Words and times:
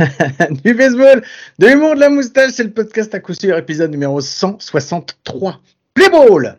du 0.64 0.74
baseball, 0.74 1.22
de 1.58 1.66
l'humour, 1.66 1.94
de 1.94 2.00
la 2.00 2.08
moustache, 2.08 2.52
c'est 2.52 2.64
le 2.64 2.70
podcast 2.70 3.14
à 3.14 3.20
coup 3.20 3.34
sûr, 3.34 3.56
épisode 3.56 3.90
numéro 3.90 4.20
163. 4.20 5.60
Play 5.94 6.08
ball! 6.08 6.58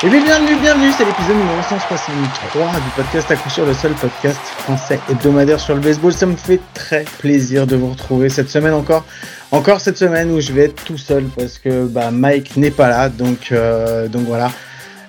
Et 0.00 0.08
bien, 0.08 0.22
bienvenue, 0.22 0.60
bienvenue, 0.60 0.92
c'est 0.96 1.04
l'épisode 1.04 1.36
numéro 1.38 1.60
163 1.60 2.66
du 2.66 2.90
podcast 2.94 3.32
à 3.32 3.34
coup 3.34 3.50
sûr, 3.50 3.66
le 3.66 3.74
seul 3.74 3.94
podcast 3.94 4.38
français 4.38 5.00
hebdomadaire 5.10 5.58
sur 5.58 5.74
le 5.74 5.80
baseball. 5.80 6.12
Ça 6.12 6.26
me 6.26 6.36
fait 6.36 6.60
très 6.72 7.04
plaisir 7.18 7.66
de 7.66 7.74
vous 7.74 7.90
retrouver 7.90 8.28
cette 8.28 8.48
semaine 8.48 8.74
encore. 8.74 9.04
Encore 9.50 9.80
cette 9.80 9.98
semaine 9.98 10.30
où 10.30 10.40
je 10.40 10.52
vais 10.52 10.66
être 10.66 10.84
tout 10.84 10.98
seul 10.98 11.24
parce 11.36 11.58
que 11.58 11.86
bah, 11.88 12.12
Mike 12.12 12.56
n'est 12.56 12.70
pas 12.70 12.88
là, 12.88 13.08
donc, 13.08 13.48
euh, 13.50 14.06
donc 14.06 14.22
voilà. 14.22 14.52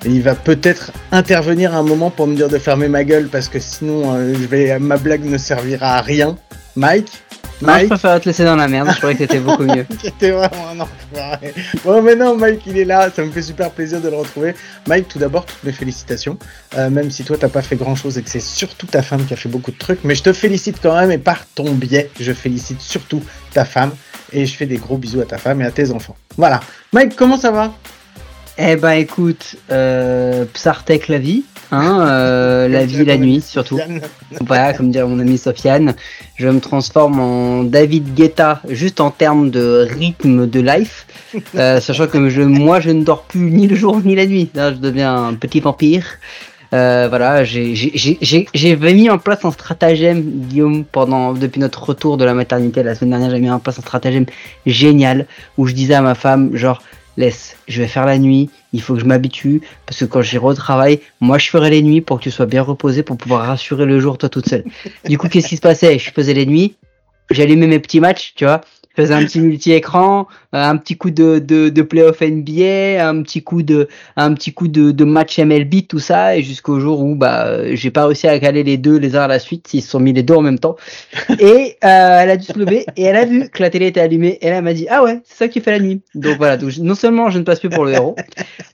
Il 0.05 0.23
va 0.23 0.33
peut-être 0.33 0.91
intervenir 1.11 1.75
à 1.75 1.77
un 1.77 1.83
moment 1.83 2.09
pour 2.09 2.25
me 2.25 2.35
dire 2.35 2.49
de 2.49 2.57
fermer 2.57 2.87
ma 2.87 3.03
gueule 3.03 3.27
parce 3.27 3.47
que 3.47 3.59
sinon 3.59 4.15
euh, 4.15 4.33
je 4.33 4.47
vais, 4.47 4.79
ma 4.79 4.97
blague 4.97 5.23
ne 5.23 5.37
servira 5.37 5.97
à 5.97 6.01
rien. 6.01 6.35
Mike? 6.75 7.11
Non, 7.61 7.67
je 7.67 7.73
Mike 7.73 7.89
préfère 7.89 8.21
te 8.21 8.29
laisser 8.29 8.45
dans 8.45 8.55
la 8.55 8.67
merde, 8.69 8.89
je 8.91 8.97
croyais 8.97 9.15
que 9.15 9.19
t'étais 9.19 9.39
beaucoup 9.39 9.63
mieux. 9.63 9.85
C'était 10.01 10.31
vraiment 10.31 10.69
un 10.69 10.79
enfoiré. 10.79 11.53
Bon, 11.83 12.01
mais 12.01 12.15
non, 12.15 12.37
Mike, 12.37 12.61
il 12.67 12.77
est 12.77 12.85
là. 12.85 13.09
Ça 13.13 13.23
me 13.23 13.31
fait 13.31 13.41
super 13.41 13.69
plaisir 13.71 13.99
de 13.99 14.07
le 14.07 14.15
retrouver. 14.15 14.55
Mike, 14.87 15.09
tout 15.09 15.19
d'abord, 15.19 15.45
toutes 15.45 15.63
mes 15.65 15.73
félicitations. 15.73 16.37
Euh, 16.77 16.89
même 16.89 17.11
si 17.11 17.25
toi, 17.25 17.37
t'as 17.37 17.49
pas 17.49 17.61
fait 17.61 17.75
grand 17.75 17.95
chose 17.95 18.17
et 18.17 18.23
que 18.23 18.29
c'est 18.29 18.39
surtout 18.39 18.87
ta 18.87 19.01
femme 19.01 19.25
qui 19.25 19.33
a 19.33 19.37
fait 19.37 19.49
beaucoup 19.49 19.71
de 19.71 19.77
trucs. 19.77 20.03
Mais 20.05 20.15
je 20.15 20.23
te 20.23 20.31
félicite 20.31 20.77
quand 20.81 20.95
même 20.95 21.11
et 21.11 21.17
par 21.17 21.45
ton 21.47 21.71
biais, 21.73 22.09
je 22.19 22.31
félicite 22.31 22.79
surtout 22.79 23.21
ta 23.53 23.65
femme. 23.65 23.91
Et 24.31 24.45
je 24.45 24.55
fais 24.55 24.67
des 24.67 24.77
gros 24.77 24.97
bisous 24.97 25.21
à 25.21 25.25
ta 25.25 25.37
femme 25.37 25.61
et 25.61 25.65
à 25.65 25.71
tes 25.71 25.91
enfants. 25.91 26.15
Voilà. 26.37 26.59
Mike, 26.93 27.15
comment 27.15 27.37
ça 27.37 27.51
va? 27.51 27.73
Eh 28.61 28.75
ben 28.75 28.91
écoute, 28.91 29.55
euh, 29.71 30.43
Psartek 30.53 31.07
la 31.07 31.17
vie, 31.17 31.43
hein, 31.71 32.05
euh, 32.05 32.67
la 32.67 32.85
vie, 32.85 33.05
la 33.05 33.17
nuit 33.17 33.39
surtout. 33.39 33.79
Voilà, 34.41 34.73
comme 34.73 34.91
dirait 34.91 35.07
mon 35.07 35.17
ami 35.19 35.37
Sofiane, 35.37 35.93
je 36.35 36.49
me 36.49 36.59
transforme 36.59 37.21
en 37.21 37.63
David 37.63 38.13
Guetta 38.15 38.61
juste 38.67 38.99
en 38.99 39.11
termes 39.11 39.49
de 39.49 39.87
rythme 39.89 40.45
de 40.45 40.59
life, 40.59 41.07
euh, 41.55 41.79
sachant 41.79 42.07
que 42.07 42.27
je, 42.27 42.41
moi 42.41 42.81
je 42.81 42.89
ne 42.89 43.01
dors 43.05 43.23
plus 43.23 43.49
ni 43.49 43.65
le 43.65 43.77
jour 43.77 44.01
ni 44.03 44.13
la 44.13 44.25
nuit. 44.25 44.49
Là, 44.53 44.73
je 44.73 44.77
deviens 44.79 45.27
un 45.27 45.35
petit 45.35 45.61
vampire. 45.61 46.05
Euh, 46.73 47.07
voilà, 47.07 47.45
j'ai 47.45 47.73
mis 48.93 49.09
en 49.09 49.19
place 49.19 49.45
un 49.45 49.51
stratagème, 49.51 50.21
Guillaume, 50.21 50.83
pendant 50.83 51.31
depuis 51.31 51.61
notre 51.61 51.81
retour 51.81 52.17
de 52.17 52.25
la 52.25 52.33
maternité 52.33 52.83
la 52.83 52.93
semaine 52.93 53.11
dernière, 53.11 53.31
j'ai 53.31 53.39
mis 53.39 53.49
en 53.49 53.59
place 53.59 53.79
un 53.79 53.83
stratagème 53.83 54.25
génial 54.65 55.27
où 55.57 55.65
je 55.65 55.73
disais 55.73 55.93
à 55.93 56.01
ma 56.01 56.13
femme, 56.13 56.57
genre, 56.57 56.83
laisse, 57.19 57.57
je 57.67 57.81
vais 57.81 57.87
faire 57.87 58.05
la 58.05 58.17
nuit, 58.17 58.49
il 58.73 58.81
faut 58.81 58.95
que 58.95 59.01
je 59.01 59.05
m'habitue, 59.05 59.61
parce 59.85 59.99
que 59.99 60.05
quand 60.05 60.21
j'irai 60.21 60.45
au 60.45 60.53
travail, 60.53 61.01
moi 61.19 61.37
je 61.37 61.49
ferai 61.49 61.69
les 61.69 61.81
nuits 61.81 62.01
pour 62.01 62.17
que 62.17 62.23
tu 62.23 62.31
sois 62.31 62.45
bien 62.45 62.63
reposé 62.63 63.03
pour 63.03 63.17
pouvoir 63.17 63.45
rassurer 63.45 63.85
le 63.85 63.99
jour 63.99 64.17
toi 64.17 64.29
toute 64.29 64.47
seule. 64.47 64.63
Du 65.05 65.17
coup, 65.17 65.27
qu'est-ce 65.27 65.49
qui 65.49 65.57
se 65.57 65.61
passait? 65.61 65.99
Je 65.99 66.11
faisais 66.11 66.33
les 66.33 66.45
nuits, 66.45 66.75
j'allumais 67.29 67.67
mes 67.67 67.79
petits 67.79 67.99
matchs, 67.99 68.33
tu 68.35 68.45
vois, 68.45 68.61
faisais 69.01 69.13
un 69.13 69.23
petit 69.25 69.39
multi-écran, 69.39 70.27
euh, 70.53 70.63
un 70.63 70.77
petit 70.77 70.97
coup 70.97 71.11
de, 71.11 71.39
de, 71.39 71.69
de 71.69 71.81
playoff 71.81 72.21
NBA, 72.21 73.07
un 73.07 73.21
petit 73.21 73.43
coup 73.43 73.63
de, 73.63 73.87
un 74.15 74.33
petit 74.33 74.53
coup 74.53 74.67
de, 74.67 74.91
de 74.91 75.03
match 75.03 75.39
MLB, 75.39 75.87
tout 75.87 75.99
ça, 75.99 76.35
et 76.35 76.43
jusqu'au 76.43 76.79
jour 76.79 77.01
où 77.01 77.15
bah 77.15 77.47
euh, 77.47 77.71
j'ai 77.75 77.91
pas 77.91 78.05
réussi 78.05 78.27
à 78.27 78.39
caler 78.39 78.63
les 78.63 78.77
deux 78.77 78.97
les 78.97 79.15
uns 79.15 79.21
à 79.21 79.27
la 79.27 79.39
suite, 79.39 79.73
ils 79.73 79.81
se 79.81 79.89
sont 79.89 79.99
mis 79.99 80.13
les 80.13 80.23
deux 80.23 80.33
en 80.33 80.41
même 80.41 80.59
temps. 80.59 80.75
Et 81.39 81.77
euh, 81.83 82.19
elle 82.21 82.29
a 82.29 82.37
dû 82.37 82.45
se 82.45 82.57
lever 82.57 82.85
et 82.95 83.03
elle 83.03 83.15
a 83.15 83.25
vu 83.25 83.49
que 83.49 83.61
la 83.61 83.69
télé 83.69 83.87
était 83.87 84.01
allumée 84.01 84.37
et 84.41 84.47
elle 84.47 84.63
m'a 84.63 84.73
dit 84.73 84.87
ah 84.89 85.03
ouais 85.03 85.21
c'est 85.23 85.37
ça 85.37 85.47
que 85.47 85.53
tu 85.53 85.61
fais 85.61 85.71
la 85.71 85.79
nuit. 85.79 86.01
Donc 86.15 86.37
voilà 86.37 86.57
donc 86.57 86.75
non 86.77 86.95
seulement 86.95 87.29
je 87.29 87.39
ne 87.39 87.43
passe 87.43 87.59
plus 87.59 87.69
pour 87.69 87.85
le 87.85 87.93
héros, 87.93 88.15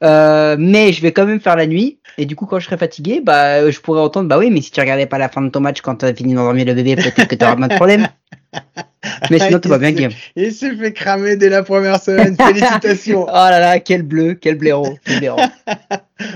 euh, 0.03 0.55
mais 0.57 0.93
je 0.93 1.01
vais 1.01 1.11
quand 1.11 1.25
même 1.25 1.39
faire 1.39 1.55
la 1.55 1.67
nuit 1.67 1.99
et 2.17 2.25
du 2.25 2.35
coup 2.35 2.45
quand 2.45 2.59
je 2.59 2.65
serai 2.65 2.77
fatigué 2.77 3.21
bah 3.23 3.69
je 3.69 3.79
pourrais 3.79 4.01
entendre 4.01 4.27
bah 4.27 4.37
oui 4.37 4.49
mais 4.49 4.61
si 4.61 4.71
tu 4.71 4.79
regardais 4.79 5.05
pas 5.05 5.17
la 5.17 5.29
fin 5.29 5.41
de 5.41 5.49
ton 5.49 5.59
match 5.59 5.81
quand 5.81 5.95
t'as 5.95 6.13
fini 6.13 6.33
d'endormir 6.33 6.65
le 6.65 6.73
bébé 6.73 6.95
peut-être 6.95 7.27
que 7.27 7.35
t'auras 7.35 7.55
moins 7.55 7.67
de 7.67 7.75
problème. 7.75 8.07
Mais 9.29 9.39
sinon 9.39 9.59
tout 9.59 9.69
va 9.69 9.77
bien 9.77 9.91
Guillaume. 9.91 10.13
Il 10.35 10.51
s'est 10.51 10.75
fait 10.75 10.93
cramer 10.93 11.35
dès 11.35 11.49
la 11.49 11.63
première 11.63 12.01
semaine. 12.01 12.35
Félicitations. 12.39 13.23
Oh 13.23 13.33
là 13.33 13.59
là 13.59 13.79
quel 13.79 14.03
bleu 14.03 14.33
quel 14.33 14.55
blaireau 14.55 14.97
quel 15.05 15.19
blaireau. 15.19 15.39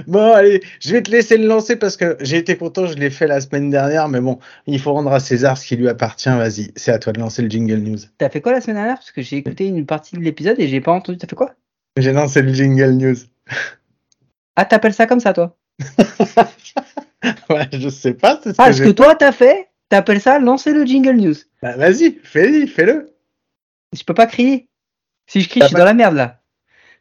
Bon, 0.07 0.34
allez, 0.34 0.62
je 0.81 0.91
vais 0.91 1.01
te 1.01 1.09
laisser 1.09 1.38
le 1.38 1.47
lancer 1.47 1.78
parce 1.78 1.96
que 1.96 2.17
j'ai 2.19 2.35
été 2.35 2.57
content, 2.57 2.85
je 2.85 2.96
l'ai 2.96 3.09
fait 3.09 3.28
la 3.28 3.40
semaine 3.40 3.69
dernière, 3.69 4.09
mais 4.09 4.19
bon, 4.19 4.40
il 4.67 4.78
faut 4.78 4.91
rendre 4.91 5.11
à 5.13 5.22
César 5.22 5.57
ce 5.57 5.66
qui 5.66 5.78
lui 5.78 5.88
appartient. 5.88 6.28
Vas-y, 6.28 6.72
c'est 6.75 6.91
à 6.91 7.00
toi 7.00 7.13
de 7.13 7.19
lancer 7.22 7.41
le 7.41 7.50
jingle 7.50 7.78
news. 7.78 7.97
T'as 8.17 8.29
fait 8.29 8.41
quoi 8.41 8.51
la 8.51 8.59
semaine 8.59 8.75
dernière? 8.75 8.96
Parce 8.96 9.11
que 9.11 9.22
j'ai 9.22 9.38
écouté 9.38 9.67
une 9.67 9.85
partie 9.85 10.17
de 10.17 10.22
l'épisode 10.22 10.59
et 10.59 10.67
j'ai 10.67 10.81
pas 10.81 10.91
entendu 10.91 11.17
t'as 11.17 11.28
fait 11.28 11.35
quoi? 11.35 11.53
J'ai 11.97 12.11
lancé 12.11 12.41
le 12.41 12.53
jingle 12.53 12.91
news. 12.91 13.16
Ah 14.57 14.66
t'appelles 14.66 14.94
ça 14.94 15.07
comme 15.07 15.22
ça 15.22 15.31
toi? 15.31 15.57
Ouais, 17.50 17.67
je 17.73 17.90
sais 17.90 18.13
pas, 18.13 18.40
c'est 18.41 18.51
ce 18.51 18.56
Ah 18.59 18.69
que 18.69 18.75
ce 18.75 18.84
que 18.84 18.90
toi 18.90 19.16
t'as 19.16 19.31
fait 19.31 19.67
t'appelles 19.90 20.22
ça 20.22 20.40
lancer 20.40 20.72
le 20.72 20.85
jingle 20.85 21.16
news. 21.17 21.35
Bah, 21.62 21.75
vas-y, 21.75 22.17
fais-le, 22.23 22.66
fais-le. 22.67 23.13
Je 23.97 24.03
peux 24.03 24.13
pas 24.13 24.28
crier. 24.28 24.67
Si 25.28 25.41
je 25.41 25.50
crie, 25.50 25.59
T'as 25.59 25.66
je 25.66 25.69
suis 25.69 25.73
pas- 25.73 25.79
dans 25.79 25.85
la 25.85 25.94
merde 25.94 26.16
là. 26.16 26.40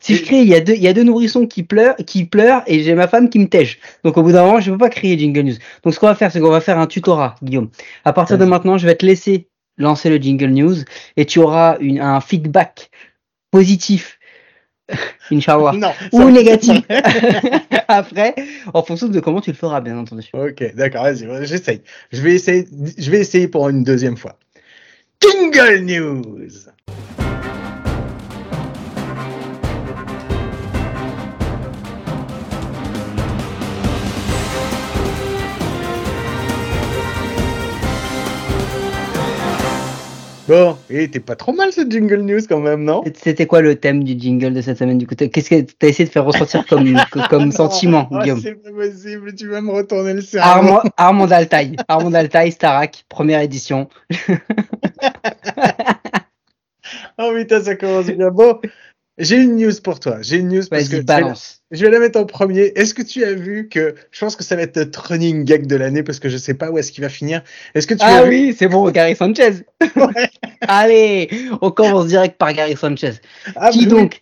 Si 0.00 0.14
je 0.16 0.24
crie, 0.24 0.38
il 0.38 0.48
y 0.48 0.54
a 0.54 0.60
deux, 0.60 0.74
il 0.74 0.82
y 0.82 0.88
a 0.88 0.92
deux 0.92 1.02
nourrissons 1.02 1.46
qui 1.46 1.64
pleurent, 1.64 1.96
qui 1.96 2.24
pleurent 2.24 2.62
et 2.66 2.82
j'ai 2.82 2.94
ma 2.94 3.08
femme 3.08 3.30
qui 3.30 3.38
me 3.40 3.48
tèche. 3.48 3.78
Donc 4.04 4.16
au 4.16 4.22
bout 4.22 4.32
d'un 4.32 4.44
moment, 4.44 4.60
je 4.60 4.70
peux 4.70 4.78
pas 4.78 4.90
crier 4.90 5.18
jingle 5.18 5.40
news. 5.42 5.54
Donc 5.82 5.92
ce 5.94 5.98
qu'on 6.00 6.06
va 6.06 6.14
faire, 6.14 6.30
c'est 6.32 6.40
qu'on 6.40 6.50
va 6.50 6.60
faire 6.60 6.78
un 6.78 6.86
tutorat, 6.86 7.34
Guillaume. 7.42 7.70
À 8.04 8.12
partir 8.12 8.38
de 8.38 8.44
maintenant, 8.44 8.78
je 8.78 8.86
vais 8.86 8.94
te 8.94 9.04
laisser 9.04 9.48
lancer 9.76 10.08
le 10.08 10.16
jingle 10.16 10.46
news 10.50 10.76
et 11.16 11.26
tu 11.26 11.38
auras 11.40 11.76
une, 11.80 12.00
un 12.00 12.20
feedback 12.20 12.90
positif, 13.50 14.17
Inch'Allah, 15.30 15.72
Non. 15.72 15.92
ou 16.12 16.30
négatif 16.30 16.82
après, 17.88 18.34
en 18.72 18.82
fonction 18.82 19.08
de 19.08 19.20
comment 19.20 19.40
tu 19.40 19.50
le 19.50 19.56
feras, 19.56 19.80
bien 19.80 19.98
entendu. 19.98 20.26
Ok, 20.32 20.74
d'accord, 20.74 21.02
vas-y, 21.02 21.26
j'essaye. 21.46 21.82
Je 22.12 22.22
vais 22.22 22.34
essayer, 22.34 22.66
je 22.96 23.10
vais 23.10 23.20
essayer 23.20 23.48
pour 23.48 23.68
une 23.68 23.84
deuxième 23.84 24.16
fois. 24.16 24.36
Jingle 25.22 25.80
news. 25.80 26.52
Bon, 40.48 40.78
et 40.88 41.10
t'es 41.10 41.20
pas 41.20 41.36
trop 41.36 41.52
mal 41.52 41.72
ce 41.72 41.82
jingle 41.82 42.22
news 42.22 42.40
quand 42.48 42.60
même, 42.60 42.82
non? 42.82 43.04
C'était 43.22 43.46
quoi 43.46 43.60
le 43.60 43.76
thème 43.76 44.02
du 44.02 44.18
jingle 44.18 44.54
de 44.54 44.62
cette 44.62 44.78
semaine 44.78 44.96
du 44.96 45.06
coup? 45.06 45.14
Qu'est-ce 45.14 45.50
que 45.50 45.60
t'as 45.60 45.88
essayé 45.88 46.06
de 46.06 46.10
faire 46.10 46.24
ressentir 46.24 46.64
comme, 46.66 46.96
comme 47.28 47.52
sentiment, 47.52 48.08
Oh, 48.10 48.18
Guillaume? 48.18 48.40
C'est 48.40 48.54
pas 48.54 48.70
possible, 48.70 49.34
tu 49.34 49.46
vas 49.48 49.60
me 49.60 49.70
retourner 49.70 50.14
le 50.14 50.22
cerveau. 50.22 50.48
Armand, 50.48 50.82
Armand 50.96 51.30
Altaï. 51.30 51.76
Armand 51.86 52.14
Altaï, 52.14 52.50
Starak, 52.50 53.04
première 53.10 53.42
édition. 53.42 53.90
Oh 57.18 57.32
putain, 57.34 57.60
ça 57.62 57.76
commence 57.76 58.06
bien. 58.06 58.30
Bon, 58.30 58.60
j'ai 59.18 59.36
une 59.36 59.56
news 59.56 59.72
pour 59.82 60.00
toi. 60.00 60.18
J'ai 60.22 60.36
une 60.36 60.48
news 60.48 60.62
parce 60.70 60.84
que 60.84 60.90
je 60.90 60.96
vais, 60.96 60.98
la, 60.98 61.20
balance. 61.20 61.62
je 61.70 61.84
vais 61.84 61.90
la 61.90 61.98
mettre 61.98 62.18
en 62.20 62.24
premier. 62.24 62.72
Est-ce 62.76 62.94
que 62.94 63.02
tu 63.02 63.24
as 63.24 63.32
vu 63.34 63.68
que 63.68 63.94
je 64.10 64.20
pense 64.20 64.36
que 64.36 64.44
ça 64.44 64.56
va 64.56 64.62
être 64.62 64.76
notre 64.76 65.08
running 65.08 65.44
gag 65.44 65.66
de 65.66 65.76
l'année 65.76 66.02
parce 66.02 66.20
que 66.20 66.28
je 66.28 66.36
sais 66.36 66.54
pas 66.54 66.70
où 66.70 66.78
est-ce 66.78 66.92
qu'il 66.92 67.02
va 67.02 67.08
finir. 67.10 67.42
Est-ce 67.74 67.86
que 67.86 67.94
tu 67.94 68.00
Ah 68.02 68.18
as 68.18 68.22
vu 68.24 68.28
oui, 68.30 68.56
c'est 68.58 68.68
bon, 68.68 68.88
Gary 68.90 69.16
Sanchez. 69.16 69.64
Ouais. 69.96 70.30
Allez, 70.62 71.28
on 71.60 71.70
commence 71.70 72.06
direct 72.06 72.36
par 72.38 72.52
Gary 72.52 72.76
Sanchez. 72.76 73.14
Ah, 73.56 73.70
Qui 73.70 73.80
oui. 73.80 73.86
donc 73.86 74.20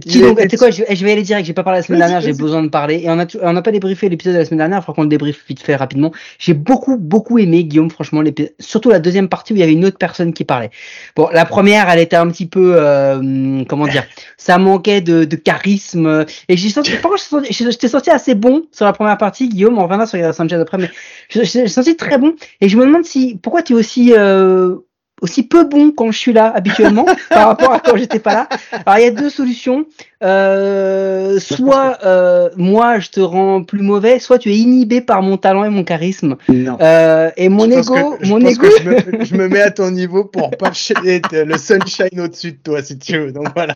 Qui 0.00 0.18
Il 0.18 0.20
donc 0.22 0.38
est- 0.40 0.44
Tu 0.48 0.50
sais 0.50 0.56
quoi, 0.58 0.70
je, 0.70 0.82
je 0.90 1.04
vais 1.04 1.12
aller 1.12 1.22
direct, 1.22 1.46
j'ai 1.46 1.54
pas 1.54 1.62
parlé 1.62 1.78
la 1.78 1.82
semaine 1.82 2.00
dernière, 2.00 2.20
j'ai 2.20 2.32
besoin 2.34 2.62
de 2.62 2.68
parler. 2.68 3.02
Et 3.04 3.08
on 3.10 3.18
a, 3.18 3.26
on 3.42 3.52
n'a 3.52 3.62
pas 3.62 3.70
débriefé 3.72 4.08
l'épisode 4.08 4.34
de 4.34 4.38
la 4.40 4.44
semaine 4.44 4.58
dernière, 4.58 4.82
il 4.82 4.92
qu'on 4.94 5.02
le 5.04 5.08
débriefe 5.08 5.42
vite 5.48 5.60
fait 5.62 5.76
rapidement. 5.76 6.12
J'ai 6.38 6.52
beaucoup, 6.52 6.98
beaucoup 6.98 7.38
aimé, 7.38 7.64
Guillaume, 7.64 7.90
franchement, 7.90 8.22
surtout 8.60 8.90
la 8.90 8.98
deuxième 8.98 9.28
partie 9.28 9.52
où 9.52 9.56
il 9.56 9.60
y 9.60 9.62
avait 9.62 9.72
une 9.72 9.84
autre 9.86 9.96
personne 9.96 10.34
qui 10.34 10.44
parlait. 10.44 10.70
Bon, 11.16 11.28
la 11.32 11.44
première, 11.46 11.88
elle 11.88 12.00
était 12.00 12.16
un 12.16 12.28
petit 12.28 12.46
peu, 12.46 12.74
euh, 12.76 13.64
comment 13.68 13.86
dire, 13.86 14.04
ça 14.36 14.58
manquait 14.58 15.00
de, 15.00 15.24
de 15.24 15.36
charisme. 15.36 16.26
Et 16.48 16.56
j'ai 16.56 16.68
senti, 16.68 16.92
par 16.96 17.12
contre, 17.12 17.22
je 17.50 17.76
t'ai 17.76 17.88
senti- 17.88 18.10
assez 18.10 18.34
bon 18.34 18.64
sur 18.72 18.84
la 18.84 18.92
première 18.92 19.16
partie, 19.16 19.48
Guillaume, 19.48 19.78
on 19.78 19.82
reviendra 19.84 20.06
sur 20.06 20.34
Sanchez 20.34 20.56
après, 20.56 20.76
mais 20.78 20.90
j'ai 21.30 21.68
senti 21.68 21.96
très 21.96 22.18
bon. 22.18 22.34
Et 22.60 22.68
je 22.68 22.76
me 22.76 22.84
demande 22.84 23.04
si, 23.04 23.38
pourquoi 23.42 23.62
tu 23.62 23.72
es 23.72 23.76
aussi, 23.76 24.12
euh, 24.12 24.76
aussi 25.22 25.42
peu 25.46 25.64
bon 25.64 25.90
quand 25.92 26.10
je 26.12 26.18
suis 26.18 26.32
là 26.32 26.52
habituellement 26.54 27.06
par 27.30 27.48
rapport 27.48 27.72
à 27.72 27.80
quand 27.80 27.96
j'étais 27.96 28.18
pas 28.18 28.34
là. 28.34 28.48
Alors 28.84 28.98
il 28.98 29.04
y 29.04 29.08
a 29.08 29.10
deux 29.10 29.30
solutions. 29.30 29.86
Euh, 30.22 31.38
soit 31.38 31.98
euh, 32.04 32.48
moi 32.56 32.98
je 32.98 33.10
te 33.10 33.20
rends 33.20 33.62
plus 33.62 33.82
mauvais, 33.82 34.18
soit 34.18 34.38
tu 34.38 34.50
es 34.50 34.56
inhibé 34.56 35.00
par 35.00 35.22
mon 35.22 35.36
talent 35.36 35.64
et 35.64 35.68
mon 35.70 35.84
charisme. 35.84 36.36
Non. 36.48 36.78
Euh, 36.80 37.30
et 37.36 37.48
mon 37.48 37.64
Je 37.70 37.78
ego, 37.78 38.16
que- 38.18 38.24
je 38.24 38.30
mon 38.32 38.40
pense 38.40 38.52
ego. 38.52 38.66
je, 38.80 38.88
me, 38.88 39.24
je 39.24 39.34
me 39.34 39.48
mets 39.48 39.60
à 39.60 39.70
ton 39.70 39.90
niveau 39.90 40.24
pour 40.24 40.50
pas 40.52 40.72
être 41.04 41.34
le 41.36 41.58
sunshine 41.58 42.20
au-dessus 42.20 42.52
de 42.52 42.58
toi 42.62 42.82
si 42.82 42.98
tu 42.98 43.18
veux. 43.18 43.32
Donc 43.32 43.48
voilà. 43.54 43.74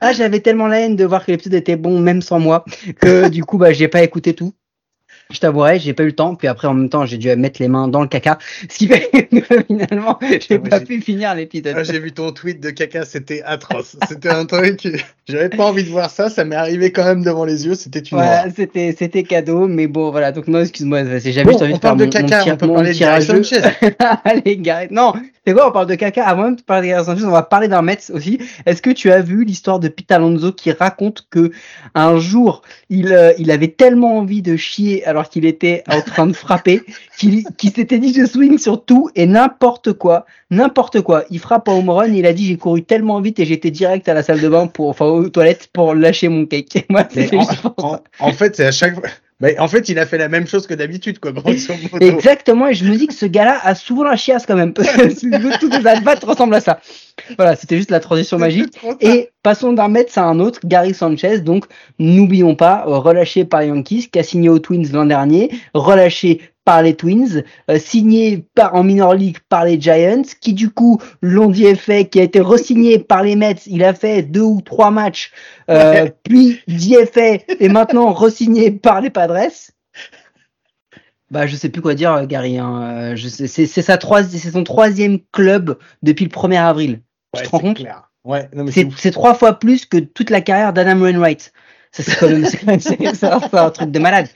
Ah 0.00 0.12
j'avais 0.12 0.40
tellement 0.40 0.66
la 0.66 0.80
haine 0.80 0.96
de 0.96 1.04
voir 1.04 1.24
que 1.24 1.30
l'épisode 1.30 1.54
était 1.54 1.76
bon 1.76 1.98
même 2.00 2.22
sans 2.22 2.38
moi 2.40 2.64
que 3.00 3.28
du 3.28 3.44
coup 3.44 3.58
bah 3.58 3.72
j'ai 3.72 3.88
pas 3.88 4.02
écouté 4.02 4.34
tout. 4.34 4.52
Je 5.32 5.40
t'avouerai, 5.40 5.78
j'ai 5.78 5.92
pas 5.94 6.02
eu 6.02 6.06
le 6.06 6.12
temps. 6.12 6.34
Puis 6.34 6.48
après, 6.48 6.68
en 6.68 6.74
même 6.74 6.88
temps, 6.88 7.04
j'ai 7.06 7.18
dû 7.18 7.34
mettre 7.36 7.60
les 7.60 7.68
mains 7.68 7.88
dans 7.88 8.00
le 8.02 8.08
caca. 8.08 8.38
Ce 8.68 8.76
qui 8.78 8.86
fait 8.88 9.10
que 9.10 9.62
finalement, 9.66 10.18
j'ai 10.48 10.58
pas 10.58 10.80
pu 10.80 11.00
finir 11.00 11.34
l'épisode. 11.34 11.74
Ah, 11.76 11.82
J'ai 11.84 11.98
vu 11.98 12.12
ton 12.12 12.32
tweet 12.32 12.60
de 12.60 12.70
caca, 12.70 13.04
c'était 13.04 13.42
atroce. 13.44 13.96
C'était 14.08 14.28
un 14.30 14.44
truc, 14.46 14.86
j'avais 15.28 15.48
pas 15.48 15.64
envie 15.64 15.84
de 15.84 15.88
voir 15.90 16.10
ça, 16.10 16.30
ça 16.30 16.44
m'est 16.44 16.56
arrivé 16.56 16.92
quand 16.92 17.04
même 17.04 17.22
devant 17.22 17.44
les 17.44 17.66
yeux, 17.66 17.74
c'était 17.74 18.00
une 18.00 18.18
Voilà, 18.18 18.46
c'était, 18.54 18.94
c'était 18.98 19.22
cadeau, 19.22 19.66
mais 19.68 19.86
bon, 19.86 20.10
voilà. 20.10 20.32
Donc, 20.32 20.48
non, 20.48 20.60
excuse-moi, 20.60 21.00
c'est 21.20 21.32
jamais 21.32 21.52
Bon, 21.52 21.62
envie 21.62 21.72
on 21.72 21.76
de 21.76 21.80
parle 21.80 21.98
de 21.98 22.04
mon- 22.04 22.06
mon 22.06 22.28
caca, 22.28 22.42
tir- 22.42 22.52
on 22.54 22.56
peut 22.56 22.66
mon 22.66 22.74
parler 22.74 22.92
de. 22.92 23.20
Sanchez. 23.22 23.60
Allez, 24.24 24.56
Gareth. 24.58 24.90
Non, 24.90 25.12
c'est 25.46 25.52
quoi, 25.54 25.68
on 25.68 25.72
parle 25.72 25.86
de 25.86 25.94
caca? 25.94 26.24
Avant 26.26 26.50
de 26.52 26.60
parler 26.62 26.88
de 26.88 26.92
Gary 26.92 27.04
Sanchez, 27.04 27.24
on 27.24 27.30
va 27.30 27.42
parler 27.42 27.68
d'un 27.68 27.82
Mets 27.82 28.10
aussi. 28.12 28.38
Est-ce 28.66 28.80
que 28.82 28.90
tu 28.90 29.10
as 29.10 29.20
vu 29.20 29.44
l'histoire 29.44 29.80
de 29.80 29.88
Pete 29.88 30.10
Alonso 30.12 30.52
qui 30.52 30.70
raconte 30.72 31.26
que 31.30 31.50
un 31.94 32.18
jour, 32.18 32.62
il, 32.90 33.12
euh, 33.12 33.32
il 33.38 33.50
avait 33.50 33.68
tellement 33.68 34.18
envie 34.18 34.42
de 34.42 34.56
chier 34.56 35.04
alors 35.06 35.21
qu'il 35.28 35.44
était 35.44 35.82
en 35.88 36.00
train 36.00 36.26
de 36.26 36.32
frapper 36.32 36.82
qu'il, 37.18 37.44
s'était 37.74 37.98
dit 37.98 38.12
je 38.14 38.26
swing 38.26 38.58
sur 38.58 38.84
tout 38.84 39.10
et 39.14 39.26
n'importe 39.26 39.92
quoi, 39.92 40.26
n'importe 40.50 41.00
quoi. 41.02 41.24
Il 41.30 41.38
frappe 41.38 41.68
en 41.68 41.78
home 41.78 41.90
run, 41.90 42.12
il 42.12 42.26
a 42.26 42.32
dit 42.32 42.46
j'ai 42.46 42.56
couru 42.56 42.82
tellement 42.82 43.20
vite 43.20 43.38
et 43.38 43.44
j'étais 43.44 43.70
direct 43.70 44.08
à 44.08 44.14
la 44.14 44.22
salle 44.22 44.40
de 44.40 44.48
bain 44.48 44.66
pour, 44.66 44.88
enfin 44.88 45.06
aux 45.06 45.28
toilettes 45.28 45.68
pour 45.72 45.94
lâcher 45.94 46.28
mon 46.28 46.46
cake. 46.46 46.86
Moi, 46.90 47.06
en, 48.18 48.32
fait, 48.32 48.56
c'est 48.56 48.66
à 48.66 48.72
chaque 48.72 48.94
fois. 48.94 49.08
Mais 49.40 49.58
en 49.58 49.66
fait, 49.66 49.88
il 49.88 49.98
a 49.98 50.06
fait 50.06 50.18
la 50.18 50.28
même 50.28 50.46
chose 50.46 50.68
que 50.68 50.74
d'habitude, 50.74 51.18
quoi, 51.18 51.32
grosso 51.32 51.74
modo. 51.92 52.06
Exactement, 52.06 52.68
et 52.68 52.74
je 52.74 52.84
me 52.84 52.96
dis 52.96 53.08
que 53.08 53.14
ce 53.14 53.26
gars-là 53.26 53.58
a 53.64 53.74
souvent 53.74 54.04
la 54.04 54.16
chiasse 54.16 54.46
quand 54.46 54.54
même. 54.54 54.72
Toutes 55.60 55.76
les 55.76 55.86
advates 55.86 56.22
ressemblent 56.22 56.54
à 56.54 56.60
ça. 56.60 56.78
Voilà, 57.36 57.56
c'était 57.56 57.76
juste 57.76 57.90
la 57.90 58.00
transition 58.00 58.38
magique. 58.38 58.74
Et 59.00 59.30
passons 59.42 59.72
d'un 59.72 59.88
Mets 59.88 60.06
à 60.16 60.24
un 60.24 60.40
autre, 60.40 60.60
Gary 60.64 60.94
Sanchez, 60.94 61.40
donc 61.40 61.64
n'oublions 61.98 62.54
pas, 62.54 62.84
euh, 62.86 62.98
relâché 62.98 63.44
par 63.44 63.62
Yankees, 63.62 64.08
qui 64.12 64.18
a 64.18 64.22
signé 64.22 64.48
aux 64.48 64.58
Twins 64.58 64.90
l'an 64.92 65.06
dernier, 65.06 65.50
relâché 65.74 66.40
par 66.64 66.82
les 66.82 66.94
Twins, 66.94 67.42
euh, 67.70 67.78
signé 67.78 68.44
par, 68.54 68.74
en 68.76 68.84
minor 68.84 69.14
league 69.14 69.38
par 69.48 69.64
les 69.64 69.80
Giants, 69.80 70.22
qui 70.40 70.52
du 70.52 70.70
coup 70.70 71.00
l'ont 71.20 71.48
dit 71.50 71.74
fait, 71.74 72.04
qui 72.08 72.20
a 72.20 72.22
été 72.22 72.40
re-signé 72.40 72.98
par 73.00 73.22
les 73.24 73.34
Mets, 73.34 73.56
il 73.66 73.82
a 73.82 73.94
fait 73.94 74.22
deux 74.22 74.42
ou 74.42 74.60
trois 74.60 74.90
matchs, 74.92 75.32
euh, 75.70 76.08
puis 76.22 76.60
DFA 76.68 77.38
et 77.58 77.68
maintenant 77.68 78.12
re-signé 78.12 78.70
par 78.70 79.00
les 79.00 79.10
Padres. 79.10 79.48
Bah, 81.30 81.46
je 81.46 81.56
sais 81.56 81.70
plus 81.70 81.80
quoi 81.80 81.94
dire, 81.94 82.26
Gary. 82.26 82.58
Hein. 82.58 82.82
Euh, 82.82 83.16
Je 83.16 83.26
sais, 83.26 83.46
c'est, 83.46 83.64
c'est 83.66 83.80
sa 83.82 83.96
troisi- 83.96 84.38
c'est 84.38 84.50
son 84.50 84.64
troisième 84.64 85.18
club 85.32 85.78
depuis 86.02 86.26
le 86.26 86.30
1er 86.30 86.58
avril. 86.58 87.00
Ouais, 87.34 87.42
tu 87.42 87.46
te 87.46 87.50
rends 87.50 87.58
c'est 87.58 87.64
compte 87.64 87.76
clair. 87.76 88.10
Ouais, 88.24 88.48
non, 88.54 88.64
mais 88.64 88.70
c'est 88.72 88.80
c'est, 88.80 88.86
ouf. 88.86 88.94
c'est 88.98 89.10
trois 89.10 89.34
fois 89.34 89.58
plus 89.58 89.86
que 89.86 89.98
toute 89.98 90.30
la 90.30 90.40
carrière 90.40 90.72
d'Adam 90.72 91.00
Wainwright. 91.00 91.52
Ça, 91.90 92.02
c'est 92.02 92.16
quand 92.16 92.28
même, 92.28 92.44
un, 93.52 93.70
truc 93.70 93.90
de 93.90 93.98
malade. 93.98 94.28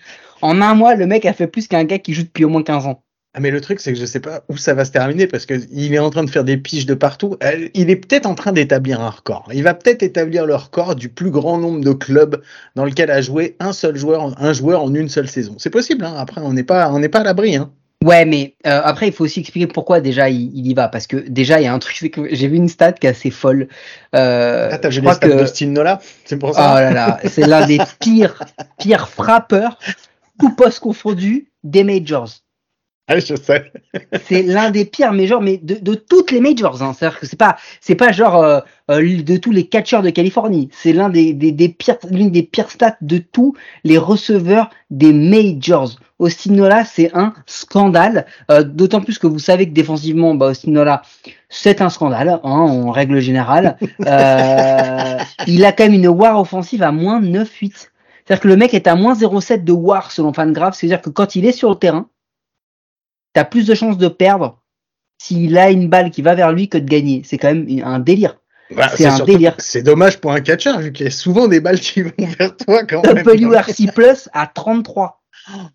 En 0.42 0.60
un 0.60 0.74
mois, 0.74 0.94
le 0.94 1.06
mec 1.06 1.24
a 1.24 1.32
fait 1.32 1.46
plus 1.46 1.68
qu'un 1.68 1.84
gars 1.84 1.98
qui 1.98 2.12
joue 2.12 2.22
depuis 2.24 2.44
au 2.44 2.48
moins 2.48 2.62
15 2.62 2.86
ans. 2.86 3.02
Ah, 3.32 3.40
mais 3.40 3.50
le 3.50 3.60
truc, 3.60 3.80
c'est 3.80 3.92
que 3.92 3.98
je 3.98 4.06
sais 4.06 4.20
pas 4.20 4.44
où 4.48 4.56
ça 4.56 4.72
va 4.72 4.86
se 4.86 4.92
terminer 4.92 5.26
parce 5.26 5.44
que 5.44 5.54
il 5.70 5.92
est 5.92 5.98
en 5.98 6.08
train 6.08 6.24
de 6.24 6.30
faire 6.30 6.44
des 6.44 6.56
piges 6.56 6.86
de 6.86 6.94
partout. 6.94 7.36
Euh, 7.42 7.68
Il 7.74 7.90
est 7.90 7.96
peut-être 7.96 8.24
en 8.24 8.34
train 8.34 8.52
d'établir 8.52 9.00
un 9.00 9.10
record. 9.10 9.48
Il 9.52 9.62
va 9.62 9.74
peut-être 9.74 10.02
établir 10.02 10.46
le 10.46 10.54
record 10.54 10.94
du 10.96 11.10
plus 11.10 11.30
grand 11.30 11.58
nombre 11.58 11.82
de 11.84 11.92
clubs 11.92 12.42
dans 12.76 12.86
lequel 12.86 13.10
a 13.10 13.20
joué 13.20 13.56
un 13.60 13.72
seul 13.74 13.96
joueur, 13.96 14.22
en- 14.22 14.32
un 14.38 14.52
joueur 14.54 14.82
en 14.82 14.94
une 14.94 15.10
seule 15.10 15.28
saison. 15.28 15.54
C'est 15.58 15.68
possible, 15.70 16.04
hein. 16.06 16.14
Après, 16.16 16.40
on 16.40 16.52
n'est 16.54 16.62
pas, 16.64 16.90
on 16.90 16.98
n'est 16.98 17.10
pas 17.10 17.20
à 17.20 17.24
l'abri, 17.24 17.56
hein. 17.56 17.70
Ouais, 18.06 18.24
mais 18.24 18.54
euh, 18.66 18.80
après, 18.84 19.08
il 19.08 19.12
faut 19.12 19.24
aussi 19.24 19.40
expliquer 19.40 19.66
pourquoi 19.66 20.00
déjà 20.00 20.28
il, 20.30 20.50
il 20.56 20.66
y 20.66 20.74
va. 20.74 20.88
Parce 20.88 21.06
que 21.06 21.16
déjà, 21.16 21.60
il 21.60 21.64
y 21.64 21.66
a 21.66 21.72
un 21.74 21.78
truc, 21.78 21.96
c'est 21.96 22.10
que 22.10 22.32
j'ai 22.34 22.46
vu 22.48 22.56
une 22.56 22.68
stat 22.68 22.92
qui 22.92 23.06
est 23.06 23.10
assez 23.10 23.30
folle. 23.30 23.68
Euh, 24.14 24.68
Ah, 24.72 24.78
t'as 24.78 24.88
vu 24.88 24.96
les 24.96 25.00
crois 25.00 25.14
stats 25.14 25.28
que. 25.28 25.34
d'Austin 25.34 25.66
Nola? 25.68 26.00
C'est 26.24 26.38
pour 26.38 26.50
Oh 26.50 26.52
ça. 26.54 26.80
là 26.80 26.92
là, 26.92 27.20
c'est 27.24 27.46
l'un 27.46 27.66
des 27.66 27.78
pires, 28.00 28.42
pires 28.78 29.08
frappeurs, 29.08 29.78
tout 30.38 30.54
poste 30.54 30.80
confondu, 30.80 31.50
des 31.64 31.84
majors. 31.84 32.30
Je 33.14 33.36
sais. 33.36 33.70
c'est 34.24 34.42
l'un 34.42 34.70
des 34.70 34.84
pires 34.84 35.12
majors, 35.12 35.40
mais 35.40 35.58
de, 35.58 35.76
de 35.80 35.94
toutes 35.94 36.32
les 36.32 36.40
majors. 36.40 36.82
Hein. 36.82 36.92
C'est-à-dire 36.92 37.20
que 37.20 37.26
c'est 37.26 37.38
pas, 37.38 37.56
c'est 37.80 37.94
pas 37.94 38.10
genre 38.10 38.42
euh, 38.42 38.60
euh, 38.90 39.22
de 39.22 39.36
tous 39.36 39.52
les 39.52 39.68
catcheurs 39.68 40.02
de 40.02 40.10
Californie. 40.10 40.70
C'est 40.72 40.92
l'un 40.92 41.08
des, 41.08 41.32
des, 41.32 41.52
des 41.52 41.68
pires, 41.68 41.98
l'une 42.10 42.30
des 42.30 42.42
pires 42.42 42.70
stats 42.70 42.96
de 43.00 43.18
tous 43.18 43.54
les 43.84 43.96
receveurs 43.96 44.70
des 44.90 45.12
majors. 45.12 45.96
Austin 46.18 46.54
Nola, 46.54 46.84
c'est 46.84 47.14
un 47.14 47.32
scandale. 47.46 48.26
Euh, 48.50 48.64
D'autant 48.64 49.00
plus 49.00 49.18
que 49.18 49.28
vous 49.28 49.38
savez 49.38 49.68
que 49.68 49.72
défensivement, 49.72 50.34
bah, 50.34 50.46
Austin 50.46 50.72
Nola, 50.72 51.02
c'est 51.48 51.80
un 51.80 51.90
scandale 51.90 52.28
hein, 52.28 52.38
en 52.42 52.90
règle 52.90 53.20
générale. 53.20 53.76
Euh, 54.04 55.18
il 55.46 55.64
a 55.64 55.70
quand 55.70 55.84
même 55.84 55.94
une 55.94 56.08
WAR 56.08 56.40
offensive 56.40 56.82
à 56.82 56.90
moins 56.90 57.20
9,8. 57.20 57.70
C'est-à-dire 58.24 58.40
que 58.40 58.48
le 58.48 58.56
mec 58.56 58.74
est 58.74 58.88
à 58.88 58.96
moins 58.96 59.14
0,7 59.14 59.62
de 59.62 59.72
WAR 59.72 60.10
selon 60.10 60.32
Fangraph. 60.32 60.74
C'est-à-dire 60.74 61.00
que 61.00 61.10
quand 61.10 61.36
il 61.36 61.46
est 61.46 61.52
sur 61.52 61.70
le 61.70 61.76
terrain, 61.76 62.08
t'as 63.36 63.44
plus 63.44 63.66
de 63.66 63.74
chances 63.74 63.98
de 63.98 64.08
perdre 64.08 64.62
s'il 65.18 65.58
a 65.58 65.70
une 65.70 65.90
balle 65.90 66.10
qui 66.10 66.22
va 66.22 66.34
vers 66.34 66.52
lui 66.52 66.70
que 66.70 66.78
de 66.78 66.88
gagner. 66.88 67.20
C'est 67.22 67.36
quand 67.36 67.52
même 67.52 67.68
un 67.84 67.98
délire. 67.98 68.38
Bah, 68.74 68.88
c'est 68.96 69.04
un 69.04 69.18
délire. 69.24 69.54
C'est 69.58 69.82
dommage 69.82 70.18
pour 70.22 70.32
un 70.32 70.40
catcheur, 70.40 70.80
vu 70.80 70.90
qu'il 70.90 71.04
y 71.04 71.08
a 71.08 71.12
souvent 71.12 71.46
des 71.46 71.60
balles 71.60 71.78
qui 71.78 72.00
vont 72.02 72.12
vers 72.18 72.56
toi 72.56 72.84
quand 72.86 73.02
même. 73.04 73.26
WRC 73.26 73.92
Plus 73.94 74.30
à 74.32 74.46
33. 74.46 75.22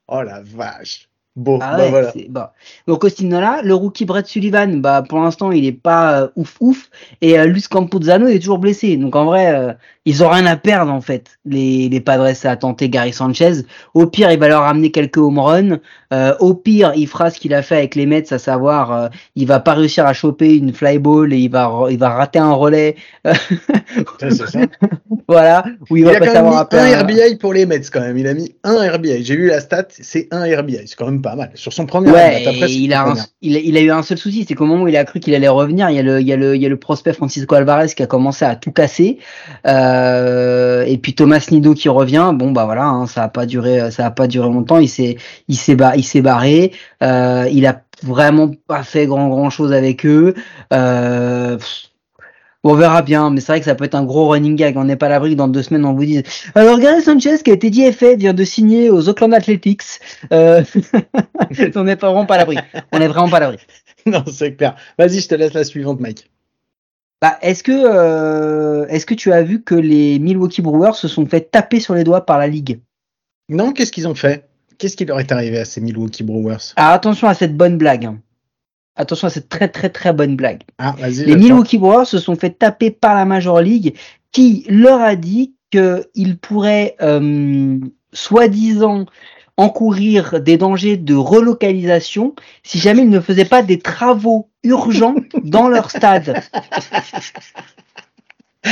Oh 0.07 0.23
la 0.23 0.41
vache. 0.41 1.07
Bon, 1.37 1.59
Ah 1.61 1.77
bah 1.77 1.89
ouais, 1.89 2.27
voilà. 2.29 2.53
Donc 2.87 3.05
Austin 3.05 3.27
Nola, 3.27 3.61
le 3.63 3.73
rookie 3.73 4.03
Brett 4.03 4.27
Sullivan, 4.27 4.81
bah 4.81 5.01
pour 5.07 5.21
l'instant 5.21 5.53
il 5.53 5.65
est 5.65 5.71
pas 5.71 6.23
euh, 6.23 6.27
ouf 6.35 6.57
ouf 6.59 6.89
et 7.21 7.39
euh, 7.39 7.45
Luis 7.45 7.63
Campuzano 7.69 8.27
il 8.27 8.35
est 8.35 8.39
toujours 8.39 8.59
blessé. 8.59 8.97
Donc 8.97 9.15
en 9.15 9.23
vrai 9.23 9.55
euh, 9.55 9.71
ils 10.03 10.25
ont 10.25 10.29
rien 10.29 10.45
à 10.45 10.57
perdre 10.57 10.91
en 10.91 10.99
fait. 10.99 11.39
Les 11.45 11.87
les 11.87 12.01
Padres 12.01 12.33
à 12.43 12.55
tenter 12.57 12.89
Gary 12.89 13.13
Sanchez. 13.13 13.63
Au 13.93 14.07
pire 14.07 14.29
il 14.29 14.39
va 14.39 14.49
leur 14.49 14.63
ramener 14.63 14.91
quelques 14.91 15.15
home 15.19 15.39
runs. 15.39 15.79
Euh, 16.11 16.35
au 16.41 16.53
pire 16.53 16.91
il 16.97 17.07
fera 17.07 17.29
ce 17.29 17.39
qu'il 17.39 17.53
a 17.53 17.61
fait 17.61 17.77
avec 17.77 17.95
les 17.95 18.05
Mets, 18.05 18.33
à 18.33 18.37
savoir 18.37 18.91
euh, 18.91 19.07
il 19.37 19.47
va 19.47 19.61
pas 19.61 19.73
réussir 19.73 20.05
à 20.05 20.11
choper 20.11 20.57
une 20.57 20.73
fly 20.73 20.99
ball 20.99 21.31
et 21.31 21.37
il 21.37 21.49
va 21.49 21.85
il 21.89 21.97
va 21.97 22.09
rater 22.09 22.39
un 22.39 22.51
relais. 22.51 22.97
Ça, 23.23 24.29
c'est 24.31 24.47
ça. 24.47 24.59
voilà 25.29 25.63
où 25.89 25.95
il, 25.95 26.01
Il 26.01 26.05
va 26.05 26.11
a 26.11 26.19
pas 26.19 26.27
quand 26.27 26.43
même 26.43 26.87
mis 26.89 26.93
un 26.93 27.03
RBI 27.03 27.35
pour 27.37 27.53
les 27.53 27.65
Mets 27.65 27.81
quand 27.91 28.01
même. 28.01 28.17
Il 28.17 28.27
a 28.27 28.33
mis 28.33 28.53
un 28.65 28.91
RBI. 28.91 29.23
J'ai 29.23 29.37
vu 29.37 29.47
la 29.47 29.61
stat, 29.61 29.85
c'est 29.89 30.27
un 30.31 30.43
RBI. 30.43 30.87
C'est 30.87 30.95
quand 30.95 31.05
même 31.05 31.20
pas 31.21 31.35
mal. 31.35 31.51
Sur 31.55 31.71
son 31.73 31.85
premier 31.85 32.09
Ouais, 32.11 32.45
après, 32.47 32.71
il 32.71 32.93
a, 32.93 33.03
un- 33.03 33.15
il, 33.41 33.55
a, 33.55 33.59
il 33.59 33.77
a 33.77 33.81
eu 33.81 33.91
un 33.91 34.03
seul 34.03 34.17
souci, 34.17 34.45
c'est 34.47 34.53
qu'au 34.55 34.65
moment 34.65 34.83
où 34.83 34.87
il 34.87 34.97
a 34.97 35.05
cru 35.05 35.19
qu'il 35.19 35.33
allait 35.35 35.47
revenir, 35.47 35.89
il 35.89 35.95
y 35.95 35.99
a 35.99 36.03
le, 36.03 36.19
il 36.21 36.27
y 36.27 36.33
a 36.33 36.35
le, 36.35 36.55
il 36.55 36.61
y 36.61 36.65
a 36.65 36.69
le 36.69 36.77
prospect 36.77 37.13
Francisco 37.13 37.55
Alvarez 37.55 37.87
qui 37.95 38.03
a 38.03 38.07
commencé 38.07 38.43
à 38.45 38.55
tout 38.55 38.71
casser, 38.71 39.19
euh, 39.67 40.83
et 40.85 40.97
puis 40.97 41.13
Thomas 41.13 41.45
Nido 41.51 41.73
qui 41.73 41.89
revient. 41.89 42.31
Bon 42.33 42.51
bah 42.51 42.65
voilà, 42.65 42.85
hein, 42.85 43.07
ça 43.07 43.23
a 43.23 43.27
pas 43.29 43.45
duré, 43.45 43.91
ça 43.91 44.05
a 44.07 44.11
pas 44.11 44.27
duré 44.27 44.47
longtemps. 44.47 44.79
Il 44.79 44.89
s'est, 44.89 45.17
il 45.47 45.55
s'est, 45.55 45.75
ba- 45.75 45.95
il 45.95 46.03
s'est 46.03 46.21
barré. 46.21 46.71
Euh, 47.03 47.47
il 47.51 47.65
a 47.65 47.81
vraiment 48.03 48.51
pas 48.67 48.83
fait 48.83 49.05
grand 49.05 49.29
grand 49.29 49.49
chose 49.49 49.73
avec 49.73 50.05
eux. 50.05 50.33
Euh, 50.73 51.57
pff, 51.57 51.90
on 52.63 52.75
verra 52.75 53.01
bien, 53.01 53.29
mais 53.31 53.41
c'est 53.41 53.51
vrai 53.53 53.59
que 53.59 53.65
ça 53.65 53.73
peut 53.75 53.85
être 53.85 53.95
un 53.95 54.03
gros 54.05 54.29
running 54.29 54.55
gag. 54.55 54.77
On 54.77 54.83
n'est 54.83 54.95
pas 54.95 55.07
à 55.07 55.09
l'abri 55.09 55.31
que 55.31 55.35
dans 55.35 55.47
deux 55.47 55.63
semaines 55.63 55.85
on 55.85 55.93
vous 55.93 56.05
dise. 56.05 56.23
Alors 56.55 56.79
Gary 56.79 57.01
Sanchez 57.01 57.37
qui 57.43 57.49
a 57.51 57.53
été 57.53 57.69
DFA 57.69 58.15
vient 58.15 58.33
de 58.33 58.43
signer 58.43 58.89
aux 58.89 59.09
Oakland 59.09 59.33
Athletics. 59.33 59.81
Euh, 60.31 60.63
on 61.75 61.83
n'est 61.83 61.95
pas 61.95 62.07
vraiment 62.07 62.25
pas 62.25 62.35
à 62.35 62.37
l'abri. 62.39 62.57
On 62.91 62.99
n'est 62.99 63.07
vraiment 63.07 63.29
pas 63.29 63.37
à 63.37 63.41
l'abri. 63.41 63.57
Non, 64.07 64.23
c'est 64.31 64.55
clair. 64.55 64.75
Vas-y, 64.97 65.19
je 65.19 65.27
te 65.27 65.35
laisse 65.35 65.53
la 65.53 65.63
suivante, 65.63 65.99
Mike. 65.99 66.31
Bah, 67.21 67.37
est-ce 67.43 67.61
que 67.63 67.71
euh, 67.71 68.87
est-ce 68.87 69.05
que 69.05 69.13
tu 69.13 69.31
as 69.31 69.43
vu 69.43 69.61
que 69.61 69.75
les 69.75 70.17
Milwaukee 70.17 70.63
Brewers 70.63 70.95
se 70.95 71.07
sont 71.07 71.27
fait 71.27 71.51
taper 71.51 71.79
sur 71.79 71.93
les 71.93 72.03
doigts 72.03 72.25
par 72.25 72.39
la 72.39 72.47
ligue? 72.47 72.79
Non, 73.47 73.73
qu'est-ce 73.73 73.91
qu'ils 73.91 74.07
ont 74.07 74.15
fait? 74.15 74.49
Qu'est-ce 74.79 74.97
qui 74.97 75.05
leur 75.05 75.19
est 75.19 75.31
arrivé 75.31 75.59
à 75.59 75.65
ces 75.65 75.81
Milwaukee 75.81 76.23
Brewers? 76.23 76.73
Alors 76.77 76.93
attention 76.93 77.27
à 77.27 77.35
cette 77.35 77.55
bonne 77.55 77.77
blague. 77.77 78.05
hein. 78.05 78.17
Attention 79.01 79.27
à 79.27 79.29
cette 79.31 79.49
très 79.49 79.67
très 79.67 79.89
très 79.89 80.13
bonne 80.13 80.35
blague. 80.35 80.61
Ah. 80.77 80.95
Les. 80.99 81.35
Milwaukee 81.35 81.79
Brewers 81.79 82.05
se 82.05 82.19
sont 82.19 82.35
fait 82.35 82.51
taper 82.51 82.91
par 82.91 83.15
la 83.15 83.25
Major 83.25 83.59
League 83.59 83.95
qui 84.31 84.63
leur 84.69 85.01
a 85.01 85.15
dit 85.15 85.55
qu'ils 85.71 86.37
pourraient 86.37 86.95
euh, 87.01 87.79
soi-disant 88.13 89.07
encourir 89.57 90.39
des 90.39 90.57
dangers 90.57 90.97
de 90.97 91.15
relocalisation 91.15 92.35
si 92.63 92.77
jamais 92.77 93.01
ils 93.01 93.09
ne 93.09 93.19
faisaient 93.19 93.45
pas 93.45 93.63
des 93.63 93.79
travaux 93.79 94.49
urgents 94.63 95.15
dans 95.43 95.67
leur 95.67 95.89
stade. 95.89 96.39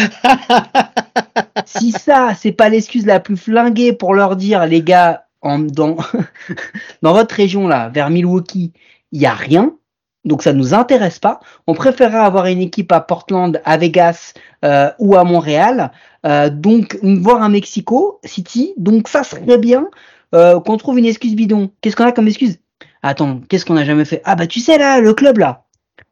si 1.65 1.91
ça, 1.91 2.33
c'est 2.39 2.51
pas 2.51 2.69
l'excuse 2.69 3.07
la 3.07 3.19
plus 3.19 3.37
flinguée 3.37 3.93
pour 3.93 4.13
leur 4.13 4.35
dire, 4.35 4.67
les 4.67 4.83
gars, 4.83 5.25
en, 5.41 5.57
dans, 5.57 5.97
dans 7.01 7.13
votre 7.13 7.33
région 7.33 7.67
là, 7.67 7.89
vers 7.89 8.11
Milwaukee, 8.11 8.73
il 9.11 9.21
y 9.21 9.25
a 9.25 9.33
rien, 9.33 9.73
donc 10.25 10.43
ça 10.43 10.53
nous 10.53 10.73
intéresse 10.73 11.19
pas. 11.19 11.39
On 11.67 11.73
préférerait 11.73 12.17
avoir 12.17 12.45
une 12.47 12.61
équipe 12.61 12.91
à 12.91 12.99
Portland, 12.99 13.61
à 13.65 13.77
Vegas 13.77 14.33
euh, 14.65 14.89
ou 14.99 15.15
à 15.15 15.23
Montréal, 15.23 15.91
euh, 16.25 16.49
donc 16.49 16.97
voir 17.03 17.41
un 17.41 17.49
Mexico 17.49 18.19
City. 18.23 18.73
Donc 18.77 19.07
ça 19.07 19.23
serait 19.23 19.57
bien 19.57 19.87
euh, 20.35 20.59
qu'on 20.59 20.77
trouve 20.77 20.99
une 20.99 21.05
excuse 21.05 21.35
bidon. 21.35 21.71
Qu'est-ce 21.81 21.95
qu'on 21.95 22.05
a 22.05 22.11
comme 22.11 22.27
excuse? 22.27 22.59
Attends, 23.01 23.39
qu'est-ce 23.47 23.65
qu'on 23.65 23.77
a 23.77 23.85
jamais 23.85 24.05
fait? 24.05 24.21
Ah 24.25 24.35
bah 24.35 24.45
tu 24.45 24.59
sais 24.59 24.77
là, 24.77 24.99
le 24.99 25.13
club 25.13 25.37
là. 25.37 25.63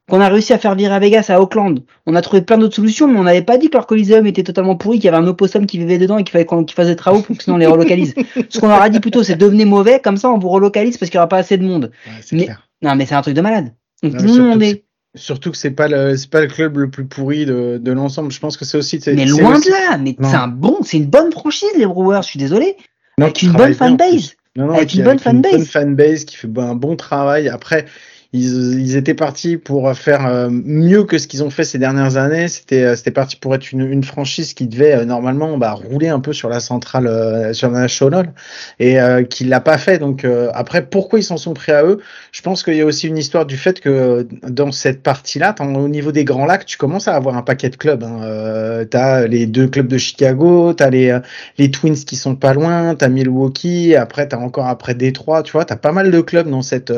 qu'on 0.10 0.22
a 0.22 0.30
réussi 0.30 0.54
à 0.54 0.58
faire 0.58 0.74
virer 0.74 0.96
à 0.96 1.00
Vegas 1.00 1.26
à 1.28 1.42
Auckland. 1.42 1.84
On 2.06 2.16
a 2.16 2.22
trouvé 2.22 2.42
plein 2.42 2.58
d'autres 2.58 2.76
solutions, 2.78 3.10
mais 3.10 3.20
on 3.20 3.24
n'avait 3.24 3.42
pas 3.42 3.58
dit 3.58 3.68
que 3.70 3.76
leur 3.76 3.86
Coliseum 3.88 4.26
était 4.26 4.44
totalement 4.44 4.78
pourri, 4.78 5.00
qu'il 5.00 5.06
y 5.06 5.10
avait 5.10 5.18
un 5.18 5.28
opossum 5.28 5.66
qui 5.66 5.78
vivait 5.80 5.98
dedans 5.98 6.18
et 6.18 6.24
qu'il 6.24 6.32
fallait 6.32 6.46
qu'on 6.46 6.64
qu'il 6.64 6.76
fasse 6.76 6.88
des 6.88 6.96
travaux 6.96 7.22
pour 7.22 7.36
que 7.36 7.44
sinon 7.44 7.58
on 7.58 7.60
les 7.60 7.66
relocalise. 7.66 8.16
Ce 8.50 8.60
qu'on 8.62 8.70
leur 8.70 8.82
a 8.82 8.88
dit 8.88 9.02
plutôt, 9.02 9.22
c'est 9.22 9.36
devenez 9.36 9.66
mauvais, 9.66 10.00
comme 10.00 10.16
ça 10.16 10.30
on 10.30 10.38
vous 10.40 10.48
relocalise 10.48 10.98
parce 10.98 11.10
qu'il 11.12 11.18
n'y 11.18 11.22
aura 11.22 11.28
pas 11.28 11.40
assez 11.40 11.58
de 11.58 11.66
monde. 11.66 11.92
Ouais, 12.06 12.14
Mais- 12.32 12.46
clair. 12.46 12.64
Non, 12.82 12.96
mais 12.96 13.06
c'est 13.06 13.16
un 13.16 13.22
truc 13.22 13.34
de 13.34 13.42
malade. 13.42 13.74
Donc 14.04 14.14
Non, 14.14 14.20
tout 14.20 14.24
mais 14.24 14.28
le 14.28 14.34
surtout 14.34 14.48
monde 14.50 14.60
que 14.60 14.66
est. 14.66 14.84
Surtout 15.16 15.52
que 15.52 15.58
c'est 15.58 15.72
pas 15.72 15.88
le 15.88 16.16
c'est 16.16 16.30
pas 16.30 16.42
le 16.42 16.48
club 16.48 16.78
le 16.78 16.90
plus 16.92 17.06
pourri 17.06 17.46
de, 17.48 17.80
de 17.82 17.92
l'ensemble. 17.92 18.32
Je 18.32 18.40
pense 18.40 18.56
que 18.58 18.66
c'est 18.66 18.78
aussi. 18.78 19.00
Mais 19.08 19.26
loin 19.26 19.56
aussi- 19.56 19.68
de 19.70 19.72
là, 19.74 19.98
mais 19.98 20.16
c'est 20.22 20.36
un 20.36 20.48
bon, 20.48 20.78
c'est 20.84 20.98
une 20.98 21.08
bonne 21.08 21.32
franchise, 21.32 21.70
les 21.78 21.88
Brewers, 21.88 22.22
je 22.22 22.28
suis 22.28 22.40
désolé. 22.40 22.76
Non, 23.18 23.26
avec 23.26 23.42
une 23.42 23.54
bonne 23.54 23.74
fanbase. 23.74 24.34
Non, 24.56 24.68
non, 24.68 24.74
Avec 24.74 24.94
une 24.94 25.04
bonne 25.04 25.18
fanbase. 25.20 25.52
bonne 25.54 25.66
fanbase 25.66 26.26
qui 26.26 26.36
fait 26.36 26.48
un 26.58 26.76
bon 26.76 26.96
travail. 26.96 27.48
Après, 27.50 27.86
ils, 28.34 28.98
étaient 28.98 29.14
partis 29.14 29.58
pour 29.58 29.94
faire 29.96 30.26
euh, 30.26 30.50
mieux 30.52 31.06
que 31.06 31.18
ce 31.18 31.28
qu'ils 31.28 31.44
ont 31.44 31.50
fait 31.50 31.64
ces 31.64 31.80
dernières 31.80 32.18
années. 32.18 32.48
C'était 32.50 32.84
euh, 32.84 33.12
parti 33.14 33.38
pour 33.38 33.56
être 33.56 33.72
une, 33.72 34.04
franchise 34.04 34.54
qui 34.54 34.68
devait 34.68 34.96
euh, 34.96 35.06
normalement 35.06 35.58
bah, 35.58 35.72
rouler 35.72 36.10
un 36.10 36.20
peu 36.20 36.34
sur 36.34 36.50
la 36.50 36.60
centrale, 36.60 37.54
sur 37.54 37.72
la 37.72 37.80
nationale, 37.80 38.34
et 38.80 39.00
euh, 39.00 39.24
qui 39.24 39.46
l'a 39.46 39.62
pas 39.62 39.78
fait. 39.78 39.98
Donc 39.98 40.26
après, 40.54 40.86
pourquoi 40.86 41.20
ils 41.20 41.24
s'en 41.24 41.38
sont 41.38 41.54
pris 41.54 41.72
à 41.72 41.84
eux? 41.84 42.00
Je 42.32 42.42
pense 42.42 42.64
qu'il 42.64 42.76
y 42.76 42.82
a 42.82 42.86
aussi 42.86 43.08
une 43.08 43.18
histoire 43.18 43.46
du 43.46 43.58
fait 43.58 43.80
que 43.80 44.28
dans 44.48 44.72
cette 44.72 45.04
partie-là, 45.04 45.56
au 45.60 45.88
niveau 45.88 46.12
des 46.12 46.26
Grands 46.26 46.46
Lacs, 46.46 46.66
tu 46.66 46.78
commences 46.78 47.08
à 47.08 47.16
avoir 47.16 47.38
un 47.38 47.44
paquet 47.44 47.70
de 47.70 47.78
clubs. 47.78 48.04
Hein. 48.04 48.20
Euh, 48.24 48.86
t'as 48.86 49.26
les 49.28 49.46
deux 49.46 49.68
clubs 49.68 49.88
de 49.88 49.98
Chicago, 49.98 50.74
t'as 50.74 50.90
les 50.90 51.18
les 51.58 51.72
Twins 51.72 51.96
qui 51.96 52.16
sont 52.16 52.36
pas 52.36 52.54
loin, 52.54 52.96
t'as 52.96 53.08
Milwaukee, 53.08 53.96
après 53.96 54.28
t'as 54.28 54.38
encore 54.38 54.68
après 54.68 54.96
Détroit, 54.96 55.44
tu 55.44 55.54
vois, 55.54 55.66
t'as 55.66 55.76
pas 55.76 55.92
mal 55.92 56.12
de 56.12 56.22
clubs 56.22 56.50
dans 56.50 56.62
cette 56.62 56.94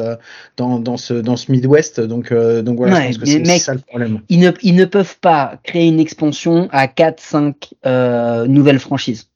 dans 0.57 0.97
ce 0.97 1.18
dans 1.21 1.35
ce 1.37 1.51
Midwest, 1.51 1.99
donc 1.99 2.31
euh, 2.31 2.61
donc 2.61 2.77
voilà, 2.77 2.95
Ouais, 2.97 3.11
je 3.13 3.19
pense 3.19 3.29
que 3.33 3.37
mais 3.39 3.45
c'est 3.45 3.59
ça 3.59 3.73
le 3.73 3.79
problème. 3.79 4.21
Ils 4.29 4.39
ne, 4.39 4.51
ils 4.61 4.75
ne 4.75 4.85
peuvent 4.85 5.17
pas 5.19 5.59
créer 5.63 5.87
une 5.87 5.99
expansion 5.99 6.67
à 6.71 6.87
4, 6.87 7.19
5 7.19 7.55
euh, 7.85 8.47
nouvelles 8.47 8.79
franchises. 8.79 9.27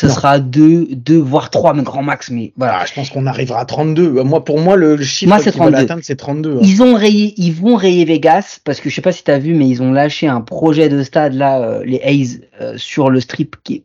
Ce 0.00 0.06
Non. 0.06 0.12
sera 0.14 0.38
2, 0.38 0.86
deux, 0.92 1.18
voire 1.18 1.50
3, 1.50 1.74
mais 1.74 1.82
grand 1.82 2.04
max, 2.04 2.30
mais 2.30 2.52
voilà. 2.56 2.78
Ah, 2.82 2.86
je 2.86 2.94
pense 2.94 3.10
qu'on 3.10 3.26
arrivera 3.26 3.58
à 3.58 3.64
32. 3.64 4.22
Moi, 4.22 4.44
pour 4.44 4.60
moi, 4.60 4.76
le, 4.76 4.94
le 4.94 5.02
chiffre 5.02 5.28
Moi, 5.28 5.38
qu'ils 5.38 5.46
veulent 5.50 5.72
32. 5.72 5.76
atteindre, 5.76 6.02
c'est 6.04 6.14
32. 6.14 6.52
hein. 6.54 6.60
Ils 6.62 6.82
ont 6.84 6.94
rayé, 6.94 7.34
ils 7.36 7.52
vont 7.52 7.74
rayer 7.74 8.04
Vegas 8.04 8.60
parce 8.62 8.78
que 8.80 8.90
je 8.90 8.94
sais 8.94 9.00
pas 9.02 9.10
si 9.10 9.24
t'as 9.24 9.38
vu, 9.38 9.54
mais 9.54 9.66
ils 9.68 9.82
ont 9.82 9.90
lâché 9.90 10.28
un 10.28 10.40
projet 10.40 10.88
de 10.88 11.02
stade 11.02 11.34
là, 11.34 11.60
euh, 11.60 11.84
les 11.84 12.00
A's 12.04 12.38
euh, 12.60 12.74
sur 12.76 13.10
le 13.10 13.18
strip 13.18 13.56
qui 13.64 13.74
est 13.74 13.82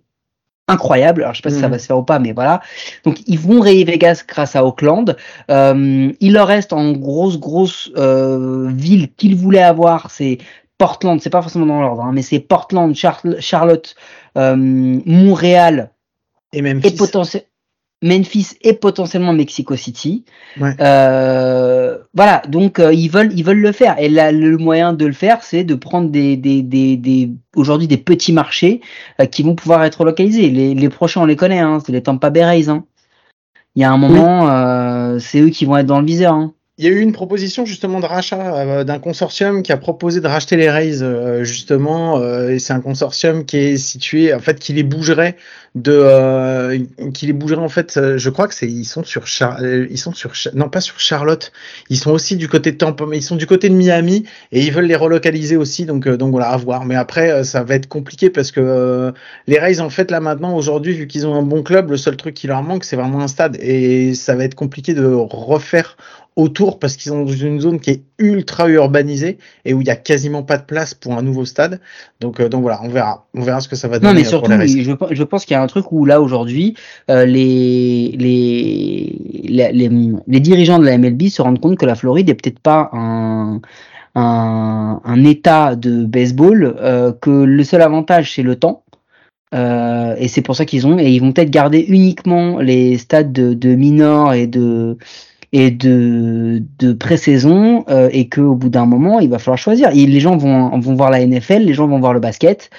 incroyable. 0.73 1.21
Alors 1.23 1.33
je 1.33 1.39
sais 1.39 1.43
pas 1.43 1.49
si 1.49 1.59
ça 1.59 1.67
Mhm. 1.67 1.71
va 1.73 1.79
se 1.79 1.85
faire 1.87 1.97
ou 1.97 2.03
pas, 2.03 2.19
mais 2.19 2.33
voilà. 2.33 2.61
Donc 3.05 3.19
ils 3.27 3.39
vont 3.39 3.59
rayer 3.61 3.83
Vegas 3.83 4.23
grâce 4.27 4.55
à 4.55 4.65
Auckland. 4.65 5.15
Euh, 5.49 6.11
il 6.19 6.33
leur 6.33 6.47
reste 6.47 6.73
en 6.73 6.91
grosse 6.93 7.39
grosse 7.39 7.91
euh, 7.97 8.69
ville 8.71 9.13
qu'ils 9.15 9.35
voulaient 9.35 9.63
avoir, 9.63 10.11
c'est 10.11 10.37
Portland. 10.77 11.19
C'est 11.21 11.29
pas 11.29 11.41
forcément 11.41 11.65
dans 11.67 11.81
l'ordre, 11.81 12.03
hein, 12.03 12.11
mais 12.13 12.21
c'est 12.23 12.39
Portland, 12.39 12.93
Charl- 12.95 13.39
Charlotte, 13.39 13.95
euh, 14.37 14.55
Montréal 14.57 15.91
Et 16.51 16.57
et 16.59 16.61
Memphis. 16.61 16.95
potentiellement 16.95 17.47
Memphis 18.03 18.49
et 18.61 18.73
potentiellement 18.73 19.33
Mexico 19.33 19.75
City. 19.75 20.25
Ouais. 20.59 20.75
Euh, 20.81 21.97
voilà, 22.13 22.43
donc 22.49 22.79
euh, 22.79 22.93
ils 22.93 23.07
veulent 23.07 23.31
ils 23.33 23.43
veulent 23.43 23.61
le 23.61 23.71
faire 23.71 23.97
et 23.97 24.09
là, 24.09 24.31
le 24.31 24.57
moyen 24.57 24.93
de 24.93 25.05
le 25.05 25.13
faire 25.13 25.41
c'est 25.41 25.63
de 25.63 25.73
prendre 25.73 26.09
des 26.09 26.35
des 26.37 26.61
des, 26.61 26.97
des 26.97 27.31
aujourd'hui 27.55 27.87
des 27.87 27.97
petits 27.97 28.33
marchés 28.33 28.81
euh, 29.19 29.25
qui 29.25 29.41
vont 29.41 29.55
pouvoir 29.55 29.83
être 29.85 30.03
localisés. 30.03 30.49
Les, 30.49 30.75
les 30.75 30.89
prochains 30.89 31.21
on 31.21 31.25
les 31.25 31.37
connaît 31.37 31.59
hein, 31.59 31.79
c'est 31.83 31.93
les 31.93 32.03
Tampa 32.03 32.29
Bay 32.29 32.43
Rays 32.43 32.69
hein. 32.69 32.83
Il 33.75 33.81
y 33.81 33.85
a 33.85 33.91
un 33.91 33.97
moment 33.97 34.49
euh, 34.49 35.17
c'est 35.19 35.39
eux 35.39 35.49
qui 35.49 35.65
vont 35.65 35.77
être 35.77 35.87
dans 35.87 36.01
le 36.01 36.05
viseur 36.05 36.33
hein. 36.33 36.53
Il 36.83 36.87
y 36.87 36.89
a 36.89 36.95
eu 36.97 36.99
une 36.99 37.13
proposition 37.13 37.65
justement 37.65 38.01
de 38.01 38.05
rachat 38.05 38.57
euh, 38.57 38.83
d'un 38.83 38.99
consortium 38.99 39.63
qui 39.63 39.71
a 39.71 39.77
proposé 39.77 40.19
de 40.19 40.27
racheter 40.27 40.57
les 40.57 40.69
Rays 40.69 41.01
euh, 41.01 41.45
justement 41.45 42.19
euh, 42.19 42.49
et 42.49 42.59
c'est 42.59 42.73
un 42.73 42.81
consortium 42.81 43.45
qui 43.45 43.55
est 43.55 43.77
situé 43.77 44.33
en 44.33 44.39
fait 44.39 44.59
qui 44.59 44.73
les 44.73 44.83
bougerait 44.83 45.37
de 45.75 46.85
qui 47.13 47.25
les 47.25 47.33
bougerait 47.33 47.61
en 47.61 47.69
fait 47.69 48.17
je 48.17 48.29
crois 48.29 48.49
que 48.49 48.53
c'est 48.53 48.67
ils 48.67 48.83
sont 48.83 49.03
sur 49.03 49.25
Char 49.27 49.63
ils 49.63 49.97
sont 49.97 50.13
sur 50.13 50.33
non 50.53 50.67
pas 50.69 50.81
sur 50.81 50.99
Charlotte. 50.99 51.51
Ils 51.89 51.97
sont 51.97 52.11
aussi 52.11 52.35
du 52.35 52.47
côté 52.47 52.73
de 52.73 52.77
Tampa 52.77 53.05
mais 53.07 53.17
ils 53.17 53.23
sont 53.23 53.37
du 53.37 53.47
côté 53.47 53.69
de 53.69 53.75
Miami 53.75 54.25
et 54.51 54.61
ils 54.61 54.71
veulent 54.71 54.85
les 54.85 54.95
relocaliser 54.95 55.55
aussi 55.55 55.85
donc 55.85 56.07
donc 56.07 56.31
voilà 56.31 56.49
à 56.49 56.57
voir. 56.57 56.85
Mais 56.85 56.95
après 56.95 57.43
ça 57.45 57.63
va 57.63 57.73
être 57.73 57.87
compliqué 57.87 58.29
parce 58.29 58.51
que 58.51 59.13
les 59.47 59.57
Rays 59.57 59.79
en 59.79 59.89
fait 59.89 60.11
là 60.11 60.19
maintenant 60.19 60.53
aujourd'hui 60.55 60.93
vu 60.93 61.07
qu'ils 61.07 61.25
ont 61.25 61.33
un 61.33 61.41
bon 61.43 61.63
club 61.63 61.89
le 61.89 61.97
seul 61.97 62.17
truc 62.17 62.35
qui 62.35 62.45
leur 62.45 62.61
manque 62.61 62.83
c'est 62.83 62.97
vraiment 62.97 63.21
un 63.21 63.27
stade 63.27 63.57
et 63.59 64.13
ça 64.13 64.35
va 64.35 64.43
être 64.43 64.55
compliqué 64.55 64.93
de 64.93 65.05
refaire 65.05 65.97
autour 66.35 66.79
parce 66.79 66.95
qu'ils 66.97 67.11
sont 67.11 67.23
dans 67.25 67.31
une 67.31 67.59
zone 67.61 67.79
qui 67.79 67.91
est 67.91 68.03
ultra 68.17 68.67
urbanisée 68.69 69.37
et 69.65 69.73
où 69.73 69.81
il 69.81 69.87
y 69.87 69.91
a 69.91 69.95
quasiment 69.95 70.43
pas 70.43 70.57
de 70.57 70.63
place 70.63 70.93
pour 70.93 71.13
un 71.17 71.21
nouveau 71.21 71.45
stade. 71.45 71.79
Donc, 72.19 72.39
euh, 72.39 72.49
donc 72.49 72.61
voilà, 72.63 72.79
on 72.83 72.89
verra, 72.89 73.27
on 73.35 73.41
verra 73.41 73.61
ce 73.61 73.67
que 73.67 73.75
ça 73.75 73.87
va 73.87 73.99
donner. 73.99 74.13
Non 74.13 74.19
mais 74.19 74.23
surtout 74.25 74.49
pour 74.51 74.57
les 74.57 74.83
je, 74.83 74.91
je 75.11 75.23
pense 75.23 75.45
qu'il 75.45 75.53
y 75.53 75.57
a 75.57 75.61
un 75.61 75.67
truc 75.67 75.91
où 75.91 76.05
là 76.05 76.21
aujourd'hui 76.21 76.75
euh, 77.09 77.25
les, 77.25 78.15
les 78.17 79.41
les 79.43 79.71
les 79.71 79.89
les 80.27 80.39
dirigeants 80.39 80.79
de 80.79 80.85
la 80.85 80.97
MLB 80.97 81.27
se 81.29 81.41
rendent 81.41 81.59
compte 81.59 81.77
que 81.77 81.85
la 81.85 81.95
Floride 81.95 82.29
est 82.29 82.35
peut-être 82.35 82.59
pas 82.59 82.89
un 82.93 83.61
un, 84.15 85.01
un 85.03 85.23
état 85.25 85.75
de 85.75 86.05
baseball 86.05 86.75
euh, 86.79 87.11
que 87.13 87.31
le 87.31 87.63
seul 87.63 87.81
avantage 87.81 88.33
c'est 88.35 88.43
le 88.43 88.55
temps 88.57 88.83
Euh, 89.53 90.15
et 90.17 90.27
c'est 90.29 90.41
pour 90.41 90.55
ça 90.55 90.65
qu'ils 90.65 90.87
ont 90.87 90.97
et 90.97 91.11
ils 91.11 91.19
vont 91.21 91.31
peut-être 91.31 91.51
garder 91.51 91.85
uniquement 91.87 92.57
les 92.59 92.97
stades 92.97 93.31
de, 93.31 93.53
de 93.53 93.75
minor 93.75 94.33
et 94.33 94.47
de 94.47 94.97
et 95.55 95.69
de, 95.71 96.61
de 96.79 96.91
pré-saison 96.93 97.85
euh, 97.87 98.09
et 98.11 98.27
que 98.27 98.41
au 98.41 98.55
bout 98.55 98.69
d'un 98.69 98.85
moment 98.87 99.19
il 99.19 99.29
va 99.29 99.39
falloir 99.39 99.57
choisir. 99.59 99.89
Et 99.93 100.05
les 100.05 100.19
gens 100.19 100.35
vont 100.35 100.77
vont 100.79 100.95
voir 100.95 101.09
la 101.11 101.25
NFL, 101.25 101.59
les 101.63 101.73
gens 101.75 101.87
vont 101.87 101.99
voir 101.99 102.13
le 102.13 102.19
basket, 102.19 102.69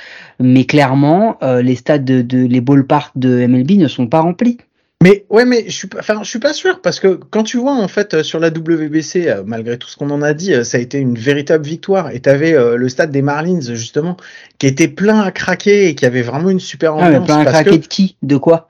mais 0.41 0.65
clairement 0.65 1.39
euh, 1.43 1.63
les 1.63 1.77
stades 1.77 2.05
de, 2.05 2.21
de 2.21 2.39
les 2.45 2.61
ballparks 2.61 3.13
de 3.17 3.47
MLB 3.47 3.73
ne 3.79 3.89
sont 3.89 4.07
pas 4.09 4.21
remplis. 4.21 4.59
Mais 5.03 5.27
ouais, 5.29 5.45
mais 5.45 5.65
je 5.67 5.73
suis 5.73 5.87
pas, 5.89 5.99
enfin, 5.99 6.21
je 6.23 6.29
suis 6.31 6.39
pas 6.39 6.55
sûr 6.55 6.81
parce 6.81 6.99
que 6.99 7.09
quand 7.31 7.43
tu 7.43 7.59
vois 7.59 7.75
en 7.75 7.89
fait 7.89 8.15
euh, 8.15 8.23
sur 8.23 8.41
la 8.41 8.49
WBC, 8.49 9.29
euh, 9.29 9.43
malgré 9.45 9.77
tout 9.79 9.87
ce 9.89 9.97
qu'on 9.97 10.09
en 10.11 10.23
a 10.23 10.33
dit, 10.33 10.55
euh, 10.55 10.65
ça 10.65 10.79
a 10.79 10.81
été 10.81 10.99
une 10.99 11.15
véritable 11.19 11.65
victoire. 11.67 12.11
Et 12.11 12.21
t'avais 12.21 12.55
euh, 12.55 12.77
le 12.77 12.89
stade 12.89 13.11
des 13.11 13.21
Marlins 13.21 13.61
justement 13.61 14.17
qui 14.59 14.67
était 14.67 14.89
plein 14.89 15.21
à 15.21 15.31
craquer 15.31 15.89
et 15.89 15.95
qui 15.95 16.07
avait 16.07 16.23
vraiment 16.23 16.49
une 16.49 16.61
super 16.61 16.95
Ah, 16.95 17.11
mais 17.11 17.17
ambiance. 17.19 17.27
plein 17.27 17.39
à 17.41 17.45
craquer 17.45 17.71
que 17.73 17.77
de 17.83 17.87
qui? 17.87 18.17
De 18.23 18.37
quoi? 18.39 18.67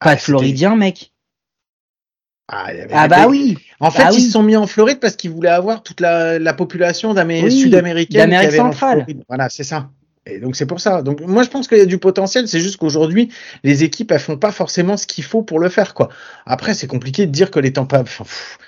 Ah, 0.00 0.04
Pas 0.06 0.14
de 0.14 0.20
c'était- 0.20 0.32
Floridien, 0.32 0.74
mec. 0.74 1.11
Ah, 2.54 2.66
Ah 2.92 3.08
bah 3.08 3.26
oui. 3.28 3.56
En 3.80 3.90
fait, 3.90 4.02
Bah 4.02 4.10
ils 4.12 4.16
oui. 4.16 4.22
se 4.22 4.30
sont 4.32 4.42
mis 4.42 4.56
en 4.56 4.66
Floride 4.66 5.00
parce 5.00 5.16
qu'ils 5.16 5.30
voulaient 5.30 5.48
avoir 5.48 5.82
toute 5.82 6.00
la, 6.00 6.38
la 6.38 6.52
population 6.52 7.14
Oui, 7.14 7.50
sud-américaine 7.62 8.30
d'Amérique 8.30 8.52
centrale. 8.52 9.06
Voilà, 9.28 9.48
c'est 9.48 9.64
ça. 9.64 9.88
Et 10.26 10.38
donc 10.38 10.54
c'est 10.54 10.66
pour 10.66 10.78
ça. 10.80 11.02
Donc 11.02 11.20
moi 11.22 11.42
je 11.42 11.48
pense 11.48 11.66
qu'il 11.66 11.78
y 11.78 11.80
a 11.80 11.86
du 11.86 11.98
potentiel. 11.98 12.46
C'est 12.46 12.60
juste 12.60 12.76
qu'aujourd'hui 12.76 13.30
les 13.64 13.82
équipes 13.84 14.12
elles 14.12 14.20
font 14.20 14.36
pas 14.36 14.52
forcément 14.52 14.96
ce 14.96 15.06
qu'il 15.06 15.24
faut 15.24 15.42
pour 15.42 15.58
le 15.58 15.68
faire 15.68 15.94
quoi. 15.94 16.10
Après 16.46 16.74
c'est 16.74 16.86
compliqué 16.86 17.26
de 17.26 17.32
dire 17.32 17.50
que 17.50 17.58
les 17.58 17.72
Tampa, 17.72 18.00
enfin, 18.02 18.22
pff, 18.24 18.58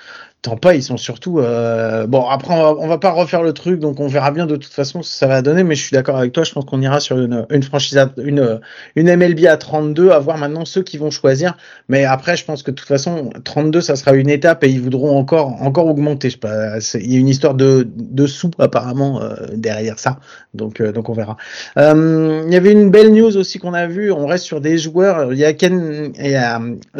Tampa 0.44 0.74
ils 0.74 0.82
sont 0.82 0.98
surtout 0.98 1.40
euh, 1.40 2.06
bon. 2.06 2.28
Après 2.28 2.52
on 2.54 2.74
va, 2.74 2.86
va 2.86 2.98
pas 2.98 3.10
refaire 3.12 3.42
le 3.42 3.54
truc 3.54 3.80
donc 3.80 3.98
on 3.98 4.08
verra 4.08 4.30
bien 4.30 4.44
de 4.44 4.56
toute 4.56 4.72
façon 4.74 5.02
ce 5.02 5.10
que 5.10 5.16
ça 5.16 5.26
va 5.26 5.40
donner. 5.40 5.64
Mais 5.64 5.74
je 5.74 5.82
suis 5.82 5.94
d'accord 5.94 6.18
avec 6.18 6.32
toi. 6.32 6.44
Je 6.44 6.52
pense 6.52 6.66
qu'on 6.66 6.82
ira 6.82 7.00
sur 7.00 7.18
une, 7.18 7.62
franchise 7.62 7.96
à- 7.96 8.12
une 8.18 8.60
une 8.94 9.08
MLB 9.16 9.46
à 9.46 9.56
32 9.56 10.10
à 10.10 10.18
voir 10.18 10.36
maintenant 10.36 10.66
ceux 10.66 10.82
qui 10.82 10.98
vont 10.98 11.10
choisir. 11.10 11.56
Mais 11.88 12.04
après, 12.04 12.36
je 12.36 12.44
pense 12.44 12.62
que 12.62 12.70
de 12.70 12.76
toute 12.76 12.86
façon, 12.86 13.30
32, 13.44 13.80
ça 13.80 13.96
sera 13.96 14.12
une 14.14 14.28
étape 14.28 14.62
et 14.64 14.68
ils 14.68 14.82
voudront 14.82 15.16
encore, 15.18 15.62
encore 15.62 15.86
augmenter. 15.86 16.28
Je 16.28 16.34
sais 16.34 16.38
pas, 16.38 16.78
il 17.00 17.12
y 17.12 17.16
a 17.16 17.18
une 17.18 17.28
histoire 17.28 17.54
de, 17.54 17.88
de 17.96 18.26
sous 18.26 18.50
apparemment 18.58 19.22
euh, 19.22 19.34
derrière 19.54 19.98
ça. 19.98 20.18
Donc, 20.52 20.82
euh, 20.82 20.92
donc 20.92 21.08
on 21.08 21.14
verra. 21.14 21.38
Il 21.76 22.52
y 22.52 22.56
avait 22.56 22.72
une 22.72 22.90
belle 22.90 23.12
news 23.12 23.34
aussi 23.38 23.58
qu'on 23.58 23.72
a 23.72 23.86
vue. 23.86 24.12
On 24.12 24.26
reste 24.26 24.44
sur 24.44 24.60
des 24.60 24.76
joueurs. 24.76 25.32
Il 25.32 25.38
y 25.38 25.44
a 25.46 25.54
Ken, 25.54 26.12
il 26.18 26.26
y 26.26 26.34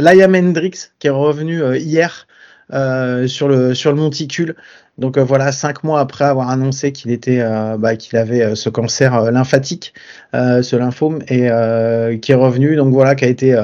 Liam 0.00 0.34
Hendricks 0.34 0.92
qui 0.98 1.08
est 1.08 1.10
revenu 1.10 1.76
hier 1.76 2.26
euh, 2.72 3.26
sur 3.26 3.48
le 3.48 3.74
sur 3.74 3.92
le 3.92 3.98
monticule. 3.98 4.56
Donc 4.96 5.18
euh, 5.18 5.24
voilà, 5.24 5.52
cinq 5.52 5.84
mois 5.84 6.00
après 6.00 6.24
avoir 6.24 6.50
annoncé 6.50 6.92
qu'il 6.92 7.10
était, 7.10 7.40
euh, 7.40 7.76
bah, 7.76 7.96
qu'il 7.96 8.16
avait 8.16 8.54
ce 8.54 8.68
cancer 8.68 9.30
lymphatique, 9.30 9.92
ce 10.32 10.76
lymphome, 10.76 11.20
et 11.28 11.50
qui 12.20 12.32
est 12.32 12.36
revenu. 12.36 12.76
Donc 12.76 12.92
voilà, 12.92 13.14
qui 13.14 13.24
a 13.24 13.28
été 13.28 13.54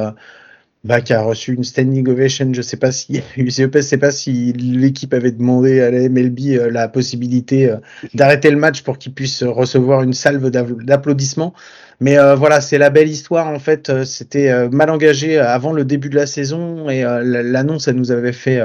bah, 0.85 1.01
qui 1.03 1.13
a 1.13 1.23
reçu 1.23 1.55
une 1.55 1.65
standing 1.65 2.09
ovation. 2.09 2.53
Je 2.53 2.63
sais 2.63 2.77
pas 2.77 2.93
si, 2.93 3.23
je 3.37 3.81
sais 3.81 3.99
pas 3.99 4.11
si 4.11 4.53
l'équipe 4.53 5.15
avait 5.15 5.33
demandé 5.33 5.81
à 5.81 5.91
la 5.91 6.09
MLB 6.09 6.71
la 6.71 6.89
possibilité 6.89 7.75
d'arrêter 8.15 8.51
le 8.51 8.57
match 8.57 8.83
pour 8.83 8.99
qu'il 8.99 9.15
puisse 9.15 9.43
recevoir 9.43 10.03
une 10.03 10.15
salve 10.15 10.51
d'applaudissements. 10.51 11.55
Mais 12.01 12.19
euh, 12.19 12.35
voilà, 12.35 12.61
c'est 12.63 12.79
la 12.79 12.89
belle 12.91 13.09
histoire 13.09 13.47
en 13.49 13.59
fait. 13.59 13.91
Euh, 13.91 14.05
C'était 14.05 14.51
euh, 14.51 14.69
mal 14.71 14.91
engagé 14.91 15.39
avant 15.39 15.73
le 15.73 15.85
début 15.85 16.09
de 16.09 16.17
la 16.17 16.27
saison 16.27 16.89
et 16.89 17.03
l'annonce, 17.03 17.89
elle 17.89 17.97
nous 17.97 18.11
avait 18.11 18.33
fait, 18.33 18.61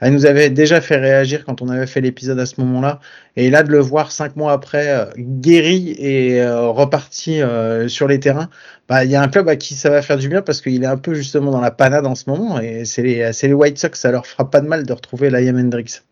elle 0.00 0.12
nous 0.14 0.24
avait 0.26 0.48
déjà 0.50 0.80
fait 0.80 0.96
réagir 0.96 1.44
quand 1.44 1.60
on 1.62 1.68
avait 1.68 1.86
fait 1.86 2.00
l'épisode 2.00 2.38
à 2.38 2.46
ce 2.46 2.60
moment-là. 2.60 3.00
Et 3.36 3.50
là, 3.50 3.62
de 3.62 3.70
le 3.70 3.80
voir 3.80 4.12
cinq 4.12 4.36
mois 4.36 4.52
après 4.52 5.08
guéri 5.18 5.94
et 5.98 6.44
reparti 6.46 7.40
sur 7.88 8.08
les 8.08 8.20
terrains, 8.20 8.48
bah, 8.88 9.04
il 9.04 9.10
y 9.10 9.16
a 9.16 9.22
un 9.22 9.28
club 9.28 9.48
à 9.48 9.56
qui 9.56 9.74
ça 9.74 9.90
va 9.90 10.02
faire 10.02 10.18
du 10.18 10.28
bien 10.28 10.42
parce 10.42 10.60
qu'il 10.60 10.82
est 10.82 10.86
un 10.86 10.96
peu 10.96 11.14
justement 11.14 11.50
dans 11.50 11.60
la 11.60 11.70
panade 11.70 12.06
en 12.06 12.14
ce 12.14 12.28
moment 12.30 12.60
et 12.60 12.84
c'est 12.84 13.02
les, 13.02 13.30
les 13.42 13.52
White 13.52 13.78
Sox, 13.78 13.98
ça 13.98 14.10
leur 14.10 14.26
fera 14.26 14.50
pas 14.50 14.60
de 14.60 14.66
mal 14.66 14.84
de 14.84 14.92
retrouver 14.92 15.30
Liam 15.30 15.58
Hendricks. 15.58 16.02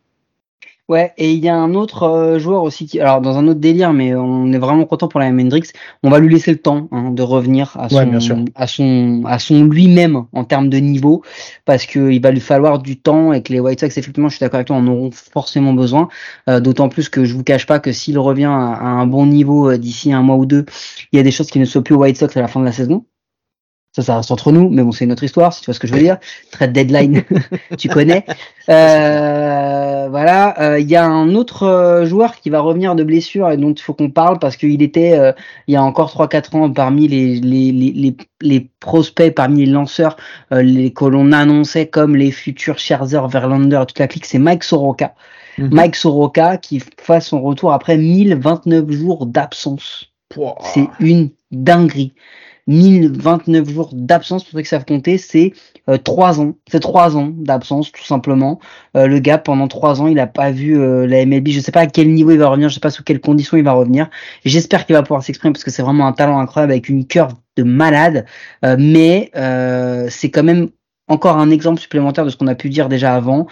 Ouais, 0.88 1.12
et 1.18 1.35
il 1.35 1.45
y 1.45 1.50
a 1.50 1.54
un 1.54 1.75
autre 1.75 2.04
euh, 2.04 2.38
joueur 2.38 2.62
aussi 2.62 2.87
qui, 2.87 2.99
alors 2.99 3.21
dans 3.21 3.37
un 3.37 3.47
autre 3.47 3.61
délire, 3.61 3.92
mais 3.92 4.14
on 4.14 4.50
est 4.52 4.59
vraiment 4.59 4.87
content 4.87 5.07
pour 5.07 5.21
la 5.21 5.26
Hendrix. 5.26 5.64
On 6.02 6.09
va 6.09 6.18
lui 6.18 6.33
laisser 6.33 6.50
le 6.50 6.57
temps 6.57 6.88
hein, 6.92 7.11
de 7.11 7.23
revenir 7.23 7.76
à 7.78 7.90
son, 7.90 8.47
à 8.54 8.66
son, 8.66 9.23
à 9.26 9.38
son 9.38 9.64
lui-même 9.64 10.25
en 10.33 10.45
termes 10.45 10.71
de 10.71 10.78
niveau, 10.78 11.23
parce 11.66 11.85
que 11.85 12.11
il 12.11 12.23
va 12.23 12.30
lui 12.30 12.40
falloir 12.40 12.78
du 12.78 12.99
temps 12.99 13.35
et 13.35 13.42
que 13.42 13.52
les 13.52 13.61
White 13.61 13.80
Sox, 13.80 13.99
effectivement, 13.99 14.30
je 14.30 14.37
suis 14.37 14.40
d'accord 14.40 14.57
avec 14.57 14.68
toi, 14.68 14.76
en 14.76 14.87
auront 14.87 15.11
forcément 15.11 15.75
besoin. 15.75 16.09
Euh, 16.49 16.59
d'autant 16.59 16.88
plus 16.88 17.11
que 17.11 17.26
je 17.26 17.35
vous 17.35 17.45
cache 17.45 17.66
pas 17.66 17.80
que 17.80 17.92
s'il 17.92 18.18
revient 18.18 18.47
à, 18.47 18.80
un 18.80 19.07
bon 19.07 19.26
niveau 19.26 19.71
euh, 19.71 19.76
d'ici 19.76 20.14
un 20.14 20.23
mois 20.23 20.37
ou 20.37 20.47
deux, 20.47 20.64
il 21.12 21.18
y 21.18 21.21
a 21.21 21.23
des 21.23 21.33
choses 21.33 21.50
qui 21.50 21.59
ne 21.59 21.66
soient 21.66 21.85
plus 21.85 21.97
aux 21.97 21.99
White 21.99 22.16
Sox 22.16 22.35
à 22.35 22.40
la 22.40 22.49
fin 22.49 22.61
de 22.61 22.64
la 22.64 22.73
saison. 22.73 23.04
Ça, 23.92 24.02
ça 24.02 24.16
reste 24.16 24.30
entre 24.30 24.52
nous, 24.52 24.68
mais 24.68 24.83
bon, 24.83 24.92
c'est 24.92 25.07
une 25.07 25.12
autre 25.12 25.25
histoire, 25.25 25.52
si 25.52 25.62
tu 25.62 25.66
vois 25.66 25.75
ce 25.75 25.80
que 25.80 25.87
je 25.87 25.95
veux 25.95 26.00
dire. 26.00 26.18
Très 26.50 26.68
deadline, 26.68 27.25
tu 27.78 27.88
connais. 27.88 28.25
Euh, 28.68 30.09
voilà, 30.11 30.61
euh, 30.61 30.78
il 30.78 30.88
y 30.88 30.95
a 30.95 31.07
un 31.07 31.35
autre 31.35 31.62
euh, 31.62 32.04
joueur 32.04 32.37
qui 32.37 32.50
va 32.50 32.61
revenir 32.61 32.95
de 32.95 33.02
blessure 33.02 33.50
et 33.50 33.57
dont 33.57 33.73
il 33.73 33.80
faut 33.80 33.95
qu'on 33.95 34.11
parle 34.11 34.38
parce 34.38 34.57
qu'il 34.57 34.83
était, 34.83 35.18
il 35.66 35.73
y 35.75 35.76
a 35.76 35.83
encore 35.83 36.11
3-4 36.11 36.57
ans, 36.57 36.71
parmi 36.71 37.09
les, 37.09 37.40
les, 37.40 37.73
les, 37.73 38.16
les, 38.42 38.71
prospects, 38.78 39.35
parmi 39.35 39.64
les 39.64 39.73
lanceurs 39.73 40.16
les, 40.50 40.92
que 40.92 41.07
l'on 41.07 41.33
annonçait 41.33 41.87
comme 41.87 42.14
les 42.14 42.30
futurs 42.30 42.78
Scherzer, 42.78 43.26
Verlander, 43.26 43.83
toute 43.88 43.99
la 43.99 44.07
clique, 44.07 44.26
c'est 44.26 44.38
Mike 44.38 44.64
Soroka. 44.64 45.14
Mhm. 45.57 45.71
Mike 45.73 45.97
Soroka 45.97 46.57
qui 46.59 46.83
fait 46.99 47.21
son 47.21 47.40
retour 47.42 47.73
après 47.73 47.97
1029 47.97 48.90
jours 48.90 49.26
d'absence. 49.26 50.12
C'est 50.62 50.88
une 51.00 51.30
dinguerie. 51.50 52.12
1029 52.68 53.68
jours 53.68 53.90
d'absence, 53.92 54.44
pour 54.44 54.52
ceux 54.52 54.62
que 54.62 54.68
ça 54.68 54.78
compter, 54.80 55.18
c'est 55.18 55.52
euh, 55.88 55.96
3 55.96 56.40
ans. 56.40 56.54
C'est 56.70 56.80
3 56.80 57.16
ans 57.16 57.32
d'absence, 57.34 57.90
tout 57.90 58.04
simplement. 58.04 58.60
Euh, 58.96 59.06
le 59.06 59.18
gars, 59.18 59.38
pendant 59.38 59.68
3 59.68 60.02
ans, 60.02 60.06
il 60.06 60.14
n'a 60.14 60.26
pas 60.26 60.50
vu 60.50 60.78
euh, 60.78 61.06
la 61.06 61.25
MLB. 61.25 61.48
Je 61.48 61.60
sais 61.60 61.72
pas 61.72 61.80
à 61.80 61.87
quel 61.87 62.12
niveau 62.12 62.30
il 62.30 62.38
va 62.38 62.48
revenir, 62.48 62.68
je 62.68 62.75
sais 62.75 62.80
pas 62.80 62.90
sous 62.90 63.02
quelles 63.02 63.20
conditions 63.20 63.56
il 63.56 63.64
va 63.64 63.72
revenir. 63.72 64.10
J'espère 64.44 64.87
qu'il 64.87 64.94
va 64.94 65.02
pouvoir 65.02 65.22
s'exprimer 65.22 65.52
parce 65.52 65.64
que 65.64 65.70
c'est 65.70 65.82
vraiment 65.82 66.06
un 66.06 66.12
talent 66.12 66.38
incroyable 66.38 66.72
avec 66.72 66.88
une 66.88 67.06
curve 67.06 67.32
de 67.56 67.62
malade. 67.62 68.26
Euh, 68.64 68.76
mais 68.78 69.30
c'est 70.10 70.30
quand 70.30 70.44
même 70.44 70.68
encore 71.08 71.38
un 71.38 71.50
exemple 71.50 71.80
supplémentaire 71.80 72.26
de 72.26 72.30
ce 72.30 72.37
qu'on 72.37 72.48
a 72.48 72.54
pu 72.54 72.68
dire 72.68 72.90
déjà 72.90 73.14
avant 73.14 73.46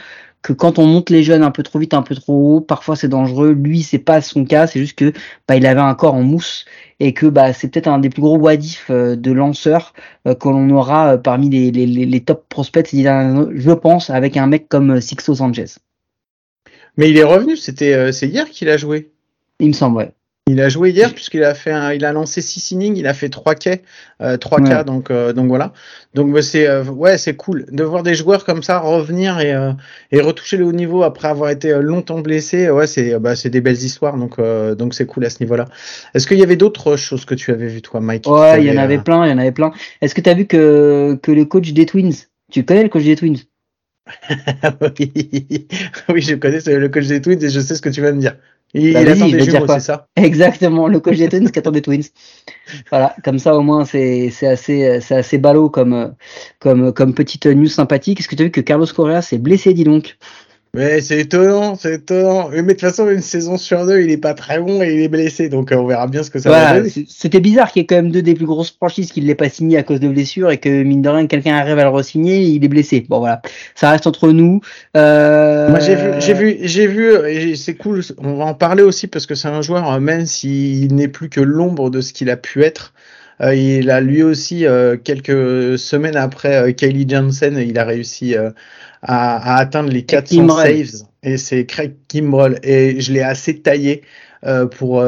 que 0.47 0.53
quand 0.53 0.79
on 0.79 0.87
monte 0.87 1.11
les 1.11 1.25
jeunes 1.25 1.43
un 1.43 1.51
peu 1.51 1.65
trop 1.65 1.81
vite, 1.81 1.93
un 1.93 2.03
peu 2.03 2.15
trop 2.15 2.59
haut, 2.59 2.61
parfois 2.61 2.95
c'est 2.95 3.09
dangereux. 3.09 3.51
Lui, 3.51 3.83
c'est 3.83 3.99
pas 3.99 4.21
son 4.21 4.45
cas, 4.45 4.69
c'est 4.69 4.79
juste 4.79 4.97
que 4.97 5.13
bah, 5.49 5.57
il 5.57 5.67
avait 5.67 5.81
un 5.81 5.95
corps 5.97 6.15
en 6.15 6.23
mousse 6.23 6.67
et 7.01 7.15
que 7.15 7.27
bah, 7.27 7.53
c'est 7.53 7.67
peut-être 7.67 7.89
un 7.89 7.99
des 7.99 8.11
plus 8.11 8.23
gros 8.23 8.39
wadifs 8.39 8.87
euh, 8.91 9.17
de 9.17 9.33
lanceurs 9.33 9.93
euh, 10.29 10.37
que 10.37 10.49
l'on 10.49 10.71
aura 10.71 11.15
euh, 11.15 11.17
parmi 11.17 11.51
les, 11.51 11.73
les, 11.73 11.87
les, 11.87 12.21
top 12.21 12.45
prospects, 12.49 12.91
je 12.93 13.73
pense, 13.73 14.09
avec 14.09 14.37
un 14.37 14.47
mec 14.47 14.69
comme 14.69 15.01
Sixto 15.01 15.35
Sanchez. 15.35 15.81
Mais 16.97 17.11
il 17.11 17.19
est 17.19 17.25
revenu, 17.25 17.57
c'était 17.57 18.13
c'est 18.13 18.29
hier 18.29 18.49
qu'il 18.49 18.69
a 18.69 18.77
joué. 18.77 19.11
Il 19.59 19.67
me 19.67 19.73
semble, 19.73 19.97
ouais. 19.97 20.13
Il 20.49 20.61
a 20.61 20.69
joué 20.69 20.91
hier 20.91 21.13
puisqu'il 21.13 21.43
a 21.43 21.55
fait 21.55 21.73
un, 21.73 21.93
il 21.93 22.05
a 22.05 22.13
lancé 22.13 22.41
6 22.41 22.71
innings, 22.71 22.97
il 22.97 23.09
a 23.09 23.15
fait 23.15 23.29
3 23.29 23.57
K, 23.57 23.81
euh, 24.21 24.37
3 24.37 24.61
K 24.61 24.85
donc 24.85 25.11
euh, 25.11 25.33
donc 25.33 25.49
voilà. 25.49 25.73
Donc 26.15 26.33
bah, 26.33 26.41
c'est 26.41 26.69
euh, 26.69 26.85
ouais, 26.85 27.19
c'est 27.19 27.35
cool 27.35 27.67
de 27.73 27.83
voir 27.83 28.05
des 28.05 28.15
joueurs 28.15 28.45
comme 28.45 28.63
ça 28.63 28.79
revenir 28.79 29.41
et 29.41 29.53
euh, 29.53 29.73
et 30.13 30.21
retoucher 30.21 30.57
le 30.57 30.65
haut 30.65 30.73
niveau 30.73 31.03
après 31.03 31.27
avoir 31.27 31.51
été 31.51 31.77
longtemps 31.81 32.21
blessé. 32.21 32.71
Ouais, 32.71 32.87
c'est 32.87 33.19
bah 33.19 33.35
c'est 33.35 33.51
des 33.51 33.61
belles 33.61 33.83
histoires 33.83 34.17
donc 34.17 34.41
donc 34.77 34.95
c'est 34.95 35.07
cool 35.07 35.25
à 35.25 35.31
ce 35.31 35.43
niveau-là. 35.43 35.65
Est-ce 36.15 36.29
qu'il 36.29 36.39
y 36.39 36.45
avait 36.45 36.55
d'autres 36.55 36.97
choses 36.97 37.25
que 37.25 37.35
tu 37.35 37.51
avais 37.51 37.67
vu 37.67 37.83
toi 37.83 38.01
Mike 38.01 38.29
Ouais, 38.29 38.63
il 38.63 38.73
y 38.73 38.79
en 38.79 38.81
avait 38.81 38.99
plein, 38.99 39.27
il 39.27 39.31
y 39.31 39.33
en 39.33 39.39
avait 39.39 39.51
plein. 39.51 39.73
Est-ce 40.01 40.15
que 40.15 40.21
tu 40.21 40.31
as 40.31 40.35
vu 40.35 40.47
que 40.47 41.19
que 41.25 41.33
le 41.33 41.45
coach 41.45 41.73
des 41.73 41.87
Twins, 41.87 42.15
tu 42.53 42.65
connais 42.65 42.85
le 42.85 42.89
coach 42.89 43.03
des 43.03 43.17
Twins? 43.17 43.39
Oui. 44.81 45.13
oui, 46.09 46.23
je 46.23 46.35
connais 46.37 46.61
le 46.61 46.89
coach 46.89 47.09
des 47.09 47.21
Twins 47.21 47.43
et 47.43 47.51
je 47.51 47.59
sais 47.59 47.75
ce 47.75 47.83
que 47.83 47.89
tu 47.89 48.01
vas 48.01 48.13
me 48.13 48.21
dire. 48.21 48.37
Il, 48.77 48.93
bah, 48.93 49.01
attend 49.01 49.29
des 49.29 49.45
jumeaux, 49.45 49.67
c'est 49.67 49.81
ça 49.81 50.07
Exactement, 50.17 50.87
le 50.87 51.01
coach 51.01 51.17
des 51.17 51.29
Twins 51.29 51.51
qui 51.51 51.59
attend 51.59 51.71
des 51.71 51.83
Twins. 51.83 52.05
Voilà, 52.91 53.15
comme 53.25 53.39
ça 53.39 53.57
au 53.57 53.63
moins 53.63 53.85
c'est 53.85 54.31
assez 54.43 55.01
c'est 55.01 55.17
assez 55.17 55.39
ballot 55.39 55.71
comme 55.71 56.15
comme 56.59 56.93
comme 56.93 57.15
petite 57.15 57.47
news 57.47 57.69
sympathique. 57.69 58.21
Est-ce 58.21 58.29
que 58.29 58.37
tu 58.37 58.43
as 58.43 58.47
vu 58.47 58.51
que 58.51 58.61
Carlos 58.61 58.87
Correa 58.87 59.23
s'est 59.23 59.39
blessé, 59.39 59.73
dis 59.73 59.85
donc? 59.85 60.17
Mais 60.77 61.01
c'est 61.01 61.21
étonnant, 61.21 61.75
c'est 61.75 61.95
étonnant. 61.95 62.51
Mais 62.51 62.63
de 62.63 62.71
toute 62.71 62.81
façon, 62.81 63.09
une 63.09 63.23
saison 63.23 63.57
sur 63.57 63.87
deux, 63.87 64.03
il 64.03 64.11
est 64.11 64.19
pas 64.19 64.35
très 64.35 64.61
bon 64.61 64.83
et 64.83 64.93
il 64.93 65.01
est 65.01 65.09
blessé, 65.09 65.49
donc 65.49 65.73
euh, 65.73 65.77
on 65.77 65.87
verra 65.87 66.07
bien 66.07 66.23
ce 66.23 66.31
que 66.31 66.39
ça 66.39 66.51
va 66.51 66.75
donner. 66.75 66.91
C'était 67.09 67.41
bizarre 67.41 67.73
qu'il 67.73 67.81
y 67.81 67.85
ait 67.85 67.87
quand 67.87 67.97
même 67.97 68.11
deux 68.11 68.23
des 68.23 68.35
plus 68.35 68.45
grosses 68.45 68.71
franchises 68.71 69.11
qui 69.11 69.23
ne 69.23 69.27
l'aient 69.27 69.35
pas 69.35 69.49
signé 69.49 69.79
à 69.79 69.83
cause 69.83 70.01
de 70.01 70.09
blessures 70.09 70.51
et 70.51 70.59
que 70.59 70.83
mine 70.83 71.01
de 71.01 71.09
rien, 71.09 71.27
quelqu'un 71.27 71.57
arrive 71.57 71.79
à 71.79 71.85
le 71.85 71.91
re-signer, 71.91 72.43
il 72.43 72.63
est 72.63 72.69
blessé. 72.69 73.07
Bon 73.09 73.21
voilà, 73.21 73.41
ça 73.75 73.91
reste 73.91 74.07
entre 74.07 74.31
nous. 74.31 74.61
Euh... 74.97 75.71
Moi 75.71 75.81
j'ai 75.81 75.95
vu, 75.95 76.11
j'ai 76.19 76.35
vu, 76.35 76.57
j'ai 76.61 76.87
vu, 76.87 77.57
c'est 77.57 77.75
cool. 77.75 78.03
On 78.19 78.35
va 78.35 78.45
en 78.45 78.55
parler 78.55 78.83
aussi 78.83 79.07
parce 79.07 79.25
que 79.25 79.35
c'est 79.35 79.49
un 79.49 79.63
joueur, 79.63 79.91
euh, 79.91 79.99
même 79.99 80.27
s'il 80.27 80.95
n'est 80.95 81.09
plus 81.09 81.31
que 81.31 81.41
l'ombre 81.41 81.91
de 81.91 82.03
ce 82.03 82.13
qu'il 82.13 82.29
a 82.29 82.37
pu 82.37 82.63
être. 82.63 82.93
Euh, 83.43 83.55
il 83.55 83.91
a 83.91 84.01
lui 84.01 84.23
aussi 84.23 84.67
euh, 84.67 84.97
quelques 84.97 85.79
semaines 85.79 86.17
après 86.17 86.57
euh, 86.57 86.73
Kylie 86.73 87.07
Johnson, 87.09 87.55
il 87.59 87.79
a 87.79 87.85
réussi 87.85 88.35
à, 89.03 89.57
atteindre 89.57 89.91
les 89.91 90.05
400 90.05 90.49
saves 90.49 91.07
et 91.23 91.37
c'est 91.37 91.67
Craig 91.67 91.97
Kimbrell 92.09 92.59
et 92.63 93.01
je 93.01 93.13
l'ai 93.13 93.23
assez 93.23 93.61
taillé 93.61 94.03
pour, 94.71 95.03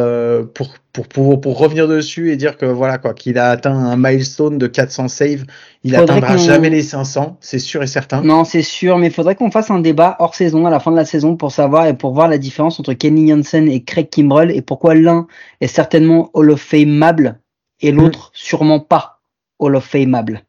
pour, 0.55 0.74
pour, 0.92 1.07
pour, 1.07 1.40
pour, 1.40 1.59
revenir 1.59 1.87
dessus 1.87 2.33
et 2.33 2.37
dire 2.37 2.57
que 2.57 2.66
voilà 2.66 2.98
quoi 2.98 3.14
qu'il 3.14 3.38
a 3.38 3.51
atteint 3.51 3.74
un 3.74 3.96
milestone 3.96 4.59
de 4.59 4.66
400 4.66 5.09
saves. 5.09 5.44
Il 5.85 5.94
atteindra 5.94 6.37
jamais 6.37 6.70
les 6.70 6.83
500, 6.83 7.37
c'est 7.40 7.61
sûr 7.61 7.83
et 7.83 7.87
certain. 7.87 8.22
Non, 8.22 8.44
c'est 8.44 8.62
sûr, 8.62 8.98
mais 8.98 9.07
il 9.07 9.12
faudrait 9.12 9.37
qu'on 9.37 9.51
fasse 9.51 9.70
un 9.70 9.79
débat 9.79 10.16
hors 10.18 10.35
saison 10.35 10.66
à 10.66 10.70
la 10.70 10.81
fin 10.81 10.90
de 10.90 10.96
la 10.96 11.05
saison 11.05 11.37
pour 11.37 11.53
savoir 11.53 11.87
et 11.87 11.94
pour 11.94 12.12
voir 12.14 12.27
la 12.29 12.38
différence 12.38 12.81
entre 12.81 12.94
Kenny 12.94 13.29
Jansen 13.29 13.68
et 13.68 13.85
Craig 13.85 14.09
Kimbrell 14.11 14.51
et 14.51 14.62
pourquoi 14.62 14.94
l'un 14.94 15.29
est 15.61 15.68
certainement 15.68 16.31
Hall 16.35 16.51
of 16.51 16.61
Fameable 16.61 17.38
et 17.81 17.92
l'autre 17.92 18.31
sûrement 18.35 18.81
pas 18.81 19.20
Hall 19.61 19.77
of 19.77 19.85
Fameable. 19.85 20.42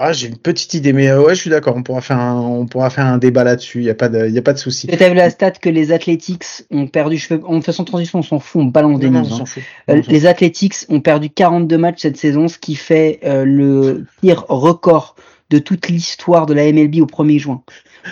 Ouais, 0.00 0.14
j'ai 0.14 0.28
une 0.28 0.38
petite 0.38 0.72
idée, 0.74 0.92
mais 0.92 1.08
euh, 1.08 1.22
ouais, 1.22 1.34
je 1.34 1.40
suis 1.40 1.50
d'accord. 1.50 1.76
On 1.76 1.82
pourra 1.82 2.00
faire 2.00 2.18
un, 2.18 2.40
on 2.40 2.66
pourra 2.66 2.88
faire 2.90 3.06
un 3.06 3.18
débat 3.18 3.44
là-dessus. 3.44 3.80
Il 3.80 3.84
y 3.84 3.90
a 3.90 3.94
pas 3.94 4.08
de, 4.08 4.26
il 4.26 4.32
y 4.32 4.38
a 4.38 4.42
pas 4.42 4.52
de 4.52 4.58
souci. 4.58 4.86
Tu 4.86 5.02
as 5.02 5.08
vu 5.08 5.14
la 5.14 5.28
stat 5.28 5.52
que 5.52 5.68
les 5.68 5.92
Athletics 5.92 6.64
ont 6.70 6.86
perdu. 6.86 7.18
cheveux 7.18 7.42
on 7.46 7.60
fait 7.60 7.72
son 7.72 7.84
transition, 7.84 8.20
on 8.20 8.22
s'en 8.22 8.38
fout, 8.38 8.62
on 8.62 8.66
balance 8.66 8.98
des 8.98 9.10
news. 9.10 9.32
Hein. 9.32 9.44
Euh, 9.90 10.00
les 10.08 10.26
Athletics 10.26 10.86
ont 10.88 11.00
perdu 11.00 11.28
42 11.28 11.76
matchs 11.76 12.00
cette 12.00 12.16
saison, 12.16 12.48
ce 12.48 12.58
qui 12.58 12.76
fait 12.76 13.20
euh, 13.24 13.44
le 13.44 14.06
pire 14.22 14.44
record 14.48 15.16
de 15.50 15.58
toute 15.58 15.88
l'histoire 15.88 16.46
de 16.46 16.54
la 16.54 16.72
MLB 16.72 17.00
au 17.00 17.06
1er 17.06 17.38
juin. 17.38 17.62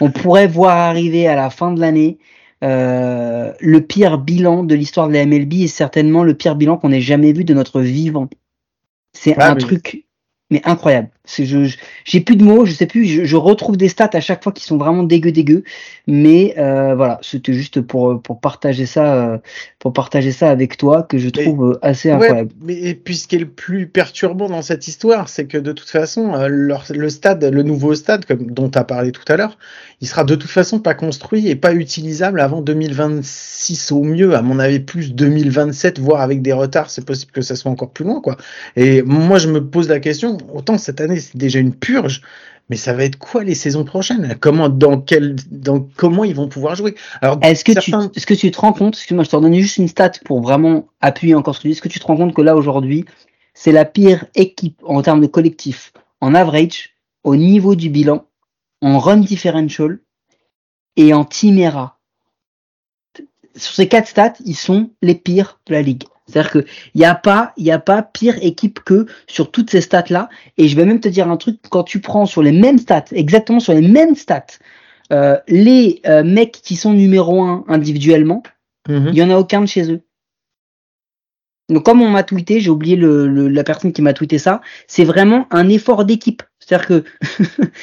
On 0.00 0.10
pourrait 0.10 0.48
voir 0.48 0.76
arriver 0.76 1.26
à 1.26 1.36
la 1.36 1.48
fin 1.48 1.72
de 1.72 1.80
l'année 1.80 2.18
euh, 2.64 3.52
le 3.60 3.80
pire 3.80 4.18
bilan 4.18 4.64
de 4.64 4.74
l'histoire 4.74 5.08
de 5.08 5.14
la 5.14 5.24
MLB 5.24 5.54
est 5.54 5.66
certainement 5.68 6.24
le 6.24 6.34
pire 6.34 6.56
bilan 6.56 6.76
qu'on 6.76 6.90
ait 6.90 7.00
jamais 7.00 7.32
vu 7.32 7.44
de 7.44 7.54
notre 7.54 7.80
vivant. 7.80 8.28
C'est 9.12 9.40
un 9.40 9.54
truc 9.54 10.04
mais 10.50 10.62
incroyable. 10.64 11.10
Je, 11.36 11.74
j'ai 12.04 12.20
plus 12.20 12.36
de 12.36 12.44
mots, 12.44 12.64
je 12.64 12.72
sais 12.72 12.86
plus, 12.86 13.26
je, 13.26 13.36
retrouve 13.36 13.76
des 13.76 13.88
stats 13.88 14.10
à 14.14 14.20
chaque 14.20 14.42
fois 14.42 14.52
qui 14.52 14.64
sont 14.64 14.78
vraiment 14.78 15.02
dégueu 15.02 15.30
dégueu, 15.30 15.62
mais 16.06 16.54
euh, 16.58 16.94
voilà, 16.94 17.18
c'était 17.22 17.52
juste 17.52 17.80
pour 17.80 18.20
pour 18.22 18.40
partager 18.40 18.86
ça, 18.86 19.14
euh, 19.14 19.38
pour 19.78 19.92
partager 19.92 20.32
ça 20.32 20.50
avec 20.50 20.76
toi 20.76 21.02
que 21.02 21.18
je 21.18 21.28
trouve 21.28 21.72
euh, 21.72 21.78
assez 21.82 22.10
incroyable. 22.10 22.50
mais 22.62 22.94
puis 22.94 23.16
ce 23.16 23.28
qui 23.28 23.36
est 23.36 23.40
le 23.40 23.48
plus 23.48 23.86
perturbant 23.86 24.48
dans 24.48 24.62
cette 24.62 24.88
histoire, 24.88 25.28
c'est 25.28 25.46
que 25.46 25.58
de 25.58 25.72
toute 25.72 25.90
façon, 25.90 26.32
le 26.48 27.08
stade, 27.08 27.44
le 27.44 27.62
nouveau 27.62 27.94
stade, 27.94 28.24
comme 28.24 28.50
dont 28.50 28.70
tu 28.70 28.78
as 28.78 28.84
parlé 28.84 29.12
tout 29.12 29.24
à 29.28 29.36
l'heure, 29.36 29.58
il 30.00 30.08
sera 30.08 30.24
de 30.24 30.34
toute 30.34 30.50
façon 30.50 30.78
pas 30.78 30.94
construit 30.94 31.48
et 31.48 31.56
pas 31.56 31.74
utilisable 31.74 32.40
avant 32.40 32.62
2026 32.62 33.92
au 33.92 34.02
mieux, 34.02 34.34
à 34.34 34.42
mon 34.42 34.58
avis 34.58 34.80
plus 34.80 35.14
2027, 35.14 35.98
voire 35.98 36.20
avec 36.20 36.40
des 36.42 36.52
retards, 36.52 36.90
c'est 36.90 37.04
possible 37.04 37.32
que 37.32 37.42
ça 37.42 37.56
soit 37.56 37.70
encore 37.70 37.90
plus 37.90 38.04
loin, 38.04 38.20
quoi. 38.20 38.36
Et 38.76 39.02
moi, 39.02 39.38
je 39.38 39.48
me 39.48 39.64
pose 39.64 39.88
la 39.88 40.00
question 40.00 40.38
autant 40.54 40.78
cette 40.78 41.00
année 41.00 41.17
c'est 41.20 41.36
déjà 41.36 41.58
une 41.58 41.74
purge, 41.74 42.22
mais 42.68 42.76
ça 42.76 42.92
va 42.92 43.04
être 43.04 43.18
quoi 43.18 43.44
les 43.44 43.54
saisons 43.54 43.84
prochaines? 43.84 44.36
Comment, 44.40 44.68
dans 44.68 45.00
quel, 45.00 45.36
dans 45.50 45.80
comment 45.96 46.24
ils 46.24 46.34
vont 46.34 46.48
pouvoir 46.48 46.74
jouer? 46.74 46.94
Alors, 47.22 47.38
est-ce 47.42 47.64
que 47.64 47.72
tu, 47.72 47.92
est-ce 48.14 48.26
que 48.26 48.34
tu 48.34 48.50
te 48.50 48.60
rends 48.60 48.72
compte 48.72 48.94
Excuse-moi, 48.94 49.24
je 49.24 49.30
te 49.30 49.36
redonne 49.36 49.54
juste 49.54 49.78
une 49.78 49.88
stat 49.88 50.12
pour 50.24 50.40
vraiment 50.40 50.88
appuyer 51.00 51.34
encore 51.34 51.54
ce 51.54 51.60
que 51.60 51.62
tu 51.62 51.68
dis. 51.68 51.72
Est-ce 51.72 51.82
que 51.82 51.88
tu 51.88 52.00
te 52.00 52.06
rends 52.06 52.16
compte 52.16 52.34
que 52.34 52.42
là 52.42 52.56
aujourd'hui, 52.56 53.04
c'est 53.54 53.72
la 53.72 53.84
pire 53.84 54.26
équipe 54.34 54.80
en 54.84 55.02
termes 55.02 55.20
de 55.20 55.26
collectif, 55.26 55.92
en 56.20 56.34
average, 56.34 56.90
au 57.24 57.36
niveau 57.36 57.74
du 57.74 57.88
bilan, 57.88 58.26
en 58.82 58.98
run 58.98 59.18
differential 59.18 59.98
et 60.96 61.14
en 61.14 61.24
team 61.24 61.58
era? 61.58 61.98
Sur 63.56 63.74
ces 63.74 63.88
quatre 63.88 64.08
stats, 64.08 64.34
ils 64.44 64.54
sont 64.54 64.90
les 65.02 65.14
pires 65.14 65.58
de 65.66 65.72
la 65.72 65.82
ligue. 65.82 66.04
C'est-à-dire 66.28 66.52
qu'il 66.52 66.64
n'y 66.94 67.04
a 67.04 67.14
pas, 67.14 67.52
il 67.56 67.70
a 67.70 67.78
pas 67.78 68.02
pire 68.02 68.36
équipe 68.42 68.80
que 68.80 69.06
sur 69.26 69.50
toutes 69.50 69.70
ces 69.70 69.80
stats-là. 69.80 70.28
Et 70.58 70.68
je 70.68 70.76
vais 70.76 70.84
même 70.84 71.00
te 71.00 71.08
dire 71.08 71.28
un 71.28 71.36
truc, 71.36 71.58
quand 71.70 71.84
tu 71.84 72.00
prends 72.00 72.26
sur 72.26 72.42
les 72.42 72.52
mêmes 72.52 72.78
stats, 72.78 73.06
exactement 73.12 73.60
sur 73.60 73.72
les 73.72 73.86
mêmes 73.86 74.14
stats, 74.14 74.58
euh, 75.12 75.38
les 75.48 76.00
euh, 76.06 76.22
mecs 76.22 76.60
qui 76.62 76.76
sont 76.76 76.92
numéro 76.92 77.42
un 77.42 77.64
individuellement, 77.68 78.42
mhm. 78.88 79.08
il 79.08 79.14
n'y 79.14 79.22
en 79.22 79.30
a 79.30 79.38
aucun 79.38 79.62
de 79.62 79.66
chez 79.66 79.90
eux. 79.90 80.02
Donc 81.70 81.84
comme 81.84 82.00
on 82.00 82.08
m'a 82.08 82.22
tweeté, 82.22 82.60
j'ai 82.60 82.70
oublié 82.70 82.96
le, 82.96 83.26
la 83.48 83.64
personne 83.64 83.92
qui 83.92 84.00
m'a 84.00 84.14
tweeté 84.14 84.38
ça, 84.38 84.60
c'est 84.86 85.04
vraiment 85.04 85.46
un 85.50 85.68
effort 85.68 86.04
d'équipe. 86.04 86.42
C'est-à-dire 86.58 86.86
que 86.86 87.04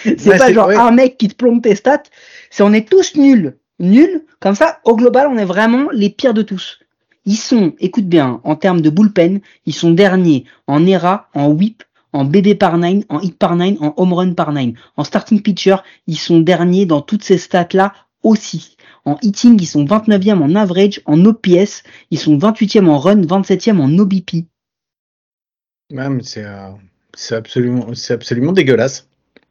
c'est 0.17 0.37
pas 0.37 0.51
genre 0.51 0.69
un 0.69 0.91
mec 0.91 1.17
qui 1.17 1.27
te 1.27 1.35
plombe 1.35 1.61
tes 1.61 1.75
stats, 1.75 2.03
c'est 2.49 2.63
on 2.63 2.73
est 2.73 2.89
tous 2.89 3.15
nuls 3.15 3.57
nul. 3.79 4.25
Comme 4.39 4.55
ça, 4.55 4.79
au 4.85 4.95
global, 4.95 5.27
on 5.27 5.37
est 5.37 5.45
vraiment 5.45 5.89
les 5.91 6.09
pires 6.09 6.33
de 6.33 6.41
tous. 6.41 6.79
Ils 7.25 7.37
sont, 7.37 7.73
écoute 7.79 8.07
bien, 8.07 8.39
en 8.43 8.55
termes 8.55 8.81
de 8.81 8.89
bullpen, 8.89 9.41
ils 9.65 9.73
sont 9.73 9.91
derniers 9.91 10.45
en 10.67 10.85
ERA, 10.85 11.29
en 11.33 11.49
whip, 11.49 11.83
en 12.13 12.23
BD 12.23 12.55
par 12.55 12.77
9, 12.77 13.03
en 13.09 13.19
hit 13.19 13.37
par 13.37 13.55
9, 13.55 13.81
en 13.81 13.93
home 13.97 14.13
run 14.13 14.33
par 14.33 14.53
9. 14.53 14.73
En 14.95 15.03
starting 15.03 15.41
pitcher, 15.41 15.77
ils 16.07 16.17
sont 16.17 16.39
derniers 16.39 16.85
dans 16.85 17.01
toutes 17.01 17.23
ces 17.23 17.37
stats-là 17.37 17.93
aussi. 18.23 18.77
En 19.05 19.17
hitting, 19.21 19.59
ils 19.61 19.67
sont 19.67 19.85
29e 19.85 20.41
en 20.41 20.55
average, 20.55 21.01
en 21.05 21.23
OPS, 21.25 21.83
ils 22.11 22.19
sont 22.19 22.37
28e 22.37 22.87
en 22.87 22.97
run, 22.97 23.21
27e 23.21 23.79
en 23.79 23.97
OBP. 23.97 24.45
Ouais, 25.91 26.09
mais 26.09 26.23
c'est 26.23 26.43
euh, 26.43 26.69
c'est 27.15 27.35
absolument, 27.35 27.93
c'est 27.93 28.13
absolument 28.13 28.51
dégueulasse. 28.51 29.07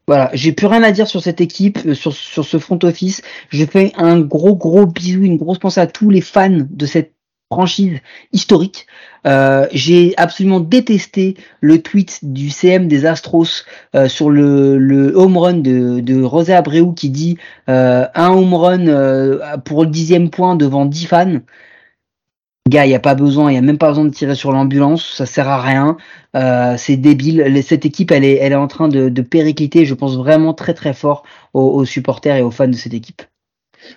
Voilà, 0.06 0.30
j'ai 0.34 0.52
plus 0.52 0.66
rien 0.66 0.82
à 0.82 0.92
dire 0.92 1.08
sur 1.08 1.22
cette 1.22 1.40
équipe, 1.40 1.78
euh, 1.86 1.94
sur, 1.94 2.12
sur 2.12 2.44
ce 2.44 2.58
front 2.58 2.78
office. 2.82 3.22
Je 3.48 3.64
fais 3.64 3.92
un 3.96 4.20
gros 4.20 4.54
gros 4.54 4.86
bisou, 4.86 5.22
une 5.22 5.38
grosse 5.38 5.58
pensée 5.58 5.80
à 5.80 5.86
tous 5.86 6.10
les 6.10 6.20
fans 6.20 6.66
de 6.68 6.86
cette 6.86 7.13
franchise 7.54 8.00
historique. 8.32 8.86
Euh, 9.26 9.66
j'ai 9.72 10.12
absolument 10.16 10.60
détesté 10.60 11.36
le 11.60 11.80
tweet 11.80 12.18
du 12.22 12.50
CM 12.50 12.88
des 12.88 13.06
Astros 13.06 13.64
euh, 13.94 14.08
sur 14.08 14.28
le, 14.28 15.12
home 15.14 15.38
run 15.38 15.54
de, 15.54 16.00
de 16.00 16.22
José 16.22 16.52
Abreu 16.52 16.92
qui 16.94 17.10
dit 17.10 17.38
euh, 17.68 18.06
un 18.14 18.30
home 18.30 18.54
run 18.54 19.58
pour 19.64 19.84
le 19.84 19.90
dixième 19.90 20.30
point 20.30 20.56
devant 20.56 20.84
10 20.84 21.06
fans. 21.06 21.40
Gars, 22.68 22.86
il 22.86 22.88
n'y 22.88 22.94
a 22.94 23.00
pas 23.00 23.14
besoin, 23.14 23.50
il 23.50 23.54
n'y 23.54 23.58
a 23.58 23.62
même 23.62 23.78
pas 23.78 23.88
besoin 23.88 24.06
de 24.06 24.10
tirer 24.10 24.34
sur 24.34 24.50
l'ambulance, 24.50 25.14
ça 25.14 25.26
sert 25.26 25.48
à 25.48 25.60
rien, 25.60 25.98
c'est 26.78 26.96
débile. 26.96 27.62
Cette 27.62 27.84
équipe, 27.84 28.10
elle 28.10 28.24
est, 28.24 28.36
elle 28.36 28.52
est 28.52 28.56
en 28.56 28.68
train 28.68 28.88
de, 28.88 29.22
péricliter, 29.22 29.84
je 29.84 29.92
pense 29.92 30.16
vraiment 30.16 30.54
très 30.54 30.72
très 30.72 30.94
fort 30.94 31.24
aux, 31.52 31.60
aux 31.60 31.84
supporters 31.84 32.36
et 32.36 32.42
aux 32.42 32.50
fans 32.50 32.68
de 32.68 32.72
cette 32.72 32.94
équipe. 32.94 33.22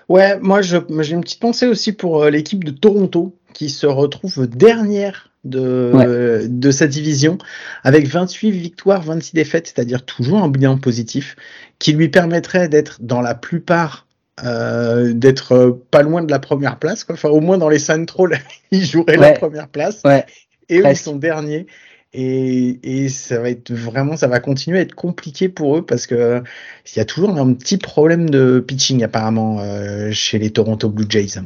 Ouais, 0.10 0.38
moi 0.42 0.62
j'ai 0.62 0.80
une 0.80 1.22
petite 1.22 1.40
pensée 1.40 1.68
aussi 1.68 1.94
pour 1.94 2.26
l'équipe 2.26 2.64
de 2.64 2.72
Toronto 2.72 3.38
qui 3.54 3.70
se 3.70 3.88
retrouve 3.88 4.48
dernière 4.48 5.32
de, 5.44 6.48
de 6.50 6.72
sa 6.72 6.88
division 6.88 7.38
avec 7.84 8.08
28 8.08 8.52
victoires, 8.52 9.02
26 9.02 9.34
défaites, 9.34 9.68
c'est-à-dire 9.68 10.06
toujours 10.06 10.44
un 10.44 10.50
bilan 10.50 10.78
positif 10.78 11.36
qui 11.80 11.94
lui 11.94 12.10
permettrait 12.10 12.68
d'être 12.68 12.98
dans 13.02 13.22
la 13.22 13.36
plupart 13.36 14.08
euh, 14.44 15.14
d'être 15.14 15.54
euh, 15.54 15.72
pas 15.90 16.04
loin 16.04 16.22
de 16.22 16.30
la 16.30 16.38
première 16.38 16.78
place, 16.78 17.04
quoi. 17.04 17.16
enfin 17.16 17.30
au 17.30 17.40
moins 17.40 17.58
dans 17.58 17.70
les 17.70 17.80
Central, 17.80 18.40
ils 18.72 18.86
joueraient 18.86 19.18
la 19.18 19.32
première 19.32 19.68
place 19.68 20.02
Ouais, 20.06 20.26
et 20.70 20.80
eux 20.80 20.84
ils 20.88 20.96
sont 20.96 21.16
derniers. 21.16 21.66
Et, 22.14 22.80
et 22.84 23.10
ça 23.10 23.40
va 23.40 23.50
être 23.50 23.74
vraiment, 23.74 24.16
ça 24.16 24.28
va 24.28 24.40
continuer 24.40 24.78
à 24.78 24.82
être 24.82 24.96
compliqué 24.96 25.50
pour 25.50 25.78
eux 25.78 25.86
parce 25.86 26.08
que 26.08 26.42
il 26.86 26.98
y 26.98 27.02
a 27.02 27.06
toujours 27.06 27.38
un 27.38 27.54
petit 27.54 27.78
problème 27.78 28.30
de 28.30 28.64
pitching 28.66 29.04
apparemment 29.04 29.60
euh, 29.60 30.12
chez 30.12 30.38
les 30.40 30.52
Toronto 30.52 30.88
Blue 30.90 31.06
Jays. 31.10 31.42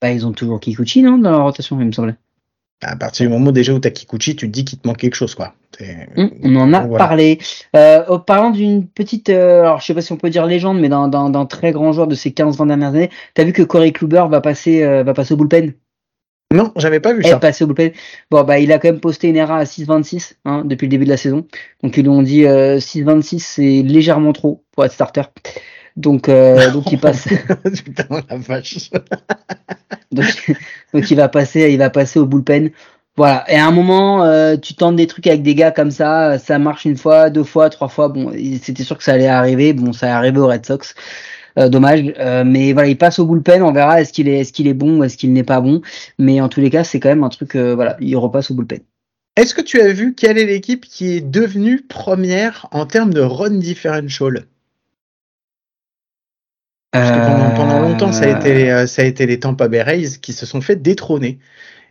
Bah, 0.00 0.10
ils 0.10 0.26
ont 0.26 0.32
toujours 0.32 0.60
Kikuchi, 0.60 1.02
non, 1.02 1.18
dans 1.18 1.30
la 1.30 1.38
rotation, 1.38 1.80
il 1.80 1.86
me 1.86 1.92
semblait. 1.92 2.14
À 2.82 2.94
partir 2.94 3.26
du 3.26 3.32
moment 3.32 3.52
déjà 3.52 3.72
où 3.72 3.78
t'as 3.78 3.90
Kikuchi, 3.90 4.36
tu 4.36 4.46
te 4.46 4.52
dis 4.52 4.64
qu'il 4.64 4.78
te 4.78 4.86
manque 4.86 4.98
quelque 4.98 5.14
chose, 5.14 5.34
quoi. 5.34 5.54
Hum, 6.16 6.30
on 6.42 6.56
en 6.56 6.72
a 6.74 6.80
Voilà. 6.86 7.06
parlé. 7.06 7.38
Euh, 7.74 8.04
en 8.08 8.18
parlant 8.18 8.50
d'une 8.50 8.86
petite, 8.86 9.28
euh, 9.30 9.60
alors 9.62 9.80
je 9.80 9.86
sais 9.86 9.94
pas 9.94 10.02
si 10.02 10.12
on 10.12 10.16
peut 10.16 10.30
dire 10.30 10.46
légende, 10.46 10.78
mais 10.80 10.88
d'un, 10.88 11.46
très 11.46 11.72
grand 11.72 11.92
joueur 11.92 12.06
de 12.06 12.14
ces 12.14 12.30
15-20 12.30 12.66
dernières 12.66 12.88
années, 12.90 13.10
t'as 13.34 13.44
vu 13.44 13.52
que 13.52 13.62
Corey 13.62 13.92
Kluber 13.92 14.24
va 14.28 14.40
passer, 14.40 14.82
euh, 14.82 15.02
va 15.02 15.14
passer 15.14 15.34
au 15.34 15.36
bullpen? 15.36 15.72
Non, 16.54 16.72
j'avais 16.76 17.00
pas 17.00 17.12
vu 17.12 17.22
ça. 17.24 17.38
passé 17.38 17.64
au 17.64 17.66
bullpen. 17.66 17.92
Bon, 18.30 18.44
bah, 18.44 18.58
il 18.58 18.70
a 18.72 18.78
quand 18.78 18.88
même 18.88 19.00
posté 19.00 19.28
une 19.28 19.36
ERA 19.36 19.56
à 19.58 19.64
6,26 19.64 20.34
hein, 20.44 20.62
depuis 20.64 20.86
le 20.86 20.90
début 20.90 21.04
de 21.04 21.10
la 21.10 21.16
saison. 21.16 21.46
Donc, 21.82 21.96
ils 21.96 22.02
lui 22.02 22.08
ont 22.10 22.22
dit 22.22 22.46
euh, 22.46 22.78
6,26, 22.78 23.38
c'est 23.40 23.82
légèrement 23.82 24.32
trop 24.32 24.62
pour 24.72 24.84
être 24.84 24.92
starter. 24.92 25.22
Donc, 25.96 26.28
euh, 26.28 26.70
donc 26.72 26.92
il 26.92 26.98
passe. 27.00 27.26
Putain, 27.84 28.06
la 28.28 28.36
vache. 28.36 28.90
donc, 30.12 30.56
donc, 30.92 31.10
il 31.10 31.16
va 31.16 31.28
passer, 31.28 31.70
il 31.72 31.78
va 31.78 31.90
passer 31.90 32.18
au 32.18 32.26
bullpen. 32.26 32.70
Voilà. 33.16 33.50
Et 33.50 33.56
à 33.56 33.66
un 33.66 33.70
moment, 33.70 34.24
euh, 34.24 34.56
tu 34.56 34.74
tentes 34.74 34.96
des 34.96 35.06
trucs 35.06 35.26
avec 35.26 35.42
des 35.42 35.54
gars 35.54 35.70
comme 35.70 35.90
ça, 35.90 36.38
ça 36.38 36.58
marche 36.58 36.84
une 36.84 36.96
fois, 36.98 37.30
deux 37.30 37.44
fois, 37.44 37.70
trois 37.70 37.88
fois. 37.88 38.08
Bon, 38.08 38.30
c'était 38.62 38.84
sûr 38.84 38.98
que 38.98 39.04
ça 39.04 39.12
allait 39.14 39.26
arriver. 39.26 39.72
Bon, 39.72 39.92
ça 39.94 40.08
est 40.08 40.10
arrivé 40.10 40.38
aux 40.38 40.48
Red 40.48 40.66
Sox. 40.66 40.94
Euh, 41.58 41.68
dommage, 41.70 42.12
Euh, 42.18 42.44
mais 42.44 42.72
voilà, 42.74 42.88
il 42.88 42.98
passe 42.98 43.18
au 43.18 43.26
bullpen. 43.26 43.62
On 43.62 43.72
verra 43.72 44.00
est-ce 44.00 44.12
qu'il 44.12 44.28
est, 44.28 44.40
est-ce 44.40 44.52
qu'il 44.52 44.66
est 44.68 44.74
bon 44.74 44.98
ou 44.98 45.04
est-ce 45.04 45.16
qu'il 45.16 45.32
n'est 45.32 45.44
pas 45.44 45.60
bon. 45.60 45.80
Mais 46.18 46.40
en 46.42 46.48
tous 46.50 46.60
les 46.60 46.68
cas, 46.70 46.84
c'est 46.84 47.00
quand 47.00 47.08
même 47.08 47.24
un 47.24 47.30
truc. 47.30 47.54
euh, 47.56 47.74
voilà, 47.74 47.96
il 48.00 48.14
repasse 48.16 48.50
au 48.50 48.54
bullpen. 48.54 48.80
Est-ce 49.36 49.54
que 49.54 49.62
tu 49.62 49.80
as 49.80 49.92
vu 49.92 50.14
quelle 50.14 50.38
est 50.38 50.46
l'équipe 50.46 50.84
qui 50.86 51.12
est 51.16 51.20
devenue 51.20 51.82
première 51.82 52.68
en 52.72 52.86
termes 52.86 53.12
de 53.12 53.20
run 53.20 53.50
differential? 53.58 54.44
Parce 56.96 57.10
que 57.10 57.26
pendant, 57.26 57.50
pendant 57.50 57.80
longtemps, 57.80 58.12
ça 58.12 58.24
a 58.24 58.38
été, 58.38 58.54
les, 58.54 58.70
euh, 58.70 58.86
ça 58.86 59.02
a 59.02 59.04
été 59.04 59.26
les 59.26 59.38
Tampa 59.38 59.68
Bay 59.68 59.82
Rays 59.82 60.18
qui 60.22 60.32
se 60.32 60.46
sont 60.46 60.60
fait 60.60 60.76
détrôner. 60.76 61.38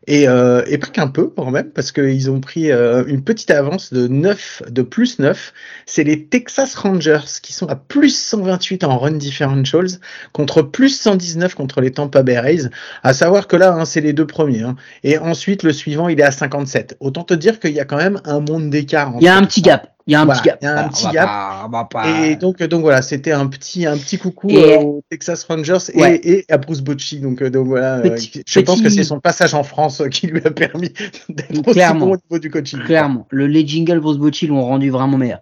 Et, 0.07 0.27
euh, 0.27 0.63
et 0.67 0.77
pas 0.77 0.85
qu'un 0.85 1.07
peu 1.07 1.27
quand 1.35 1.49
même, 1.49 1.71
parce 1.71 1.91
qu'ils 1.91 2.29
ont 2.29 2.39
pris 2.39 2.71
euh, 2.71 3.03
une 3.07 3.23
petite 3.23 3.49
avance 3.49 3.91
de 3.91 4.07
9, 4.07 4.63
de 4.69 4.81
plus 4.83 5.17
9. 5.17 5.51
C'est 5.87 6.03
les 6.03 6.25
Texas 6.25 6.75
Rangers 6.75 7.21
qui 7.41 7.53
sont 7.53 7.67
à 7.67 7.75
plus 7.75 8.15
128 8.15 8.83
en 8.83 8.99
run 8.99 9.11
differentials 9.13 9.99
contre 10.31 10.61
plus 10.61 10.89
119 10.89 11.55
contre 11.55 11.81
les 11.81 11.91
Tampa 11.91 12.21
Bay 12.21 12.39
Rays. 12.39 12.69
À 13.01 13.13
savoir 13.13 13.47
que 13.47 13.55
là, 13.55 13.73
hein, 13.73 13.85
c'est 13.85 14.01
les 14.01 14.13
deux 14.13 14.27
premiers. 14.27 14.61
hein. 14.61 14.75
Et 15.03 15.17
ensuite, 15.17 15.63
le 15.63 15.73
suivant, 15.73 16.07
il 16.07 16.19
est 16.19 16.23
à 16.23 16.31
57. 16.31 16.97
Autant 16.99 17.23
te 17.23 17.33
dire 17.33 17.59
qu'il 17.59 17.71
y 17.71 17.79
a 17.79 17.85
quand 17.85 17.97
même 17.97 18.21
un 18.25 18.39
monde 18.41 18.69
d'écart. 18.69 19.13
Il 19.19 19.23
y 19.23 19.27
a 19.27 19.35
un 19.35 19.43
petit 19.43 19.63
gap. 19.63 19.94
Il 20.07 20.11
y 20.13 20.15
a 20.15 20.21
un 20.21 20.25
Voilà, 20.25 20.39
petit 20.41 20.49
gap. 20.49 20.59
il 20.61 20.65
y 20.65 20.67
a 20.67 20.71
un 20.71 20.77
Alors, 20.77 20.89
petit 20.91 21.03
on 21.03 21.07
va 21.07 21.13
gap. 21.13 21.25
pas- 21.25 21.63
on 21.65 21.69
va 21.69 21.83
pas- 21.85 22.25
Et 22.27 22.35
donc, 22.35 22.61
donc 22.61 22.81
voilà, 22.81 23.01
c'était 23.01 23.31
un 23.31 23.47
petit, 23.47 23.87
un 23.87 23.97
petit 23.97 24.19
coucou 24.19 24.49
Et- 24.51 24.75
euh, 24.77 24.77
aux 24.81 25.03
Texas 25.09 25.43
Rangers 25.45 25.77
et, 25.93 25.99
Ouais. 25.99 26.21
et 26.23 26.45
à 26.49 26.57
Bruce 26.59 26.81
Bocci. 26.81 27.19
Donc, 27.21 27.41
euh, 27.41 27.49
donc 27.49 27.65
voilà, 27.67 27.95
euh, 27.97 28.09
Petit- 28.11 28.43
je 28.45 28.59
pense 28.59 28.81
que 28.83 28.89
c'est 28.89 29.03
son 29.03 29.19
passage 29.19 29.55
en 29.55 29.63
France 29.63 30.01
euh, 30.01 30.07
qui 30.09 30.27
lui 30.27 30.41
a 30.45 30.51
permis 30.51 30.89
d'être 31.29 31.67
aussi 31.67 31.79
bon 31.97 32.11
au 32.13 32.17
niveau 32.17 32.39
du 32.39 32.51
coaching. 32.51 32.79
Clairement, 32.83 33.25
le 33.31 33.47
les 33.47 33.65
jingles 33.67 33.99
Bruce 33.99 34.17
Bocci 34.17 34.45
l'ont 34.45 34.61
rendu 34.61 34.91
vraiment 34.91 35.17
meilleur. 35.17 35.39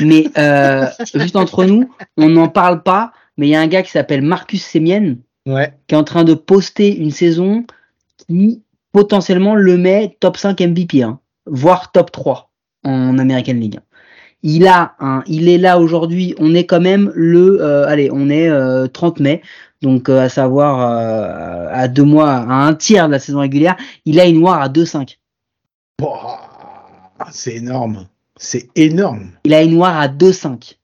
Mais 0.00 0.28
euh, 0.38 0.86
juste 1.14 1.36
entre 1.36 1.64
nous, 1.66 1.90
on 2.16 2.30
n'en 2.30 2.48
parle 2.48 2.82
pas, 2.82 3.12
mais 3.36 3.48
il 3.48 3.50
y 3.50 3.54
a 3.54 3.60
un 3.60 3.66
gars 3.66 3.82
qui 3.82 3.90
s'appelle 3.90 4.22
Marcus 4.22 4.64
Semien 4.64 5.16
Ouais. 5.44 5.74
qui 5.88 5.94
est 5.94 5.98
en 5.98 6.04
train 6.04 6.24
de 6.24 6.32
poster 6.34 6.96
une 6.96 7.10
saison 7.10 7.64
qui 8.26 8.62
potentiellement 8.92 9.54
le 9.54 9.76
met 9.76 10.16
top 10.20 10.38
5 10.38 10.58
MVP, 10.62 11.02
hein, 11.02 11.20
voire 11.44 11.92
top 11.92 12.10
3 12.10 12.50
en 12.82 13.18
American 13.18 13.52
League. 13.52 13.78
Il 14.42 14.66
a 14.66 14.94
un, 15.00 15.22
il 15.26 15.48
est 15.48 15.58
là 15.58 15.78
aujourd'hui. 15.78 16.34
On 16.38 16.54
est 16.54 16.66
quand 16.66 16.80
même 16.80 17.10
le, 17.14 17.60
euh, 17.60 17.86
allez, 17.88 18.10
on 18.12 18.28
est 18.28 18.48
euh, 18.48 18.86
30 18.86 19.20
mai, 19.20 19.42
donc 19.82 20.08
euh, 20.08 20.20
à 20.20 20.28
savoir 20.28 20.80
euh, 20.80 21.68
à 21.72 21.88
deux 21.88 22.04
mois, 22.04 22.30
à 22.30 22.66
un 22.66 22.74
tiers 22.74 23.06
de 23.06 23.12
la 23.12 23.18
saison 23.18 23.40
régulière. 23.40 23.76
Il 24.04 24.20
a 24.20 24.26
une 24.26 24.40
noire 24.40 24.60
à 24.60 24.68
2,5. 24.68 25.18
Boah, 25.98 26.38
c'est 27.30 27.56
énorme. 27.56 28.06
C'est 28.36 28.68
énorme. 28.76 29.30
Il 29.44 29.54
a 29.54 29.62
une 29.62 29.72
noire 29.72 29.98
à 29.98 30.08
2,5. 30.08 30.76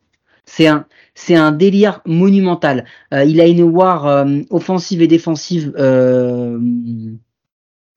C'est 0.44 0.66
un, 0.66 0.86
c'est 1.14 1.34
un 1.34 1.52
délire 1.52 2.00
monumental. 2.06 2.84
Euh, 3.12 3.24
il 3.24 3.40
a 3.40 3.46
une 3.46 3.62
war 3.62 4.06
euh, 4.06 4.40
offensive 4.50 5.02
et 5.02 5.06
défensive 5.06 5.72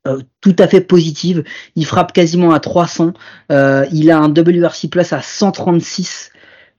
euh, 0.08 0.20
tout 0.42 0.56
à 0.60 0.68
fait 0.68 0.82
positive. 0.82 1.44
Il 1.76 1.86
frappe 1.86 2.14
quasiment 2.14 2.52
à 2.52 2.60
300. 2.60 3.14
Euh, 3.52 3.86
il 3.92 4.10
a 4.12 4.20
un 4.20 4.30
WRC 4.30 4.88
plus 4.90 5.14
à 5.14 5.22
136. 5.22 6.32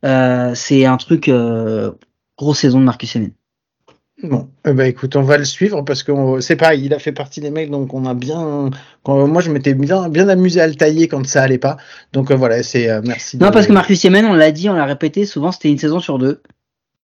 Euh, 0.05 0.53
c'est 0.55 0.85
un 0.85 0.97
truc 0.97 1.31
grosse 2.39 2.59
saison 2.59 2.81
de 2.81 2.85
Marcus 2.85 3.11
Semien. 3.13 3.29
Bon, 4.23 4.49
eh 4.67 4.73
ben 4.73 4.87
écoute, 4.87 5.15
on 5.15 5.21
va 5.23 5.37
le 5.37 5.45
suivre 5.45 5.83
parce 5.83 6.03
que 6.03 6.41
c'est 6.41 6.57
pareil, 6.57 6.87
il 6.87 6.95
a 6.95 6.99
fait 6.99 7.13
partie 7.13 7.43
des 7.43 7.51
mecs, 7.51 7.71
donc 7.71 7.93
on 7.93 8.07
a 8.07 8.15
bien. 8.15 8.71
quand- 9.03 9.27
moi, 9.27 9.43
je 9.43 9.51
m'étais 9.51 9.75
bien, 9.75 10.09
bien 10.09 10.27
amusé 10.31 10.59
à 10.59 10.67
le 10.67 10.75
tailler 10.75 11.07
quand 11.07 11.27
ça 11.27 11.43
allait 11.43 11.59
pas. 11.59 11.77
Donc 12.15 12.31
euh, 12.31 12.35
voilà, 12.35 12.63
c'est 12.63 12.89
euh, 12.89 13.03
merci. 13.05 13.37
Non, 13.37 13.49
de- 13.49 13.53
parce 13.53 13.67
que 13.67 13.73
Marcus 13.73 14.01
Semien, 14.01 14.25
on 14.27 14.33
l'a 14.33 14.53
dit, 14.53 14.71
on 14.71 14.75
l'a 14.75 14.87
répété, 14.87 15.27
souvent 15.27 15.53
c'était 15.53 15.69
une 15.71 15.77
saison 15.77 16.01
sur 16.01 16.19
deux. 16.19 16.41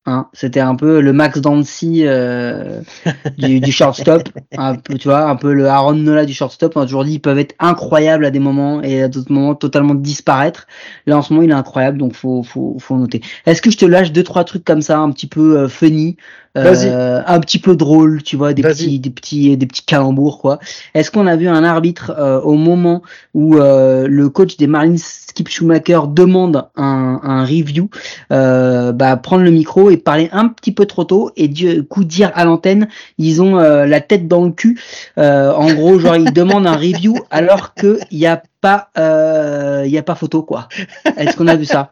Hein, 0.09 0.27
c'était 0.33 0.61
un 0.61 0.75
peu 0.75 1.03
le 1.03 1.13
Max 1.13 1.39
Dancy 1.39 2.05
euh, 2.07 2.81
du, 3.37 3.61
du 3.61 3.71
shortstop, 3.71 4.23
un 4.57 4.75
peu, 4.75 4.95
tu 4.95 5.09
vois, 5.09 5.29
un 5.29 5.37
peu 5.37 5.53
le 5.53 5.67
Aaron 5.67 5.93
Nola 5.93 6.25
du 6.25 6.33
shortstop. 6.33 6.73
On 6.77 6.81
a 6.81 6.85
toujours 6.85 7.05
dit 7.05 7.13
ils 7.13 7.21
peuvent 7.21 7.39
être 7.39 7.55
incroyables 7.59 8.25
à 8.25 8.31
des 8.31 8.39
moments 8.39 8.83
et 8.83 9.03
à 9.03 9.09
d'autres 9.09 9.31
moments 9.31 9.55
totalement 9.55 9.95
disparaître. 9.95 10.67
Là 11.07 11.19
en 11.19 11.23
ce 11.23 11.35
moment 11.35 11.45
il 11.45 11.51
est 11.51 11.55
incroyable, 11.55 11.99
donc 11.99 12.15
faut 12.15 12.43
faut 12.43 12.79
faut 12.79 12.97
noter. 12.97 13.21
Est-ce 13.45 13.61
que 13.61 13.71
je 13.71 13.77
te 13.77 13.85
lâche 13.85 14.11
deux 14.11 14.23
trois 14.23 14.45
trucs 14.45 14.65
comme 14.65 14.81
ça, 14.81 14.99
un 14.99 15.11
petit 15.11 15.27
peu 15.27 15.59
euh, 15.59 15.69
funny, 15.69 16.17
euh, 16.57 17.23
un 17.27 17.39
petit 17.41 17.59
peu 17.59 17.77
drôle, 17.77 18.23
tu 18.23 18.37
vois, 18.37 18.55
des 18.55 18.63
petits 18.63 18.99
des 18.99 19.11
petits 19.11 19.59
des 19.59 19.67
petits 19.67 19.85
calembours 19.85 20.39
quoi. 20.39 20.59
Est-ce 20.95 21.11
qu'on 21.11 21.27
a 21.27 21.37
vu 21.37 21.49
un 21.49 21.65
arbitre 21.65 22.41
au 22.45 22.55
moment 22.55 23.03
où 23.35 23.57
le 23.57 24.29
coach 24.29 24.57
des 24.57 24.69
Marlins 24.69 24.97
Skip 24.97 25.49
Schumacher 25.49 26.01
demande 26.09 26.67
un, 26.77 27.21
un 27.23 27.45
review, 27.45 27.91
bah, 28.31 29.17
prendre 29.23 29.45
le 29.45 29.51
micro 29.51 29.91
et 29.91 29.98
parler 29.99 30.29
un 30.33 30.49
petit 30.49 30.73
peu 30.73 30.87
trop 30.87 31.05
tôt 31.05 31.31
et 31.37 31.49
du 31.49 31.85
coup 31.85 32.05
dire 32.05 32.31
à 32.35 32.45
l'antenne 32.45 32.89
ils 33.19 33.43
ont 33.43 33.59
euh, 33.59 33.87
la 33.87 34.01
tête 34.01 34.29
dans 34.29 34.45
le 34.45 34.53
cul. 34.53 34.81
Euh, 35.19 35.53
en 35.53 35.73
gros, 35.73 35.99
genre 35.99 36.17
ils 36.17 36.33
demandent 36.33 36.67
un 36.67 36.77
review 36.77 37.17
alors 37.31 37.75
que 37.75 37.99
il 38.11 38.19
y 38.19 38.27
a 38.27 38.43
pas 38.61 38.91
euh, 38.99 39.85
y 39.87 39.99
a 39.99 40.03
pas 40.03 40.15
photo 40.15 40.43
quoi. 40.43 40.69
Est-ce 41.17 41.37
qu'on 41.37 41.49
a 41.49 41.57
vu 41.57 41.65
ça? 41.65 41.91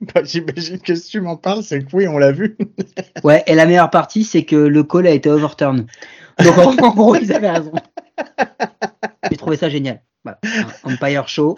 Bah, 0.00 0.22
J'imagine 0.24 0.78
que 0.78 0.94
si 0.94 1.08
tu 1.08 1.20
m'en 1.22 1.36
parles, 1.36 1.62
c'est 1.62 1.80
que 1.80 1.96
oui, 1.96 2.06
on 2.06 2.18
l'a 2.18 2.30
vu. 2.30 2.56
ouais, 3.24 3.42
et 3.46 3.54
la 3.54 3.64
meilleure 3.64 3.90
partie, 3.90 4.24
c'est 4.24 4.44
que 4.44 4.56
le 4.56 4.82
call 4.82 5.06
a 5.06 5.10
été 5.10 5.30
overturn. 5.30 5.86
Donc 6.42 6.58
en 6.58 6.90
gros, 6.90 7.16
ils 7.16 7.32
avaient 7.32 7.50
raison. 7.50 7.72
J'ai 9.30 9.36
trouvé 9.36 9.56
ça 9.56 9.70
génial. 9.70 10.02
Voilà. 10.22 10.38
Empire 10.84 11.28
Show. 11.28 11.56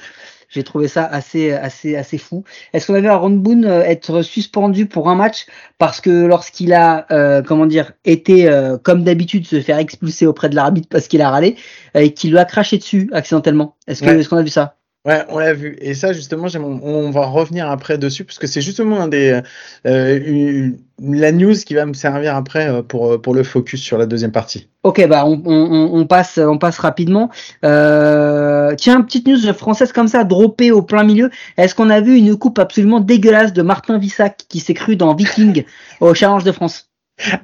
J'ai 0.49 0.63
trouvé 0.63 0.89
ça 0.89 1.05
assez, 1.05 1.53
assez, 1.53 1.95
assez 1.95 2.17
fou. 2.17 2.45
Est-ce 2.73 2.87
qu'on 2.87 2.95
avait 2.95 3.09
Aaron 3.09 3.31
Boone 3.31 3.67
euh, 3.67 3.83
être 3.83 4.23
suspendu 4.23 4.87
pour 4.87 5.11
un 5.11 5.15
match 5.15 5.47
parce 5.77 6.01
que 6.01 6.11
lorsqu'il 6.27 6.73
a, 6.73 7.07
euh, 7.11 7.43
comment 7.43 7.67
dire, 7.67 7.93
été 8.05 8.49
euh, 8.49 8.79
comme 8.79 9.05
d'habitude 9.05 9.47
se 9.47 9.61
faire 9.61 9.79
expulser 9.79 10.27
auprès 10.27 10.49
de 10.49 10.57
l'arbitre 10.57 10.89
parce 10.91 11.07
qu'il 11.07 11.21
a 11.21 11.31
râlé 11.31 11.57
et 11.95 12.15
qu'il 12.15 12.31
lui 12.31 12.39
a 12.39 12.47
craché 12.47 12.79
dessus 12.79 13.11
accidentellement? 13.13 13.77
Est-ce 13.87 14.03
que, 14.03 14.09
est-ce 14.09 14.29
qu'on 14.29 14.39
a 14.39 14.43
vu 14.43 14.49
ça? 14.49 14.78
Ouais, 15.09 15.25
on 15.31 15.39
l'a 15.39 15.55
vu. 15.55 15.75
Et 15.81 15.95
ça, 15.95 16.13
justement, 16.13 16.49
on 16.59 17.11
va 17.11 17.25
revenir 17.25 17.71
après 17.71 17.97
dessus, 17.97 18.25
parce 18.25 18.39
que 18.39 18.47
c'est 18.47 18.61
justement 18.61 19.01
un 19.01 19.09
des, 19.09 19.41
euh, 19.87 20.71
la 21.03 21.33
news 21.33 21.55
qui 21.55 21.73
va 21.73 21.87
me 21.87 21.95
servir 21.95 22.37
après 22.37 22.69
euh, 22.69 22.83
pour, 22.83 23.19
pour 23.23 23.35
le 23.35 23.43
focus 23.43 23.81
sur 23.81 23.97
la 23.97 24.05
deuxième 24.05 24.33
partie. 24.33 24.69
Ok, 24.83 25.07
bah 25.09 25.25
on, 25.25 25.41
on, 25.47 25.99
on 25.99 26.07
passe, 26.07 26.37
on 26.37 26.59
passe 26.59 26.79
rapidement. 26.79 27.31
Euh, 27.65 28.75
tiens, 28.77 29.01
petite 29.01 29.27
news 29.27 29.51
française 29.55 29.93
comme 29.93 30.09
ça, 30.09 30.25
droppée 30.25 30.73
au 30.73 30.83
plein 30.83 31.05
milieu. 31.05 31.31
Est-ce 31.57 31.75
qu'on 31.75 31.89
a 31.89 32.03
vu 32.03 32.15
une 32.15 32.37
coupe 32.37 32.59
absolument 32.59 33.01
dégueulasse 33.01 33.55
de 33.55 33.63
Martin 33.63 33.97
Vissac 33.97 34.45
qui 34.51 34.61
s'est 34.61 34.75
cru 34.75 34.97
dans 34.97 35.15
Viking 35.15 35.65
au 36.01 36.13
Challenge 36.13 36.45
de 36.45 36.53
France? 36.53 36.91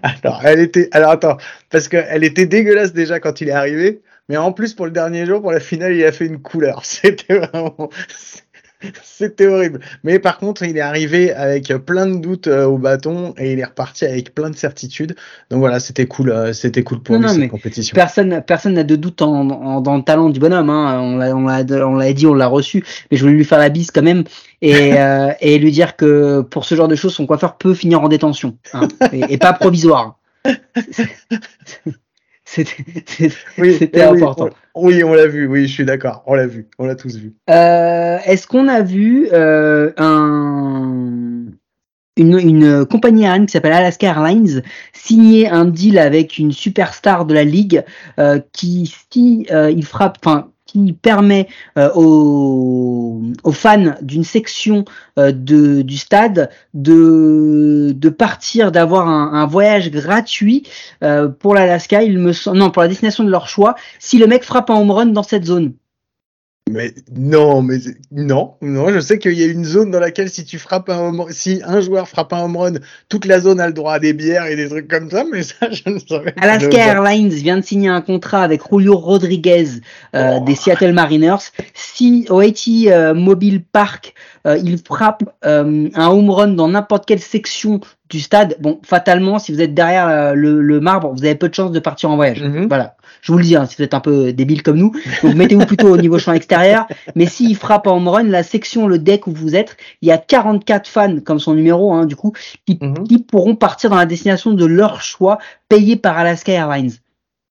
Alors, 0.02 0.42
elle 0.44 0.60
était, 0.60 0.90
alors 0.92 1.12
attends, 1.12 1.38
parce 1.70 1.88
qu'elle 1.88 2.24
était 2.24 2.44
dégueulasse 2.44 2.92
déjà 2.92 3.20
quand 3.20 3.40
il 3.40 3.48
est 3.48 3.52
arrivé. 3.52 4.02
Mais 4.28 4.36
en 4.36 4.52
plus, 4.52 4.74
pour 4.74 4.86
le 4.86 4.92
dernier 4.92 5.26
jour, 5.26 5.40
pour 5.40 5.52
la 5.52 5.60
finale, 5.60 5.94
il 5.94 6.04
a 6.04 6.12
fait 6.12 6.26
une 6.26 6.40
couleur. 6.40 6.80
C'était 6.84 7.38
vraiment. 7.38 7.90
C'était 9.02 9.46
horrible. 9.46 9.80
Mais 10.02 10.18
par 10.18 10.38
contre, 10.38 10.62
il 10.62 10.76
est 10.76 10.82
arrivé 10.82 11.32
avec 11.32 11.72
plein 11.86 12.06
de 12.06 12.18
doutes 12.18 12.48
euh, 12.48 12.66
au 12.66 12.78
bâton 12.78 13.34
et 13.38 13.52
il 13.52 13.58
est 13.58 13.64
reparti 13.64 14.04
avec 14.04 14.34
plein 14.34 14.50
de 14.50 14.56
certitudes. 14.56 15.16
Donc 15.50 15.60
voilà, 15.60 15.80
c'était 15.80 16.06
cool. 16.06 16.30
Euh, 16.30 16.52
c'était 16.52 16.82
cool 16.82 17.00
pour 17.02 17.16
lui 17.16 17.28
cette 17.28 17.50
compétition. 17.50 17.94
Personne, 17.94 18.42
personne 18.46 18.74
n'a 18.74 18.84
de 18.84 18.96
doute 18.96 19.22
en, 19.22 19.80
dans 19.80 19.96
le 19.96 20.02
talent 20.02 20.28
du 20.28 20.38
bonhomme. 20.38 20.70
Hein. 20.70 21.00
On 21.00 21.16
l'a, 21.16 21.34
on 21.34 21.96
l'a 21.96 22.12
dit, 22.12 22.26
on 22.26 22.34
l'a 22.34 22.46
reçu. 22.46 22.84
Mais 23.10 23.16
je 23.16 23.22
voulais 23.22 23.36
lui 23.36 23.44
faire 23.44 23.58
la 23.58 23.70
bise 23.70 23.90
quand 23.90 24.02
même 24.02 24.24
et, 24.60 24.94
euh, 24.98 25.32
et 25.40 25.58
lui 25.58 25.70
dire 25.70 25.96
que 25.96 26.42
pour 26.42 26.64
ce 26.64 26.74
genre 26.74 26.88
de 26.88 26.96
choses, 26.96 27.14
son 27.14 27.26
coiffeur 27.26 27.56
peut 27.56 27.74
finir 27.74 28.02
en 28.02 28.08
détention 28.08 28.58
hein, 28.72 28.88
et, 29.12 29.32
et, 29.32 29.38
pas 29.38 29.52
provisoire. 29.52 30.18
C'était 32.54 34.02
important. 34.02 34.50
Oui, 34.74 35.02
on 35.04 35.14
l'a 35.14 35.26
vu, 35.26 35.46
oui, 35.46 35.66
je 35.66 35.72
suis 35.72 35.84
d'accord, 35.84 36.22
on 36.26 36.34
l'a 36.34 36.46
vu, 36.46 36.68
on 36.78 36.86
l'a 36.86 36.94
tous 36.94 37.16
vu. 37.16 37.34
Euh, 37.50 38.18
est-ce 38.24 38.46
qu'on 38.46 38.68
a 38.68 38.82
vu 38.82 39.28
euh, 39.32 39.92
un, 39.96 41.46
une, 42.16 42.38
une, 42.38 42.84
compagnie 42.86 43.24
aérienne 43.24 43.46
qui 43.46 43.52
s'appelle 43.52 43.72
Alaska 43.72 44.08
Airlines 44.08 44.62
signer 44.92 45.48
un 45.48 45.64
deal 45.64 45.98
avec 45.98 46.38
une 46.38 46.52
superstar 46.52 47.24
de 47.24 47.34
la 47.34 47.44
ligue 47.44 47.84
euh, 48.18 48.40
qui, 48.52 48.94
si 49.12 49.46
il 49.50 49.84
frappe, 49.84 50.18
enfin, 50.24 50.50
qui 50.74 50.92
permet 50.92 51.46
euh, 51.78 51.88
aux, 51.94 53.22
aux, 53.44 53.52
fans 53.52 53.94
d'une 54.02 54.24
section 54.24 54.84
euh, 55.18 55.30
de, 55.30 55.82
du 55.82 55.96
stade 55.96 56.50
de, 56.74 57.92
de 57.94 58.08
partir, 58.08 58.72
d'avoir 58.72 59.08
un, 59.08 59.46
voyage 59.46 59.90
gratuit 59.90 60.64
euh, 61.04 61.28
pour 61.28 61.54
l'Alaska, 61.54 62.02
il 62.02 62.18
me 62.18 62.32
non 62.52 62.70
pour 62.70 62.82
la 62.82 62.88
destination 62.88 63.22
de 63.22 63.30
leur 63.30 63.46
choix, 63.46 63.76
si 64.00 64.18
le 64.18 64.26
mec 64.26 64.42
frappe 64.42 64.70
un 64.70 64.74
home 64.74 64.90
run 64.90 65.06
dans 65.06 65.22
cette 65.22 65.44
zone. 65.44 65.74
Mais 66.70 66.94
non, 67.14 67.60
mais 67.60 67.76
non, 68.10 68.54
non. 68.62 68.88
Je 68.88 68.98
sais 68.98 69.18
qu'il 69.18 69.34
y 69.34 69.42
a 69.42 69.46
une 69.46 69.66
zone 69.66 69.90
dans 69.90 70.00
laquelle 70.00 70.30
si 70.30 70.46
tu 70.46 70.58
frappes 70.58 70.88
un 70.88 70.98
home, 70.98 71.26
si 71.28 71.60
un 71.62 71.82
joueur 71.82 72.08
frappe 72.08 72.32
un 72.32 72.42
home 72.42 72.56
run, 72.56 72.72
toute 73.10 73.26
la 73.26 73.38
zone 73.38 73.60
a 73.60 73.66
le 73.66 73.74
droit 73.74 73.92
à 73.92 73.98
des 73.98 74.14
bières 74.14 74.46
et 74.46 74.56
des 74.56 74.68
trucs 74.70 74.88
comme 74.88 75.10
ça. 75.10 75.24
Mais 75.30 75.42
ça, 75.42 75.70
je 75.70 75.90
ne 75.90 75.98
savais 75.98 76.32
pas. 76.32 76.42
Alaska 76.42 76.78
Airlines 76.78 77.28
vient 77.28 77.58
de 77.58 77.64
signer 77.64 77.90
un 77.90 78.00
contrat 78.00 78.42
avec 78.42 78.62
Julio 78.70 78.96
Rodriguez 78.96 79.66
euh, 80.16 80.38
oh. 80.40 80.44
des 80.44 80.54
Seattle 80.54 80.94
Mariners. 80.94 81.52
Si 81.74 82.26
au 82.30 82.40
Haiti 82.40 82.90
euh, 82.90 83.12
Mobile 83.12 83.62
Park, 83.62 84.14
euh, 84.46 84.58
il 84.64 84.78
frappe 84.78 85.22
euh, 85.44 85.90
un 85.94 86.08
home 86.08 86.30
run 86.30 86.48
dans 86.48 86.68
n'importe 86.68 87.04
quelle 87.04 87.20
section 87.20 87.80
du 88.08 88.20
stade, 88.20 88.56
bon, 88.60 88.80
fatalement, 88.84 89.38
si 89.38 89.52
vous 89.52 89.60
êtes 89.60 89.74
derrière 89.74 90.08
euh, 90.08 90.32
le, 90.34 90.62
le 90.62 90.80
marbre, 90.80 91.12
vous 91.12 91.24
avez 91.24 91.34
peu 91.34 91.48
de 91.48 91.54
chances 91.54 91.72
de 91.72 91.80
partir 91.80 92.10
en 92.10 92.16
voyage. 92.16 92.42
Mm-hmm. 92.42 92.68
Voilà 92.68 92.96
je 93.24 93.32
vous 93.32 93.38
le 93.38 93.44
dis, 93.44 93.56
hein, 93.56 93.64
si 93.64 93.76
vous 93.76 93.82
êtes 93.82 93.94
un 93.94 94.00
peu 94.00 94.34
débile 94.34 94.62
comme 94.62 94.76
nous, 94.76 94.92
donc 95.22 95.34
mettez-vous 95.34 95.64
plutôt 95.64 95.88
au 95.88 95.96
niveau 95.96 96.18
champ 96.18 96.34
extérieur. 96.34 96.86
Mais 97.14 97.24
s'il 97.24 97.56
frappe 97.56 97.86
en 97.86 97.98
run, 97.98 98.24
la 98.24 98.42
section, 98.42 98.86
le 98.86 98.98
deck 98.98 99.26
où 99.26 99.32
vous 99.32 99.56
êtes, 99.56 99.78
il 100.02 100.08
y 100.08 100.12
a 100.12 100.18
44 100.18 100.86
fans 100.86 101.20
comme 101.20 101.38
son 101.38 101.54
numéro, 101.54 101.94
hein, 101.94 102.04
du 102.04 102.16
coup, 102.16 102.34
qui, 102.66 102.78
mhm. 102.78 103.08
qui 103.08 103.18
pourront 103.18 103.56
partir 103.56 103.88
dans 103.88 103.96
la 103.96 104.04
destination 104.04 104.52
de 104.52 104.66
leur 104.66 105.00
choix, 105.00 105.38
payé 105.70 105.96
par 105.96 106.18
Alaska 106.18 106.52
Airlines. 106.52 106.92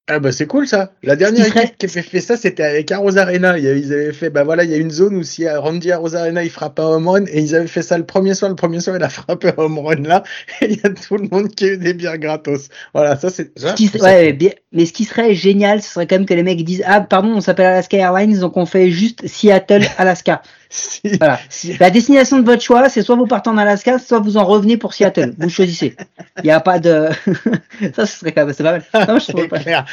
Ah 0.10 0.20
bah 0.20 0.34
c'est 0.34 0.48
cool 0.48 0.68
ça. 0.68 0.92
La 1.02 1.16
dernière 1.16 1.48
équipe 1.48 1.78
qui 1.78 1.86
avait 1.86 2.02
fait 2.02 2.20
ça, 2.20 2.36
c'était 2.36 2.64
avec 2.64 2.92
Arroz 2.92 3.18
Arena. 3.18 3.58
Ils 3.58 3.94
avaient 3.94 4.12
fait, 4.12 4.30
bah 4.30 4.44
voilà, 4.44 4.66
il 4.66 4.70
y 4.70 4.74
a 4.74 4.78
une 4.78 4.92
zone 4.92 5.16
où 5.16 5.24
si 5.24 5.48
Randy 5.48 5.94
Arroz 5.94 6.14
Arena 6.14 6.44
il 6.44 6.50
frappe 6.50 6.78
un 6.82 6.84
home 6.84 7.08
run 7.08 7.26
et 7.28 7.40
ils 7.40 7.56
avaient 7.56 7.68
fait 7.68 7.82
ça 7.82 7.98
le 7.98 8.06
premier 8.06 8.34
soir. 8.34 8.50
Le 8.50 8.58
premier 8.58 8.82
soir, 8.82 8.98
il 8.98 9.04
a 9.04 9.08
frappé 9.10 9.52
un 9.58 9.62
home 9.62 9.80
run 9.80 10.04
là 10.04 10.24
et 10.60 10.66
il 10.66 10.78
y 10.78 10.86
a 10.86 10.90
tout 10.90 11.16
le 11.16 11.30
monde 11.32 11.48
qui 11.56 11.64
a 11.64 11.68
eu 11.70 11.78
des 11.78 11.94
bières 11.94 12.18
gratos. 12.18 12.68
Voilà, 12.94 13.18
ça 13.18 13.30
c'est. 13.30 13.58
Ouais, 14.02 14.38
mais 14.74 14.86
ce 14.86 14.92
qui 14.92 15.06
serait 15.06 15.36
génial, 15.36 15.82
ce 15.82 15.94
serait 15.94 16.06
quand 16.06 16.18
même 16.18 16.26
que 16.26 16.34
les 16.34 16.44
mecs 16.44 16.62
disent 16.66 16.84
ah 16.86 17.00
pardon, 17.00 17.30
on 17.30 17.42
s'appelle 17.42 17.68
Alaska 17.68 17.96
Airlines 17.96 18.40
donc 18.40 18.58
on 18.58 18.66
fait 18.66 18.92
juste 18.92 19.26
Seattle 19.26 19.84
Alaska. 19.98 20.42
Voilà. 21.20 21.40
La 21.80 21.90
destination 21.90 22.40
de 22.40 22.46
votre 22.46 22.62
choix, 22.62 22.90
c'est 22.90 23.02
soit 23.02 23.16
vous 23.16 23.28
partez 23.28 23.50
en 23.50 23.58
Alaska, 23.58 24.00
soit 24.00 24.20
vous 24.20 24.38
en 24.38 24.46
revenez 24.46 24.78
pour 24.78 24.94
Seattle. 24.94 25.34
Vous 25.38 25.50
choisissez. 25.50 25.96
Il 26.40 26.46
n'y 26.46 26.52
a 26.52 26.60
pas 26.60 26.80
de. 26.80 27.10
ça, 27.96 28.06
ce 28.06 28.20
serait 28.20 28.32
quand 28.32 28.46
même. 28.46 28.54
C'est 28.54 28.64
pas 28.64 28.80
mal. 28.80 29.22
c'est 29.22 29.48
clair. 29.50 29.86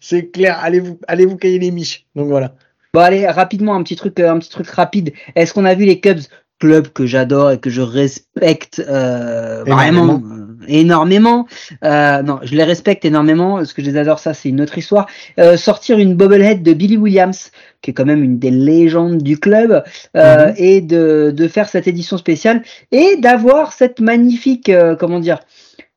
C'est 0.00 0.26
clair. 0.30 0.58
Allez 0.62 0.80
vous, 0.80 0.98
allez 1.08 1.26
vous 1.26 1.36
cailler 1.36 1.58
les 1.58 1.70
miches. 1.70 2.06
Donc 2.14 2.28
voilà. 2.28 2.54
Bon 2.92 3.00
allez 3.00 3.26
rapidement 3.26 3.74
un 3.74 3.82
petit 3.82 3.96
truc, 3.96 4.18
un 4.20 4.38
petit 4.38 4.50
truc 4.50 4.68
rapide. 4.68 5.12
Est-ce 5.36 5.54
qu'on 5.54 5.64
a 5.64 5.74
vu 5.74 5.84
les 5.84 6.00
Cubs? 6.00 6.22
Club 6.58 6.88
que 6.88 7.06
j'adore 7.06 7.52
et 7.52 7.58
que 7.58 7.70
je 7.70 7.80
respecte 7.80 8.80
euh, 8.86 9.64
vraiment 9.64 10.20
énormément. 10.68 11.46
Euh, 11.84 12.22
non, 12.22 12.40
je 12.42 12.54
les 12.54 12.64
respecte 12.64 13.04
énormément. 13.04 13.56
parce 13.56 13.72
que 13.72 13.82
je 13.82 13.90
les 13.90 13.96
adore, 13.96 14.18
ça, 14.18 14.34
c'est 14.34 14.48
une 14.48 14.60
autre 14.60 14.76
histoire. 14.78 15.06
Euh, 15.38 15.56
sortir 15.56 15.98
une 15.98 16.14
bobblehead 16.14 16.62
de 16.62 16.72
Billy 16.72 16.96
Williams, 16.96 17.50
qui 17.82 17.90
est 17.90 17.94
quand 17.94 18.04
même 18.04 18.22
une 18.22 18.38
des 18.38 18.50
légendes 18.50 19.22
du 19.22 19.38
club, 19.38 19.82
euh, 20.16 20.48
mhm. 20.48 20.54
et 20.56 20.80
de, 20.80 21.32
de 21.34 21.48
faire 21.48 21.68
cette 21.68 21.88
édition 21.88 22.18
spéciale 22.18 22.62
et 22.92 23.16
d'avoir 23.16 23.72
cette 23.72 24.00
magnifique, 24.00 24.68
euh, 24.68 24.96
comment 24.96 25.20
dire, 25.20 25.40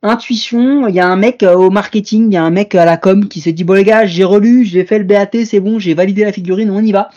intuition. 0.03 0.87
Il 0.87 0.95
y 0.95 0.99
a 0.99 1.07
un 1.07 1.15
mec 1.15 1.41
euh, 1.43 1.55
au 1.55 1.69
marketing, 1.69 2.27
il 2.29 2.33
y 2.33 2.37
a 2.37 2.43
un 2.43 2.51
mec 2.51 2.75
à 2.75 2.85
la 2.85 2.97
com 2.97 3.27
qui 3.27 3.41
s'est 3.41 3.53
dit 3.53 3.63
bon 3.63 3.73
les 3.73 3.83
gars, 3.83 4.05
j'ai 4.05 4.23
relu, 4.23 4.65
j'ai 4.65 4.85
fait 4.85 4.99
le 4.99 5.05
BAT, 5.05 5.31
c'est 5.45 5.59
bon, 5.59 5.79
j'ai 5.79 5.93
validé 5.93 6.23
la 6.23 6.31
figurine, 6.31 6.69
on 6.69 6.83
y 6.83 6.91
va. 6.91 7.09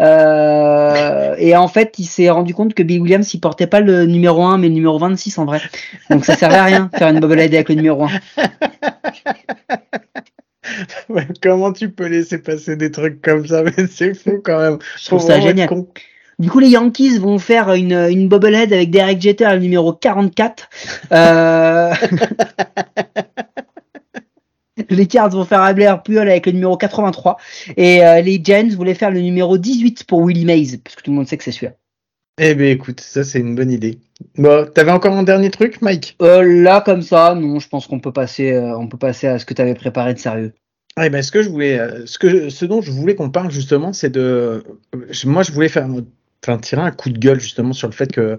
Euh, 0.00 1.34
et 1.38 1.56
en 1.56 1.68
fait, 1.68 1.94
il 1.98 2.04
s'est 2.04 2.30
rendu 2.30 2.54
compte 2.54 2.74
que 2.74 2.82
Bill 2.82 3.00
Williams, 3.00 3.32
il 3.34 3.40
portait 3.40 3.66
pas 3.66 3.80
le 3.80 4.06
numéro 4.06 4.42
1, 4.44 4.58
mais 4.58 4.68
le 4.68 4.74
numéro 4.74 4.98
26 4.98 5.38
en 5.38 5.44
vrai. 5.44 5.60
Donc 6.10 6.24
ça 6.24 6.36
servait 6.36 6.56
à 6.56 6.64
rien 6.64 6.90
faire 6.96 7.08
une 7.08 7.20
bobblehead 7.20 7.54
avec 7.54 7.68
le 7.68 7.74
numéro 7.76 8.04
1. 8.04 8.10
comment 11.42 11.72
tu 11.72 11.90
peux 11.90 12.06
laisser 12.06 12.38
passer 12.38 12.76
des 12.76 12.90
trucs 12.90 13.20
comme 13.20 13.46
ça? 13.46 13.62
Mais 13.62 13.86
c'est 13.90 14.14
fou 14.14 14.40
quand 14.42 14.58
même. 14.58 14.78
Je 14.98 15.06
trouve 15.06 15.20
ça 15.20 15.40
génial. 15.40 15.68
Du 16.38 16.50
coup, 16.50 16.58
les 16.58 16.70
Yankees 16.70 17.18
vont 17.18 17.38
faire 17.38 17.72
une, 17.72 17.92
une 17.92 18.28
bobblehead 18.28 18.72
avec 18.72 18.90
Derek 18.90 19.20
Jeter, 19.20 19.48
le 19.52 19.58
numéro 19.58 19.92
44. 19.92 20.68
Euh... 21.12 21.94
les 24.90 25.06
Cards 25.06 25.30
vont 25.30 25.44
faire 25.44 25.62
Abler 25.62 25.94
Puyol 26.04 26.28
avec 26.28 26.46
le 26.46 26.52
numéro 26.52 26.76
83 26.76 27.36
et 27.76 28.04
euh, 28.04 28.20
les 28.20 28.40
Giants 28.42 28.68
voulaient 28.70 28.94
faire 28.94 29.10
le 29.10 29.20
numéro 29.20 29.58
18 29.58 30.04
pour 30.04 30.22
Willie 30.22 30.44
Mays 30.44 30.78
parce 30.82 30.96
que 30.96 31.02
tout 31.02 31.10
le 31.10 31.16
monde 31.16 31.28
sait 31.28 31.36
que 31.36 31.44
c'est 31.44 31.52
celui-là. 31.52 31.74
Eh 32.40 32.54
ben 32.54 32.68
écoute, 32.68 33.00
ça 33.00 33.24
c'est 33.24 33.40
une 33.40 33.54
bonne 33.54 33.70
idée. 33.70 33.98
Bon, 34.38 34.66
t'avais 34.66 34.90
encore 34.90 35.14
un 35.14 35.22
dernier 35.22 35.50
truc, 35.50 35.82
Mike? 35.82 36.16
Euh, 36.22 36.42
Là 36.42 36.80
comme 36.80 37.02
ça, 37.02 37.34
non, 37.34 37.58
je 37.58 37.68
pense 37.68 37.86
qu'on 37.86 38.00
peut 38.00 38.12
passer, 38.12 38.52
euh, 38.52 38.76
on 38.78 38.88
peut 38.88 38.96
passer 38.96 39.26
à 39.26 39.38
ce 39.38 39.44
que 39.44 39.52
tu 39.52 39.60
avais 39.60 39.74
préparé 39.74 40.14
de 40.14 40.18
sérieux. 40.18 40.52
Eh 41.02 41.10
ben, 41.10 41.22
ce 41.22 41.30
que 41.30 41.42
je 41.42 41.48
voulais, 41.48 41.78
ce 42.06 42.18
que, 42.18 42.48
ce 42.48 42.64
dont 42.64 42.82
je 42.82 42.90
voulais 42.90 43.14
qu'on 43.14 43.30
parle 43.30 43.50
justement, 43.50 43.92
c'est 43.92 44.10
de, 44.10 44.62
moi 45.24 45.42
je 45.42 45.52
voulais 45.52 45.68
faire, 45.68 45.88
enfin 46.42 46.58
tirer 46.58 46.82
un 46.82 46.90
coup 46.90 47.10
de 47.10 47.18
gueule 47.18 47.40
justement 47.40 47.72
sur 47.72 47.88
le 47.88 47.94
fait 47.94 48.12
que 48.12 48.38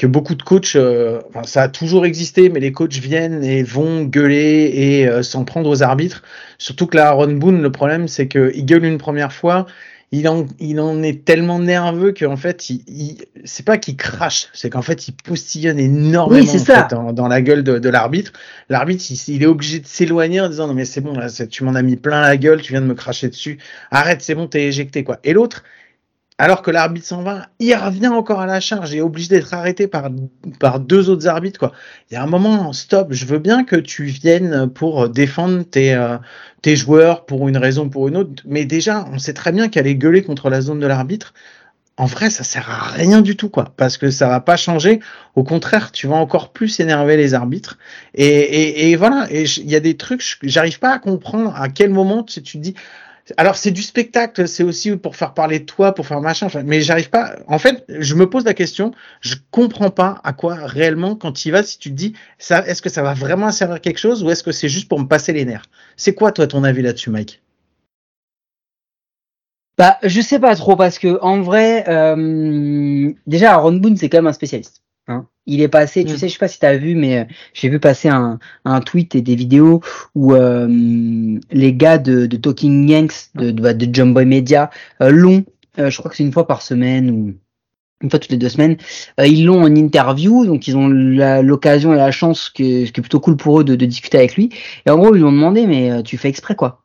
que 0.00 0.06
beaucoup 0.06 0.34
de 0.34 0.42
coachs, 0.42 0.76
euh, 0.76 1.20
enfin, 1.28 1.42
ça 1.42 1.60
a 1.60 1.68
toujours 1.68 2.06
existé, 2.06 2.48
mais 2.48 2.58
les 2.58 2.72
coachs 2.72 2.94
viennent 2.94 3.44
et 3.44 3.62
vont 3.62 4.04
gueuler 4.04 4.72
et 4.74 5.06
euh, 5.06 5.22
s'en 5.22 5.44
prendre 5.44 5.68
aux 5.68 5.82
arbitres. 5.82 6.22
Surtout 6.56 6.86
que 6.86 6.96
là, 6.96 7.08
Aaron 7.08 7.34
Boone, 7.34 7.60
le 7.60 7.70
problème, 7.70 8.08
c'est 8.08 8.26
qu'il 8.26 8.64
gueule 8.64 8.86
une 8.86 8.96
première 8.96 9.30
fois, 9.30 9.66
il 10.10 10.26
en, 10.26 10.46
il 10.58 10.80
en 10.80 11.02
est 11.02 11.22
tellement 11.26 11.58
nerveux 11.58 12.14
qu'en 12.18 12.38
fait, 12.38 12.70
il, 12.70 12.82
il 12.88 13.18
c'est 13.44 13.64
pas 13.64 13.76
qu'il 13.76 13.96
crache, 13.96 14.48
c'est 14.54 14.70
qu'en 14.70 14.80
fait, 14.80 15.06
il 15.06 15.12
postillonne 15.12 15.78
énormément 15.78 16.50
en 16.50 16.58
fait, 16.58 16.90
dans, 16.90 17.12
dans, 17.12 17.28
la 17.28 17.42
gueule 17.42 17.62
de, 17.62 17.78
de 17.78 17.88
l'arbitre. 17.90 18.32
L'arbitre, 18.70 19.04
il, 19.10 19.34
il, 19.34 19.42
est 19.42 19.46
obligé 19.46 19.80
de 19.80 19.86
s'éloigner 19.86 20.40
en 20.40 20.48
disant 20.48 20.66
non 20.66 20.74
mais 20.74 20.86
c'est 20.86 21.02
bon, 21.02 21.12
là, 21.12 21.28
tu 21.30 21.62
m'en 21.62 21.74
as 21.74 21.82
mis 21.82 21.96
plein 21.96 22.22
la 22.22 22.38
gueule, 22.38 22.62
tu 22.62 22.72
viens 22.72 22.80
de 22.80 22.86
me 22.86 22.94
cracher 22.94 23.28
dessus, 23.28 23.58
arrête, 23.90 24.22
c'est 24.22 24.34
bon, 24.34 24.46
t'es 24.46 24.64
éjecté 24.64 25.04
quoi. 25.04 25.18
Et 25.24 25.34
l'autre, 25.34 25.62
alors 26.40 26.62
que 26.62 26.70
l'arbitre 26.70 27.06
s'en 27.06 27.22
va, 27.22 27.48
il 27.58 27.74
revient 27.74 28.08
encore 28.08 28.40
à 28.40 28.46
la 28.46 28.60
charge 28.60 28.94
et 28.94 28.96
est 28.96 29.02
obligé 29.02 29.28
d'être 29.28 29.52
arrêté 29.52 29.86
par, 29.86 30.08
deux 30.80 31.10
autres 31.10 31.28
arbitres. 31.28 31.60
Quoi. 31.60 31.72
Il 32.10 32.14
y 32.14 32.16
a 32.16 32.22
un 32.22 32.26
moment, 32.26 32.72
stop, 32.72 33.08
je 33.10 33.26
veux 33.26 33.38
bien 33.38 33.62
que 33.62 33.76
tu 33.76 34.04
viennes 34.04 34.70
pour 34.70 35.10
défendre 35.10 35.64
tes, 35.64 35.92
euh, 35.94 36.16
joueurs 36.64 37.26
pour 37.26 37.46
une 37.46 37.58
raison 37.58 37.84
ou 37.84 37.90
pour 37.90 38.08
une 38.08 38.16
autre, 38.16 38.42
mais 38.46 38.64
déjà, 38.64 39.06
on 39.12 39.18
sait 39.18 39.34
très 39.34 39.52
bien 39.52 39.68
qu'aller 39.68 39.96
gueuler 39.96 40.22
contre 40.22 40.48
la 40.48 40.62
zone 40.62 40.80
de 40.80 40.86
l'arbitre, 40.86 41.34
en 41.98 42.06
vrai, 42.06 42.30
ça 42.30 42.42
sert 42.42 42.70
à 42.70 42.88
rien 42.88 43.20
du 43.20 43.36
tout, 43.36 43.50
quoi, 43.50 43.74
parce 43.76 43.98
que 43.98 44.10
ça 44.10 44.26
va 44.26 44.40
pas 44.40 44.56
changer. 44.56 45.00
Au 45.34 45.44
contraire, 45.44 45.92
tu 45.92 46.06
vas 46.06 46.16
encore 46.16 46.52
plus 46.52 46.80
énerver 46.80 47.18
les 47.18 47.34
arbitres. 47.34 47.76
Et, 48.14 48.96
voilà. 48.96 49.28
Il 49.30 49.70
y 49.70 49.76
a 49.76 49.80
des 49.80 49.98
trucs, 49.98 50.38
j'arrive 50.42 50.78
pas 50.78 50.94
à 50.94 50.98
comprendre 50.98 51.54
à 51.54 51.68
quel 51.68 51.90
moment 51.90 52.22
tu 52.22 52.42
te 52.42 52.56
dis, 52.56 52.74
alors 53.36 53.56
c'est 53.56 53.70
du 53.70 53.82
spectacle, 53.82 54.46
c'est 54.48 54.62
aussi 54.62 54.96
pour 54.96 55.16
faire 55.16 55.34
parler 55.34 55.60
de 55.60 55.64
toi, 55.64 55.94
pour 55.94 56.06
faire 56.06 56.20
machin. 56.20 56.48
Mais 56.64 56.80
j'arrive 56.80 57.10
pas. 57.10 57.36
En 57.46 57.58
fait, 57.58 57.84
je 57.88 58.14
me 58.14 58.28
pose 58.28 58.44
la 58.44 58.54
question. 58.54 58.92
Je 59.20 59.34
comprends 59.50 59.90
pas 59.90 60.20
à 60.24 60.32
quoi 60.32 60.54
réellement 60.54 61.16
quand 61.16 61.32
tu 61.32 61.48
y 61.48 61.50
vas. 61.50 61.62
Si 61.62 61.78
tu 61.78 61.90
te 61.90 61.94
dis, 61.94 62.14
est-ce 62.38 62.82
que 62.82 62.88
ça 62.88 63.02
va 63.02 63.14
vraiment 63.14 63.50
servir 63.50 63.80
quelque 63.80 63.98
chose 63.98 64.22
ou 64.22 64.30
est-ce 64.30 64.42
que 64.42 64.52
c'est 64.52 64.68
juste 64.68 64.88
pour 64.88 65.00
me 65.00 65.06
passer 65.06 65.32
les 65.32 65.44
nerfs? 65.44 65.66
C'est 65.96 66.14
quoi 66.14 66.32
toi 66.32 66.46
ton 66.46 66.64
avis 66.64 66.82
là-dessus, 66.82 67.10
Mike? 67.10 67.40
Bah, 69.78 69.96
je 70.02 70.20
sais 70.20 70.38
pas 70.38 70.54
trop 70.56 70.76
parce 70.76 70.98
que 70.98 71.18
en 71.22 71.40
vrai, 71.40 71.88
euh, 71.88 73.10
déjà 73.26 73.54
Aaron 73.54 73.72
Boone 73.72 73.96
c'est 73.96 74.10
quand 74.10 74.18
même 74.18 74.26
un 74.26 74.34
spécialiste. 74.34 74.82
Il 75.50 75.62
est 75.62 75.68
passé, 75.68 76.04
tu 76.04 76.12
mm. 76.12 76.16
sais, 76.16 76.28
je 76.28 76.32
sais 76.34 76.38
pas 76.38 76.46
si 76.46 76.60
tu 76.60 76.66
as 76.66 76.76
vu, 76.76 76.94
mais 76.94 77.18
euh, 77.18 77.24
j'ai 77.54 77.68
vu 77.68 77.80
passer 77.80 78.08
un, 78.08 78.38
un, 78.64 78.80
tweet 78.80 79.16
et 79.16 79.20
des 79.20 79.34
vidéos 79.34 79.80
où 80.14 80.32
euh, 80.32 80.68
les 81.50 81.74
gars 81.74 81.98
de, 81.98 82.26
de 82.26 82.36
Talking 82.36 82.88
Yanks, 82.88 83.30
de, 83.34 83.50
de, 83.50 83.72
de 83.72 83.94
Jumbo 83.94 84.24
Media, 84.24 84.70
euh, 85.02 85.10
l'ont, 85.10 85.44
euh, 85.80 85.90
je 85.90 85.98
crois 85.98 86.08
que 86.08 86.16
c'est 86.16 86.22
une 86.22 86.32
fois 86.32 86.46
par 86.46 86.62
semaine 86.62 87.10
ou 87.10 87.34
une 88.00 88.10
fois 88.10 88.20
toutes 88.20 88.30
les 88.30 88.36
deux 88.36 88.48
semaines, 88.48 88.76
ils 89.18 89.44
l'ont 89.44 89.62
en 89.62 89.74
interview, 89.74 90.46
donc 90.46 90.68
ils 90.68 90.76
ont 90.76 90.88
l'occasion 90.88 91.92
et 91.92 91.96
la 91.96 92.12
chance, 92.12 92.48
que, 92.48 92.86
ce 92.86 92.92
qui 92.92 93.00
est 93.00 93.02
plutôt 93.02 93.20
cool 93.20 93.36
pour 93.36 93.60
eux, 93.60 93.64
de, 93.64 93.74
de 93.74 93.86
discuter 93.86 94.18
avec 94.18 94.36
lui. 94.36 94.50
Et 94.86 94.90
en 94.90 94.98
gros, 94.98 95.14
ils 95.14 95.18
lui 95.18 95.24
ont 95.24 95.32
demandé, 95.32 95.66
mais 95.66 96.02
tu 96.04 96.16
fais 96.16 96.28
exprès 96.28 96.54
quoi 96.54 96.84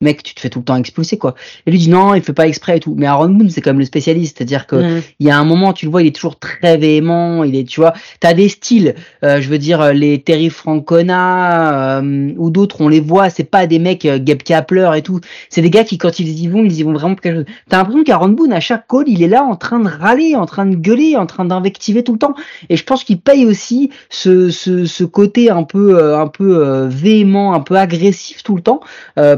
mec, 0.00 0.22
tu 0.22 0.34
te 0.34 0.40
fais 0.40 0.50
tout 0.50 0.58
le 0.58 0.64
temps 0.64 0.76
expulser, 0.76 1.16
quoi. 1.16 1.34
Et 1.66 1.70
lui 1.70 1.78
dit 1.78 1.88
non, 1.88 2.14
il 2.14 2.22
fait 2.22 2.32
pas 2.32 2.46
exprès 2.46 2.76
et 2.76 2.80
tout. 2.80 2.94
Mais 2.96 3.06
Aaron 3.06 3.30
Boone, 3.30 3.50
c'est 3.50 3.62
comme 3.62 3.78
le 3.78 3.84
spécialiste. 3.84 4.36
C'est-à-dire 4.38 4.66
que 4.66 4.76
mm. 4.76 5.02
il 5.20 5.26
y 5.26 5.30
a 5.30 5.38
un 5.38 5.44
moment, 5.44 5.72
tu 5.72 5.86
le 5.86 5.90
vois, 5.90 6.02
il 6.02 6.08
est 6.08 6.14
toujours 6.14 6.38
très 6.38 6.76
véhément. 6.76 7.44
Il 7.44 7.56
est, 7.56 7.64
tu 7.64 7.80
vois, 7.80 7.94
t'as 8.20 8.34
des 8.34 8.48
styles. 8.48 8.94
Euh, 9.24 9.40
je 9.40 9.48
veux 9.48 9.58
dire, 9.58 9.92
les 9.92 10.20
Terry 10.20 10.50
Francona 10.50 11.98
euh, 12.00 12.32
ou 12.36 12.50
d'autres, 12.50 12.80
on 12.80 12.88
les 12.88 13.00
voit. 13.00 13.30
C'est 13.30 13.44
pas 13.44 13.66
des 13.66 13.78
mecs 13.78 14.04
euh, 14.04 14.18
Gabe 14.20 14.42
Kapler 14.42 14.90
et 14.96 15.02
tout. 15.02 15.20
C'est 15.48 15.62
des 15.62 15.70
gars 15.70 15.84
qui, 15.84 15.96
quand 15.96 16.18
ils 16.18 16.28
y 16.28 16.48
vont, 16.48 16.62
ils 16.62 16.78
y 16.78 16.82
vont 16.82 16.92
vraiment 16.92 17.14
pour 17.14 17.22
quelque 17.22 17.36
chose. 17.36 17.54
T'as 17.68 17.78
l'impression 17.78 18.04
qu'Aaron 18.04 18.28
Boone, 18.28 18.52
à 18.52 18.60
chaque 18.60 18.86
call, 18.88 19.04
il 19.06 19.22
est 19.22 19.28
là 19.28 19.42
en 19.44 19.56
train 19.56 19.80
de 19.80 19.88
râler, 19.88 20.36
en 20.36 20.46
train 20.46 20.66
de 20.66 20.76
gueuler, 20.76 21.16
en 21.16 21.26
train 21.26 21.46
d'invectiver 21.46 22.04
tout 22.04 22.12
le 22.12 22.18
temps. 22.18 22.34
Et 22.68 22.76
je 22.76 22.84
pense 22.84 23.02
qu'il 23.02 23.20
paye 23.20 23.46
aussi 23.46 23.90
ce, 24.10 24.50
ce, 24.50 24.84
ce 24.84 25.04
côté 25.04 25.50
un 25.50 25.62
peu, 25.62 25.98
euh, 25.98 26.18
un 26.18 26.28
peu 26.28 26.58
euh, 26.58 26.88
véhément, 26.88 27.54
un 27.54 27.60
peu 27.60 27.76
agressif 27.76 28.42
tout 28.42 28.56
le 28.56 28.62
temps, 28.62 28.80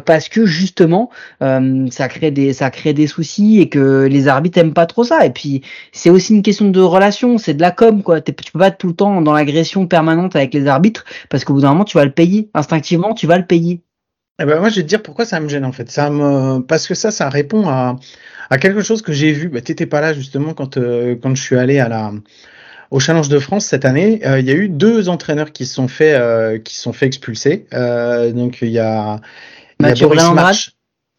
parce 0.05 0.29
que 0.29 0.48
justement 0.49 1.11
euh, 1.43 1.87
ça 1.91 2.09
crée 2.09 2.31
des 2.31 2.53
ça 2.53 2.71
crée 2.71 2.93
des 2.93 3.07
soucis 3.07 3.61
et 3.61 3.69
que 3.69 4.07
les 4.07 4.29
arbitres 4.29 4.59
aiment 4.59 4.75
pas 4.75 4.87
trop 4.87 5.05
ça. 5.05 5.25
Et 5.27 5.31
puis 5.31 5.63
c'est 5.93 6.11
aussi 6.11 6.35
une 6.35 6.43
question 6.43 6.71
de 6.71 6.81
relation 6.81 7.39
c'est 7.39 7.55
de 7.55 7.61
la 7.61 7.71
com 7.71 8.03
quoi. 8.03 8.21
Tu 8.21 8.33
peux 8.33 8.59
pas 8.59 8.69
être 8.69 8.79
tout 8.79 8.89
le 8.89 8.95
temps 8.95 9.21
dans 9.21 9.33
l'agression 9.33 9.87
permanente 9.87 10.37
avec 10.37 10.55
les 10.55 10.67
arbitres 10.67 11.05
parce 11.29 11.45
qu'au 11.45 11.55
bout 11.55 11.61
d'un 11.63 11.71
moment 11.71 11.85
tu 11.85 11.97
vas 11.97 12.05
le 12.05 12.13
payer. 12.13 12.51
Instinctivement 12.55 13.15
tu 13.15 13.27
vas 13.27 13.39
le 13.39 13.47
payer. 13.47 13.83
Eh 14.41 14.45
ben 14.45 14.61
moi 14.61 14.69
je 14.69 14.77
vais 14.77 14.83
te 14.83 14.89
dire 14.89 15.03
pourquoi 15.03 15.25
ça 15.25 15.41
me 15.41 15.49
gêne 15.49 15.65
en 15.65 15.73
fait. 15.73 15.91
Ça 15.91 16.11
me 16.11 16.61
parce 16.61 16.87
que 16.87 16.95
ça 16.95 17.11
ça 17.11 17.29
répond 17.29 17.69
à 17.69 17.97
à 18.51 18.59
quelque 18.59 18.83
chose 18.83 19.03
que 19.03 19.13
j'ai 19.13 19.33
vu. 19.33 19.49
Bah, 19.49 19.61
t'étais 19.61 19.87
pas 19.87 20.01
là 20.01 20.15
justement 20.15 20.55
quand 20.55 20.77
euh, 20.77 21.17
quand 21.21 21.35
je 21.35 21.43
suis 21.43 21.57
allé 21.57 21.79
à 21.81 21.89
la 21.89 22.13
au 22.91 23.01
Challenge 23.01 23.29
de 23.29 23.39
France 23.39 23.67
cette 23.67 23.85
année, 23.85 24.21
euh, 24.27 24.41
il 24.41 24.47
y 24.47 24.51
a 24.51 24.55
eu 24.55 24.69
deux 24.71 25.11
entraîneurs 25.11 25.53
qui 25.53 25.67
se 25.67 25.75
sont 25.75 25.89
fait 25.89 26.63
qui 26.65 26.77
sont 26.77 26.93
expulser. 26.93 27.67
donc 28.33 28.59
il 28.63 28.71
y 28.71 28.79
a 28.79 29.21
Mathieu 29.81 30.09
Belandrade 30.09 30.57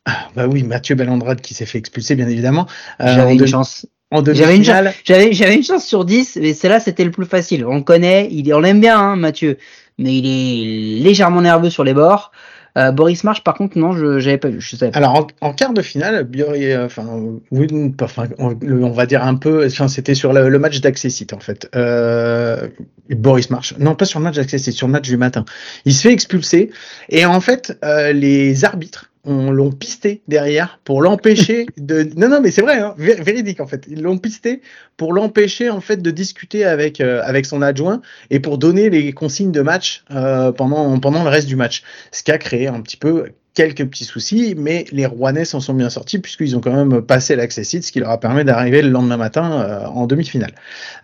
ah, 0.06 0.30
bah 0.36 0.48
oui, 0.48 0.63
Mathieu 0.63 0.95
Belandrade 0.95 1.41
qui 1.41 1.54
s'est 1.54 1.65
fait 1.65 1.78
expulser, 1.78 2.15
bien 2.15 2.28
évidemment. 2.28 2.65
Euh, 3.00 3.13
j'avais 3.13 3.36
une 3.36 3.48
chance. 3.48 3.86
J'avais 4.12 4.58
une, 4.58 4.63
j'avais, 4.63 5.56
une 5.56 5.63
chance 5.63 5.86
sur 5.86 6.04
10, 6.04 6.39
mais 6.41 6.56
celle-là, 6.56 6.80
c'était 6.80 7.04
le 7.04 7.12
plus 7.12 7.26
facile. 7.26 7.63
On 7.65 7.76
le 7.76 7.84
connaît, 7.84 8.28
il, 8.32 8.52
on 8.56 8.60
l'aime 8.60 8.82
bien, 8.82 8.98
hein, 8.98 9.15
Mathieu, 9.15 9.60
mais 10.00 10.17
il 10.17 10.26
est 10.26 11.04
légèrement 11.04 11.41
nerveux 11.41 11.69
sur 11.69 11.84
les 11.84 11.93
bords. 11.93 12.32
Euh, 12.80 12.92
Boris 12.92 13.24
March, 13.24 13.44
par 13.44 13.56
contre, 13.56 13.78
non, 13.78 13.92
je 13.92 14.06
n'avais 14.06 14.38
pas 14.38 14.48
vu. 14.48 14.60
Alors, 14.94 15.28
en, 15.42 15.54
quart 15.54 15.74
de 15.74 15.82
finale, 15.82 16.28
euh, 16.38 16.86
enfin, 16.86 17.06
on, 17.10 18.92
va 18.92 19.06
dire 19.06 19.24
un 19.24 19.36
peu, 19.36 19.68
c'était 19.70 20.15
sur 20.15 20.32
le, 20.34 20.60
match 20.60 20.80
d'Accessit, 20.80 21.34
en 21.34 21.39
fait. 21.39 21.70
Euh, 21.76 22.68
Boris 23.10 23.50
March, 23.50 23.76
non, 23.80 23.96
pas 23.96 24.06
sur 24.06 24.20
le 24.20 24.26
match 24.26 24.36
d'Accessit, 24.36 24.74
sur 24.74 24.88
le 24.88 24.94
match 24.94 25.10
du 25.10 25.18
matin. 25.18 25.44
Il 25.86 25.94
se 25.94 26.02
fait 26.02 26.13
expulser, 26.13 26.72
et 27.10 27.26
en 27.26 27.42
fait, 27.42 27.78
les 28.13 28.63
arbitres, 28.63 29.12
on 29.25 29.51
l'ont 29.51 29.71
pisté 29.71 30.21
derrière 30.27 30.79
pour 30.84 31.01
l'empêcher 31.01 31.65
de 31.77 32.10
non 32.15 32.29
non 32.29 32.41
mais 32.41 32.51
c'est 32.51 32.62
vrai 32.62 32.79
hein, 32.79 32.93
véridique 32.97 33.60
en 33.60 33.67
fait. 33.67 33.86
Ils 33.89 34.01
l'ont 34.01 34.17
pisté 34.17 34.62
pour 34.97 35.13
l'empêcher 35.13 35.69
en 35.69 35.82
fait 35.82 36.01
de 36.01 36.12
discuter 36.12 36.65
avec 36.65 37.01
euh, 37.01 37.21
avec 37.23 37.45
son 37.45 37.62
adjoint 37.62 38.01
et 38.29 38.39
pour 38.39 38.58
donner 38.58 38.89
les 38.89 39.12
consignes 39.12 39.51
de 39.51 39.62
match 39.62 40.03
euh, 40.12 40.51
pendant 40.51 40.99
pendant 40.99 41.23
le 41.23 41.29
reste 41.29 41.47
du 41.47 41.55
match. 41.55 41.84
Ce 42.12 42.23
qui 42.23 42.32
a 42.32 42.38
créé 42.38 42.67
un 42.67 42.82
petit 42.82 42.97
peu 42.97 43.29
quelques 43.60 43.86
petits 43.89 44.06
soucis, 44.06 44.56
mais 44.58 44.86
les 44.93 45.06
Rouennais 45.06 45.43
s'en 45.43 45.60
sont 45.60 45.74
bien 45.74 45.89
sortis 45.89 46.17
puisqu'ils 46.17 46.56
ont 46.56 46.62
quand 46.62 46.72
même 46.72 47.02
passé 47.02 47.36
l'accessit, 47.36 47.84
ce 47.84 47.91
qui 47.91 48.00
leur 48.00 48.10
a 48.10 48.17
permis 48.17 48.45
d'arriver 48.45 48.82
le 48.82 48.88
lendemain 48.88 49.17
matin 49.17 49.52
euh, 49.52 49.86
en 49.88 50.08
demi-finale. 50.08 50.54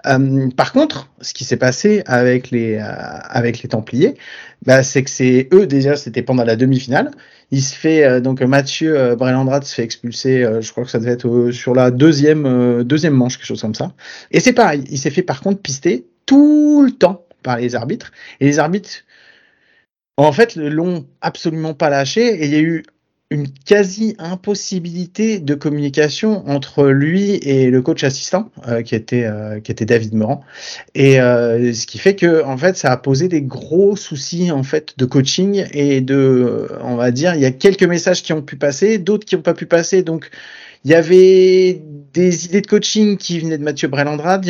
Euh, 0.06 0.48
par 0.56 0.72
contre, 0.72 1.10
ce 1.20 1.34
qui 1.34 1.44
s'est 1.44 1.58
passé 1.58 2.02
avec 2.06 2.52
les 2.52 2.76
euh, 2.76 2.86
avec 2.86 3.62
les 3.62 3.68
Templiers, 3.68 4.15
bah, 4.65 4.84
c'est 4.84 5.04
que 5.04 5.10
c'est 5.10 5.50
eux 5.52 5.68
déjà, 5.68 5.98
c'était 5.98 6.22
pendant 6.22 6.46
la 6.46 6.56
demi-finale. 6.56 7.12
Il 7.52 7.62
se 7.62 7.76
fait 7.76 8.22
donc 8.22 8.41
Mathieu 8.41 9.15
Brelandrade 9.15 9.65
se 9.65 9.76
fait 9.76 9.84
expulser, 9.84 10.46
je 10.62 10.72
crois 10.72 10.86
que 10.86 10.89
ça 10.89 11.00
devait 11.00 11.12
être 11.12 11.52
sur 11.52 11.76
la 11.76 11.91
deuxième 11.91 12.84
deuxième 12.84 13.13
manche, 13.13 13.38
quelque 13.38 13.48
chose 13.48 13.62
comme 13.62 13.76
ça. 13.76 13.91
Et 14.32 14.39
c'est 14.39 14.54
pareil, 14.54 14.86
il 14.89 14.98
s'est 14.98 15.12
fait 15.12 15.24
par 15.24 15.41
contre 15.41 15.62
pister 15.62 16.08
tout 16.26 16.84
le 16.84 16.91
temps 16.91 17.26
par 17.44 17.58
les 17.58 17.76
arbitres. 17.76 18.12
Et 18.39 18.46
les 18.46 18.60
arbitres 18.60 19.04
en 20.17 20.32
fait, 20.32 20.56
l'ont 20.56 21.06
absolument 21.21 21.73
pas 21.73 21.89
lâché 21.89 22.21
et 22.21 22.45
il 22.45 22.51
y 22.51 22.56
a 22.56 22.62
eu 22.62 22.84
une 23.32 23.47
quasi 23.49 24.15
impossibilité 24.19 25.39
de 25.39 25.56
communication 25.56 26.47
entre 26.47 26.86
lui 26.86 27.32
et 27.38 27.71
le 27.71 27.82
coach 27.82 28.04
assistant 28.04 28.51
euh, 28.67 28.84
qui 28.84 28.93
était 28.93 29.25
euh, 29.25 29.60
qui 29.60 29.71
était 29.71 29.86
David 29.86 30.13
Meurant 30.13 30.43
et 30.93 31.19
euh, 31.19 31.73
ce 31.73 31.88
qui 31.88 31.97
fait 31.97 32.15
que 32.15 32.43
en 32.43 32.56
fait 32.56 32.78
ça 32.78 32.91
a 32.91 32.97
posé 32.97 33.28
des 33.28 33.41
gros 33.41 33.95
soucis 33.95 34.51
en 34.51 34.62
fait 34.62 34.93
de 34.97 35.06
coaching 35.06 35.65
et 35.71 36.01
de 36.01 36.67
on 36.82 36.95
va 36.95 37.10
dire 37.10 37.34
il 37.34 37.41
y 37.41 37.45
a 37.45 37.51
quelques 37.51 37.84
messages 37.84 38.21
qui 38.21 38.32
ont 38.32 38.43
pu 38.43 38.58
passer 38.58 38.99
d'autres 38.99 39.25
qui 39.25 39.36
n'ont 39.36 39.41
pas 39.41 39.56
pu 39.56 39.65
passer. 39.65 40.04
Donc 40.04 40.30
il 40.86 40.91
y 40.91 40.93
avait 40.93 41.82
des 42.13 42.45
idées 42.45 42.62
de 42.62 42.67
coaching 42.67 43.17
qui 43.17 43.39
venaient 43.39 43.58
de 43.58 43.63
Mathieu 43.63 43.88
Brelandrade, 43.88 44.45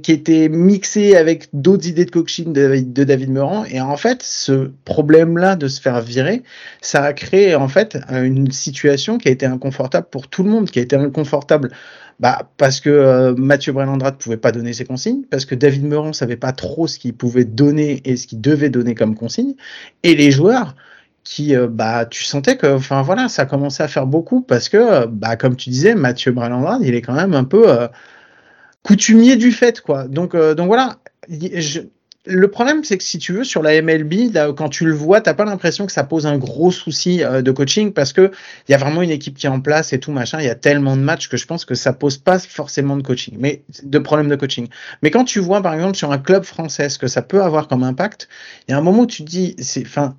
qui 0.00 0.10
étaient 0.10 0.48
mixées 0.48 1.16
avec 1.16 1.48
d'autres 1.52 1.86
idées 1.86 2.06
de 2.06 2.10
coaching 2.10 2.52
de, 2.52 3.04
David 3.04 3.30
Meurant. 3.30 3.64
Et 3.66 3.80
en 3.80 3.96
fait, 3.98 4.22
ce 4.22 4.70
problème-là 4.86 5.54
de 5.54 5.68
se 5.68 5.80
faire 5.80 6.00
virer, 6.00 6.42
ça 6.80 7.04
a 7.04 7.12
créé 7.12 7.54
en 7.54 7.68
fait 7.68 7.98
une 8.10 8.50
situation 8.50 9.18
qui 9.18 9.28
a 9.28 9.30
été 9.30 9.44
inconfortable 9.44 10.08
pour 10.10 10.28
tout 10.28 10.42
le 10.42 10.50
monde, 10.50 10.70
qui 10.70 10.78
a 10.78 10.82
été 10.82 10.96
inconfortable 10.96 11.70
bah, 12.20 12.50
parce 12.56 12.80
que 12.80 12.88
euh, 12.88 13.34
Mathieu 13.36 13.74
Brelandrade 13.74 14.16
pouvait 14.16 14.38
pas 14.38 14.50
donner 14.50 14.72
ses 14.72 14.86
consignes, 14.86 15.24
parce 15.30 15.44
que 15.44 15.54
David 15.54 15.84
Meurant 15.84 16.14
savait 16.14 16.38
pas 16.38 16.52
trop 16.52 16.86
ce 16.86 16.98
qu'il 16.98 17.12
pouvait 17.12 17.44
donner 17.44 18.00
et 18.06 18.16
ce 18.16 18.26
qu'il 18.26 18.40
devait 18.40 18.70
donner 18.70 18.94
comme 18.94 19.14
consigne, 19.14 19.54
et 20.02 20.14
les 20.14 20.30
joueurs 20.30 20.74
qui 21.26 21.56
euh, 21.56 21.66
bah 21.68 22.06
tu 22.06 22.22
sentais 22.22 22.56
que 22.56 22.68
enfin 22.68 23.02
voilà 23.02 23.28
ça 23.28 23.46
commençait 23.46 23.82
à 23.82 23.88
faire 23.88 24.06
beaucoup 24.06 24.42
parce 24.42 24.68
que 24.68 25.06
bah 25.06 25.34
comme 25.34 25.56
tu 25.56 25.70
disais 25.70 25.96
Mathieu 25.96 26.30
Brelandrade 26.30 26.82
il 26.82 26.94
est 26.94 27.02
quand 27.02 27.14
même 27.14 27.34
un 27.34 27.42
peu 27.42 27.68
euh, 27.68 27.88
coutumier 28.84 29.34
du 29.34 29.50
fait 29.50 29.80
quoi 29.80 30.06
donc 30.06 30.36
euh, 30.36 30.54
donc 30.54 30.68
voilà 30.68 30.98
le 32.28 32.48
problème, 32.48 32.82
c'est 32.82 32.98
que 32.98 33.04
si 33.04 33.18
tu 33.18 33.32
veux, 33.32 33.44
sur 33.44 33.62
la 33.62 33.80
MLB, 33.80 34.32
là, 34.34 34.52
quand 34.52 34.68
tu 34.68 34.84
le 34.84 34.92
vois, 34.92 35.20
t'as 35.20 35.34
pas 35.34 35.44
l'impression 35.44 35.86
que 35.86 35.92
ça 35.92 36.02
pose 36.02 36.26
un 36.26 36.38
gros 36.38 36.72
souci 36.72 37.18
de 37.18 37.50
coaching 37.52 37.92
parce 37.92 38.12
que 38.12 38.32
il 38.68 38.72
y 38.72 38.74
a 38.74 38.78
vraiment 38.78 39.00
une 39.02 39.10
équipe 39.10 39.36
qui 39.36 39.46
est 39.46 39.48
en 39.48 39.60
place 39.60 39.92
et 39.92 40.00
tout 40.00 40.10
machin. 40.10 40.40
Il 40.40 40.44
y 40.44 40.48
a 40.48 40.56
tellement 40.56 40.96
de 40.96 41.02
matchs 41.02 41.28
que 41.28 41.36
je 41.36 41.46
pense 41.46 41.64
que 41.64 41.76
ça 41.76 41.92
pose 41.92 42.18
pas 42.18 42.40
forcément 42.40 42.96
de 42.96 43.02
coaching, 43.02 43.36
mais 43.38 43.62
de 43.84 43.98
problème 44.00 44.28
de 44.28 44.34
coaching. 44.34 44.66
Mais 45.02 45.12
quand 45.12 45.24
tu 45.24 45.38
vois, 45.38 45.62
par 45.62 45.74
exemple, 45.74 45.96
sur 45.96 46.10
un 46.10 46.18
club 46.18 46.42
français, 46.42 46.88
ce 46.88 46.98
que 46.98 47.06
ça 47.06 47.22
peut 47.22 47.42
avoir 47.42 47.68
comme 47.68 47.84
impact, 47.84 48.28
il 48.66 48.72
y 48.72 48.74
a 48.74 48.78
un 48.78 48.82
moment 48.82 49.02
où 49.02 49.06
tu 49.06 49.24
te 49.24 49.30
dis, 49.30 49.54
c'est, 49.58 49.82
enfin, 49.86 50.16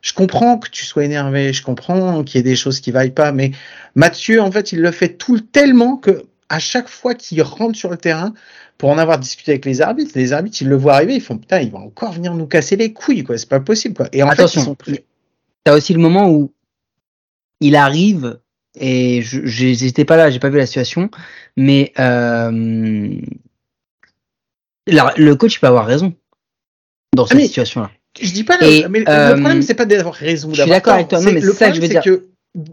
je 0.00 0.12
comprends 0.12 0.58
que 0.58 0.70
tu 0.70 0.84
sois 0.84 1.04
énervé, 1.04 1.52
je 1.52 1.62
comprends 1.62 2.24
qu'il 2.24 2.38
y 2.38 2.40
ait 2.40 2.42
des 2.42 2.56
choses 2.56 2.80
qui 2.80 2.90
vaillent 2.90 3.10
pas, 3.10 3.32
mais 3.32 3.52
Mathieu, 3.94 4.40
en 4.40 4.50
fait, 4.50 4.72
il 4.72 4.80
le 4.80 4.90
fait 4.90 5.16
tout 5.16 5.40
tellement 5.40 5.96
que 5.96 6.24
à 6.48 6.58
chaque 6.58 6.88
fois 6.88 7.14
qu'il 7.14 7.40
rentre 7.42 7.78
sur 7.78 7.90
le 7.90 7.96
terrain, 7.96 8.34
pour 8.76 8.90
en 8.90 8.98
avoir 8.98 9.18
discuté 9.18 9.52
avec 9.52 9.66
les 9.66 9.82
arbitres, 9.82 10.12
les 10.14 10.32
arbitres, 10.32 10.62
ils 10.62 10.68
le 10.68 10.76
voient 10.76 10.94
arriver, 10.94 11.14
ils 11.14 11.20
font 11.20 11.36
putain, 11.36 11.60
il 11.60 11.70
va 11.70 11.78
encore 11.78 12.12
venir 12.12 12.34
nous 12.34 12.46
casser 12.46 12.76
les 12.76 12.94
couilles, 12.94 13.24
quoi. 13.24 13.36
C'est 13.36 13.48
pas 13.48 13.60
possible, 13.60 13.94
quoi. 13.94 14.08
Et 14.12 14.22
en 14.22 14.28
Attention, 14.28 14.74
fait, 14.82 14.92
ils 14.92 14.94
sont... 14.96 15.02
t'as 15.64 15.76
aussi 15.76 15.92
le 15.92 16.00
moment 16.00 16.30
où 16.30 16.52
il 17.60 17.76
arrive 17.76 18.40
et 18.74 19.20
je 19.20 19.44
j'étais 19.44 20.06
pas 20.06 20.16
là, 20.16 20.30
j'ai 20.30 20.38
pas 20.38 20.48
vu 20.48 20.56
la 20.56 20.66
situation, 20.66 21.10
mais 21.56 21.92
euh, 21.98 23.20
le 24.86 25.34
coach 25.34 25.60
peut 25.60 25.66
avoir 25.66 25.86
raison 25.86 26.14
dans 27.14 27.26
cette 27.26 27.40
situation-là. 27.40 27.90
Je 28.20 28.32
dis 28.32 28.44
pas, 28.44 28.56
le, 28.60 28.88
mais 28.88 29.00
le 29.00 29.04
problème 29.04 29.62
c'est 29.62 29.74
pas 29.74 29.86
d'avoir 29.86 30.14
raison. 30.14 30.52
Je 30.52 30.62
suis 30.62 30.70
d'accord 30.70 30.94
avec 30.94 31.08
toi. 31.08 31.20
Non, 31.20 31.32
mais 31.32 31.40
le 31.40 31.52
ça 31.52 31.68
que 31.68 31.76
je 31.76 31.80
veux 31.80 31.88
dire. 31.88 32.02
Que 32.02 32.26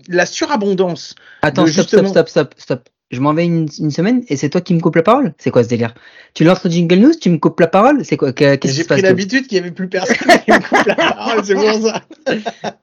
la 0.07 0.25
surabondance. 0.25 1.15
Attends, 1.43 1.67
stop, 1.67 1.87
stop, 1.87 2.07
stop, 2.07 2.29
stop, 2.29 2.55
stop 2.57 2.89
je 3.09 3.21
m'en 3.21 3.33
vais 3.33 3.45
une, 3.45 3.69
une, 3.79 3.91
semaine 3.91 4.23
et 4.27 4.35
c'est 4.35 4.49
toi 4.49 4.61
qui 4.61 4.73
me 4.73 4.81
coupes 4.81 4.95
la 4.95 5.03
parole? 5.03 5.33
C'est 5.37 5.49
quoi 5.49 5.63
ce 5.63 5.69
délire? 5.69 5.93
Tu 6.33 6.43
lances 6.43 6.63
le 6.63 6.69
jingle 6.69 6.95
news, 6.95 7.13
tu 7.19 7.29
me 7.29 7.37
coupes 7.37 7.59
la 7.59 7.67
parole? 7.67 8.03
C'est 8.03 8.17
quoi 8.17 8.33
Qu'est-ce 8.33 8.67
J'ai 8.67 8.83
pris 8.83 9.01
l'habitude 9.01 9.47
qu'il 9.47 9.57
n'y 9.57 9.65
avait 9.65 9.73
plus 9.73 9.87
personne 9.87 10.17
qui 10.17 10.51
me 10.51 10.59
coupe 10.59 10.85
la 10.85 10.95
parole, 10.95 11.45
c'est 11.45 11.55
pour 11.55 11.87
ça. 11.87 12.03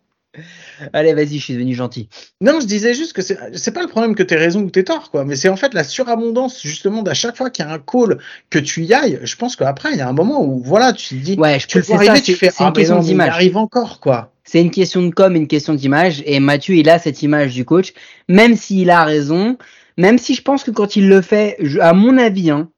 Allez, 0.93 1.14
vas-y, 1.14 1.39
je 1.39 1.45
suis 1.45 1.55
devenu 1.55 1.75
gentil. 1.75 2.09
Non, 2.41 2.61
je 2.61 2.66
disais 2.66 2.95
juste 2.95 3.12
que 3.12 3.22
c'est 3.22 3.72
pas 3.72 3.83
le 3.83 3.89
problème 3.89 4.14
que 4.14 4.22
tu 4.22 4.35
raison 4.35 4.61
ou 4.62 4.70
t'es 4.70 4.85
tort, 4.85 5.11
quoi. 5.11 5.25
Mais 5.25 5.37
c'est 5.37 5.49
en 5.49 5.57
fait 5.57 5.75
la 5.75 5.85
surabondance, 5.85 6.61
justement, 6.62 7.03
d'à 7.03 7.14
chaque 7.14 7.37
fois 7.37 7.51
qu'il 7.51 7.64
y 7.64 7.68
a 7.68 7.72
un 7.72 7.79
call 7.79 8.18
que 8.51 8.59
tu 8.59 8.85
y 8.85 8.93
ailles. 8.93 9.20
Je 9.22 9.37
pense 9.37 9.57
qu'après, 9.57 9.93
il 9.93 9.99
y 9.99 10.01
a 10.01 10.09
un 10.09 10.12
moment 10.12 10.45
où, 10.45 10.62
voilà, 10.62 10.93
tu 10.93 11.16
te 11.16 11.25
dis, 11.25 11.35
ouais, 11.39 11.59
je 11.61 11.66
tu 11.66 11.79
le 11.79 11.85
vois 11.85 11.97
arriver, 11.97 12.20
tu 12.20 12.35
fais, 12.35 12.51
ah, 12.59 12.66
une 12.66 12.72
question 12.72 12.99
d'image. 12.99 13.29
arrive 13.29 13.57
encore, 13.57 14.01
quoi. 14.01 14.33
C'est 14.45 14.61
une 14.61 14.70
question 14.70 15.03
de 15.03 15.11
com, 15.11 15.35
une 15.35 15.49
question 15.49 15.75
d'image. 15.75 16.22
Et 16.27 16.39
Mathieu, 16.41 16.75
il 16.77 16.89
a 16.91 16.99
cette 16.99 17.22
image 17.22 17.55
du 17.55 17.64
coach. 17.64 17.93
Même 18.29 18.57
s'il 18.57 18.91
a 18.91 19.05
raison, 19.05 19.57
même 19.97 20.18
si 20.18 20.35
je 20.35 20.43
pense 20.43 20.64
que 20.64 20.70
quand 20.70 20.97
il 20.97 21.09
le 21.09 21.22
fait, 21.22 21.57
à 21.81 21.93
mon 21.93 22.18
avis, 22.18 22.51
hein, 22.51 22.68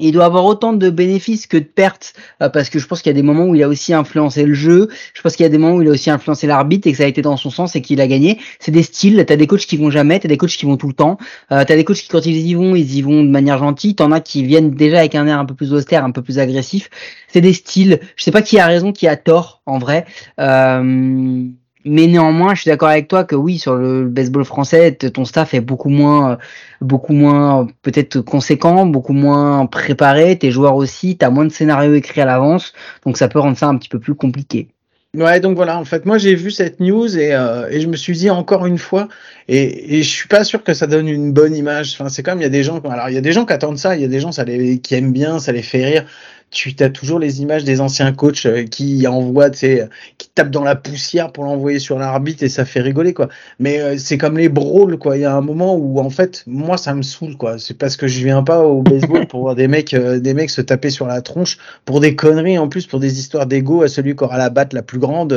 il 0.00 0.12
doit 0.12 0.24
avoir 0.24 0.44
autant 0.44 0.72
de 0.72 0.90
bénéfices 0.90 1.46
que 1.46 1.56
de 1.56 1.64
pertes 1.64 2.14
euh, 2.42 2.48
parce 2.48 2.70
que 2.70 2.78
je 2.78 2.86
pense 2.86 3.02
qu'il 3.02 3.10
y 3.10 3.14
a 3.14 3.20
des 3.20 3.22
moments 3.22 3.46
où 3.46 3.54
il 3.54 3.62
a 3.62 3.68
aussi 3.68 3.92
influencé 3.94 4.44
le 4.44 4.54
jeu. 4.54 4.88
Je 5.14 5.20
pense 5.22 5.36
qu'il 5.36 5.44
y 5.44 5.46
a 5.46 5.50
des 5.50 5.58
moments 5.58 5.76
où 5.76 5.82
il 5.82 5.88
a 5.88 5.92
aussi 5.92 6.10
influencé 6.10 6.46
l'arbitre 6.46 6.88
et 6.88 6.92
que 6.92 6.98
ça 6.98 7.04
a 7.04 7.06
été 7.06 7.22
dans 7.22 7.36
son 7.36 7.50
sens 7.50 7.76
et 7.76 7.82
qu'il 7.82 8.00
a 8.00 8.06
gagné. 8.06 8.38
C'est 8.58 8.72
des 8.72 8.82
styles. 8.82 9.24
T'as 9.26 9.36
des 9.36 9.46
coachs 9.46 9.66
qui 9.66 9.76
vont 9.76 9.90
jamais, 9.90 10.18
t'as 10.18 10.28
des 10.28 10.36
coachs 10.36 10.50
qui 10.50 10.66
vont 10.66 10.76
tout 10.76 10.88
le 10.88 10.94
temps. 10.94 11.18
Euh, 11.52 11.64
t'as 11.66 11.76
des 11.76 11.84
coachs 11.84 11.98
qui 11.98 12.08
quand 12.08 12.24
ils 12.26 12.36
y 12.36 12.54
vont, 12.54 12.74
ils 12.74 12.96
y 12.96 13.02
vont 13.02 13.22
de 13.22 13.30
manière 13.30 13.58
gentille. 13.58 13.94
T'en 13.94 14.12
as 14.12 14.20
qui 14.20 14.44
viennent 14.44 14.70
déjà 14.70 15.00
avec 15.00 15.14
un 15.14 15.26
air 15.26 15.38
un 15.38 15.44
peu 15.44 15.54
plus 15.54 15.72
austère, 15.72 16.04
un 16.04 16.10
peu 16.10 16.22
plus 16.22 16.38
agressif. 16.38 16.90
C'est 17.28 17.40
des 17.40 17.52
styles. 17.52 18.00
Je 18.16 18.24
sais 18.24 18.30
pas 18.30 18.42
qui 18.42 18.58
a 18.58 18.66
raison, 18.66 18.92
qui 18.92 19.06
a 19.06 19.16
tort 19.16 19.62
en 19.66 19.78
vrai. 19.78 20.06
Euh, 20.38 21.50
mais 21.84 22.06
néanmoins, 22.06 22.54
je 22.54 22.62
suis 22.62 22.68
d'accord 22.68 22.88
avec 22.88 23.08
toi 23.08 23.24
que 23.24 23.34
oui, 23.34 23.58
sur 23.58 23.74
le 23.74 24.04
baseball 24.04 24.44
français, 24.44 24.92
ton 24.92 25.24
staff 25.24 25.54
est 25.54 25.60
beaucoup 25.60 25.88
moins, 25.88 26.38
beaucoup 26.80 27.12
moins 27.12 27.66
peut-être 27.82 28.20
conséquent, 28.20 28.86
beaucoup 28.86 29.12
moins 29.12 29.66
préparé. 29.66 30.38
Tes 30.38 30.50
joueurs 30.50 30.76
aussi, 30.76 31.16
t'as 31.16 31.30
moins 31.30 31.44
de 31.44 31.52
scénarios 31.52 31.94
écrits 31.94 32.20
à 32.20 32.26
l'avance, 32.26 32.72
donc 33.04 33.16
ça 33.16 33.28
peut 33.28 33.38
rendre 33.38 33.56
ça 33.56 33.68
un 33.68 33.76
petit 33.76 33.88
peu 33.88 33.98
plus 33.98 34.14
compliqué. 34.14 34.68
Ouais, 35.16 35.40
donc 35.40 35.56
voilà, 35.56 35.76
en 35.76 35.84
fait, 35.84 36.06
moi 36.06 36.18
j'ai 36.18 36.36
vu 36.36 36.52
cette 36.52 36.78
news 36.78 37.18
et, 37.18 37.34
euh, 37.34 37.68
et 37.68 37.80
je 37.80 37.88
me 37.88 37.96
suis 37.96 38.16
dit 38.16 38.30
encore 38.30 38.64
une 38.66 38.78
fois, 38.78 39.08
et, 39.48 39.96
et 39.96 40.02
je 40.04 40.08
suis 40.08 40.28
pas 40.28 40.44
sûr 40.44 40.62
que 40.62 40.72
ça 40.72 40.86
donne 40.86 41.08
une 41.08 41.32
bonne 41.32 41.56
image. 41.56 41.94
Enfin, 41.94 42.08
c'est 42.08 42.22
comme 42.22 42.38
il 42.38 42.42
y 42.42 42.46
a 42.46 42.50
des 42.50 42.62
gens, 42.62 42.78
alors 42.78 43.08
il 43.08 43.16
y 43.16 43.18
a 43.18 43.20
des 43.20 43.32
gens 43.32 43.44
qui 43.44 43.52
attendent 43.52 43.78
ça, 43.78 43.96
il 43.96 44.02
y 44.02 44.04
a 44.04 44.08
des 44.08 44.20
gens 44.20 44.30
ça 44.30 44.44
les, 44.44 44.78
qui 44.78 44.94
aiment 44.94 45.12
bien, 45.12 45.40
ça 45.40 45.50
les 45.50 45.62
fait 45.62 45.84
rire 45.84 46.04
tu 46.50 46.74
as 46.80 46.90
toujours 46.90 47.18
les 47.18 47.42
images 47.42 47.64
des 47.64 47.80
anciens 47.80 48.12
coachs 48.12 48.44
euh, 48.46 48.64
qui 48.64 49.06
envoient, 49.06 49.52
sais, 49.52 49.88
qui 50.18 50.28
tapent 50.28 50.50
dans 50.50 50.64
la 50.64 50.74
poussière 50.74 51.30
pour 51.30 51.44
l'envoyer 51.44 51.78
sur 51.78 51.98
l'arbitre 51.98 52.42
et 52.42 52.48
ça 52.48 52.64
fait 52.64 52.80
rigoler, 52.80 53.14
quoi. 53.14 53.28
Mais 53.60 53.80
euh, 53.80 53.96
c'est 53.98 54.18
comme 54.18 54.36
les 54.36 54.48
brawls, 54.48 54.98
quoi. 54.98 55.16
Il 55.16 55.20
y 55.20 55.24
a 55.24 55.34
un 55.34 55.40
moment 55.40 55.76
où, 55.76 56.00
en 56.00 56.10
fait, 56.10 56.42
moi, 56.46 56.76
ça 56.76 56.94
me 56.94 57.02
saoule, 57.02 57.36
quoi. 57.36 57.58
C'est 57.58 57.74
parce 57.74 57.96
que 57.96 58.08
je 58.08 58.24
viens 58.24 58.42
pas 58.42 58.64
au 58.64 58.82
baseball 58.82 59.26
pour 59.28 59.40
voir 59.42 59.54
des 59.54 59.68
mecs, 59.68 59.94
euh, 59.94 60.18
des 60.18 60.34
mecs 60.34 60.50
se 60.50 60.60
taper 60.60 60.90
sur 60.90 61.06
la 61.06 61.22
tronche 61.22 61.58
pour 61.84 62.00
des 62.00 62.16
conneries, 62.16 62.58
en 62.58 62.68
plus, 62.68 62.86
pour 62.86 62.98
des 62.98 63.20
histoires 63.20 63.46
d'ego 63.46 63.82
à 63.82 63.88
celui 63.88 64.16
qui 64.16 64.24
aura 64.24 64.38
la 64.38 64.50
batte 64.50 64.72
la 64.72 64.82
plus 64.82 64.98
grande. 64.98 65.32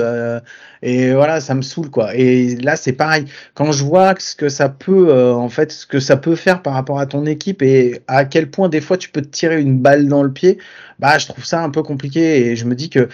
Et 0.83 1.13
voilà, 1.13 1.39
ça 1.41 1.55
me 1.55 1.61
saoule, 1.61 1.89
quoi. 1.89 2.13
Et 2.15 2.55
là, 2.57 2.75
c'est 2.75 2.93
pareil. 2.93 3.25
Quand 3.53 3.71
je 3.71 3.83
vois 3.83 4.13
ce 4.19 4.35
que 4.35 4.49
ça 4.49 4.69
peut, 4.69 5.31
en 5.33 5.49
fait, 5.49 5.71
ce 5.71 5.85
que 5.85 5.99
ça 5.99 6.17
peut 6.17 6.35
faire 6.35 6.61
par 6.61 6.73
rapport 6.73 6.99
à 6.99 7.05
ton 7.05 7.25
équipe 7.25 7.61
et 7.61 8.01
à 8.07 8.25
quel 8.25 8.49
point, 8.51 8.69
des 8.69 8.81
fois, 8.81 8.97
tu 8.97 9.09
peux 9.09 9.21
te 9.21 9.29
tirer 9.29 9.61
une 9.61 9.79
balle 9.79 10.07
dans 10.07 10.23
le 10.23 10.31
pied, 10.31 10.57
bah, 10.99 11.17
je 11.17 11.27
trouve 11.27 11.45
ça 11.45 11.63
un 11.63 11.69
peu 11.69 11.83
compliqué 11.83 12.47
et 12.47 12.55
je 12.55 12.65
me 12.65 12.75
dis 12.75 12.89
que 12.89 13.07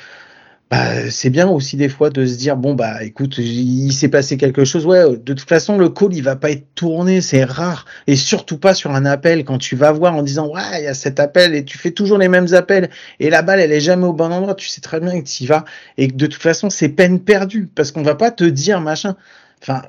bah, 0.72 1.10
c'est 1.10 1.32
bien 1.32 1.48
aussi 1.48 1.78
des 1.78 1.90
fois 1.90 2.12
de 2.12 2.28
se 2.28 2.38
dire 2.38 2.56
bon 2.56 2.76
bah 2.76 3.04
écoute 3.04 3.40
il 3.40 3.92
s'est 3.92 4.08
passé 4.08 4.38
quelque 4.38 4.66
chose 4.66 4.86
ouais 4.86 5.18
de 5.18 5.34
toute 5.34 5.50
façon 5.50 5.80
le 5.80 5.90
call 5.90 6.14
il 6.14 6.22
va 6.22 6.36
pas 6.36 6.52
être 6.52 6.76
tourné 6.76 7.22
c'est 7.22 7.44
rare 7.44 7.86
et 8.06 8.16
surtout 8.16 8.60
pas 8.60 8.76
sur 8.76 8.92
un 8.92 9.04
appel 9.06 9.44
quand 9.46 9.58
tu 9.58 9.76
vas 9.76 9.92
voir 9.92 10.16
en 10.16 10.22
disant 10.22 10.48
ouais 10.48 10.62
il 10.80 10.84
y 10.84 10.88
a 10.88 10.94
cet 10.94 11.20
appel 11.20 11.56
et 11.56 11.66
tu 11.66 11.80
fais 11.80 11.90
toujours 11.90 12.20
les 12.20 12.28
mêmes 12.28 12.54
appels 12.54 12.92
et 13.20 13.32
la 13.32 13.42
balle 13.42 13.60
elle 13.60 13.72
est 13.72 13.82
jamais 13.82 14.06
au 14.06 14.14
bon 14.14 14.32
endroit 14.32 14.54
tu 14.54 14.68
sais 14.68 14.82
très 14.82 15.00
bien 15.00 15.20
que 15.20 15.28
tu 15.28 15.44
y 15.44 15.48
vas 15.48 15.66
et 15.98 16.08
que 16.08 16.16
de 16.16 16.28
toute 16.28 16.42
façon 16.42 16.70
c'est 16.70 16.90
peine 16.90 17.20
perdue 17.20 17.68
parce 17.74 17.92
qu'on 17.92 18.04
va 18.04 18.16
pas 18.16 18.30
te 18.30 18.44
dire 18.44 18.80
machin 18.80 19.16
Enfin, 19.62 19.82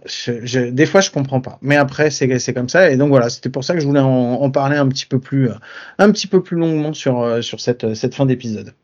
des 0.72 0.85
fois, 0.85 1.01
je 1.01 1.12
comprends 1.12 1.41
pas. 1.41 1.59
Mais 1.62 1.76
après, 1.76 2.11
c'est 2.11 2.53
comme 2.53 2.68
ça. 2.68 2.91
Et 2.91 2.97
donc 2.97 3.11
voilà, 3.11 3.31
c'était 3.31 3.51
pour 3.51 3.62
ça 3.62 3.74
que 3.74 3.78
je 3.81 3.87
voulais 3.87 4.01
en, 4.01 4.51
parler 4.51 4.76
un 4.76 4.89
petit 4.89 5.07
peu 5.07 5.20
plus, 5.20 5.49
un 5.99 6.11
petit 6.11 6.26
peu 6.26 6.43
plus 6.43 6.57
longuement 6.57 6.93
sur, 6.93 7.20
euh, 7.20 7.41
sur 7.41 7.61
cette, 7.61 7.95
cette 7.95 8.16
fin 8.16 8.26
d'épisode. 8.26 8.74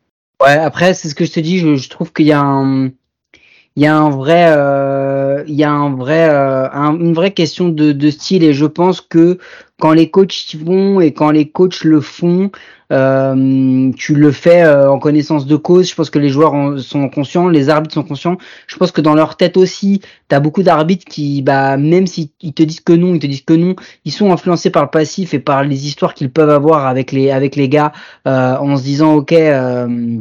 Ouais, 0.42 0.50
après, 0.50 0.94
c'est 0.94 1.08
ce 1.08 1.14
que 1.14 1.24
je 1.24 1.32
te 1.32 1.40
dis. 1.40 1.58
Je, 1.58 1.76
je 1.76 1.88
trouve 1.88 2.12
qu'il 2.12 2.26
y 2.26 2.32
a 2.32 2.40
un, 2.40 2.90
il 3.76 3.82
y 3.82 3.86
a 3.86 3.96
un 3.96 4.10
vrai, 4.10 4.46
euh, 4.48 5.44
il 5.46 5.54
y 5.54 5.64
a 5.64 5.70
un 5.70 5.94
vrai, 5.94 6.28
euh, 6.30 6.68
une 6.70 7.12
vraie 7.14 7.32
question 7.32 7.68
de, 7.68 7.92
de, 7.92 8.10
style 8.10 8.42
et 8.42 8.54
je 8.54 8.64
pense 8.66 9.00
que 9.00 9.38
quand 9.78 9.92
les 9.92 10.10
coachs 10.10 10.54
y 10.54 10.56
vont 10.56 11.00
et 11.00 11.12
quand 11.12 11.30
les 11.30 11.48
coachs 11.50 11.84
le 11.84 12.00
font, 12.00 12.50
euh, 12.92 13.90
tu 13.96 14.14
le 14.14 14.32
fais 14.32 14.62
euh, 14.62 14.90
en 14.90 14.98
connaissance 14.98 15.46
de 15.46 15.56
cause. 15.56 15.90
Je 15.90 15.94
pense 15.94 16.10
que 16.10 16.18
les 16.18 16.28
joueurs 16.28 16.78
sont 16.80 17.08
conscients, 17.08 17.48
les 17.48 17.68
arbitres 17.68 17.94
sont 17.94 18.02
conscients. 18.04 18.38
Je 18.66 18.76
pense 18.76 18.92
que 18.92 19.00
dans 19.00 19.14
leur 19.14 19.36
tête 19.36 19.56
aussi, 19.56 20.00
tu 20.28 20.34
as 20.34 20.40
beaucoup 20.40 20.62
d'arbitres 20.62 21.04
qui, 21.04 21.42
bah, 21.42 21.76
même 21.76 22.06
s'ils 22.06 22.30
te 22.30 22.62
disent 22.62 22.80
que 22.80 22.92
non, 22.92 23.14
ils 23.14 23.20
te 23.20 23.26
disent 23.26 23.44
que 23.44 23.54
non, 23.54 23.74
ils 24.04 24.12
sont 24.12 24.32
influencés 24.32 24.70
par 24.70 24.84
le 24.84 24.90
passif 24.90 25.34
et 25.34 25.38
par 25.40 25.64
les 25.64 25.86
histoires 25.86 26.14
qu'ils 26.14 26.30
peuvent 26.30 26.50
avoir 26.50 26.86
avec 26.86 27.12
les, 27.12 27.30
avec 27.30 27.56
les 27.56 27.68
gars 27.68 27.92
euh, 28.26 28.56
en 28.56 28.76
se 28.76 28.82
disant, 28.82 29.14
ok. 29.16 29.32
Euh, 29.32 30.20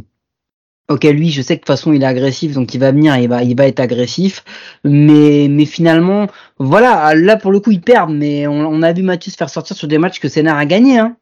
Ok, 0.87 1.03
lui, 1.05 1.31
je 1.31 1.41
sais 1.41 1.55
que 1.55 1.61
de 1.61 1.65
toute 1.65 1.67
façon, 1.67 1.93
il 1.93 2.03
est 2.03 2.05
agressif, 2.05 2.53
donc 2.53 2.75
il 2.75 2.79
va 2.79 2.91
venir, 2.91 3.17
il 3.17 3.27
va, 3.27 3.41
il 3.41 3.57
va 3.57 3.67
être 3.67 3.79
agressif. 3.79 4.43
Mais, 4.83 5.47
mais 5.49 5.65
finalement, 5.65 6.27
voilà, 6.59 7.15
là 7.15 7.37
pour 7.37 7.51
le 7.51 7.59
coup, 7.59 7.71
ils 7.71 7.81
perdent. 7.81 8.13
Mais 8.13 8.45
on, 8.45 8.81
a 8.83 8.93
vu 8.93 9.01
Mathieu 9.01 9.31
se 9.31 9.37
faire 9.37 9.49
sortir 9.49 9.75
sur 9.75 9.87
des 9.87 9.97
matchs 9.97 10.19
que 10.19 10.29
Sénard 10.29 10.57
a 10.57 10.65
gagné. 10.65 10.99
Hein. 10.99 11.17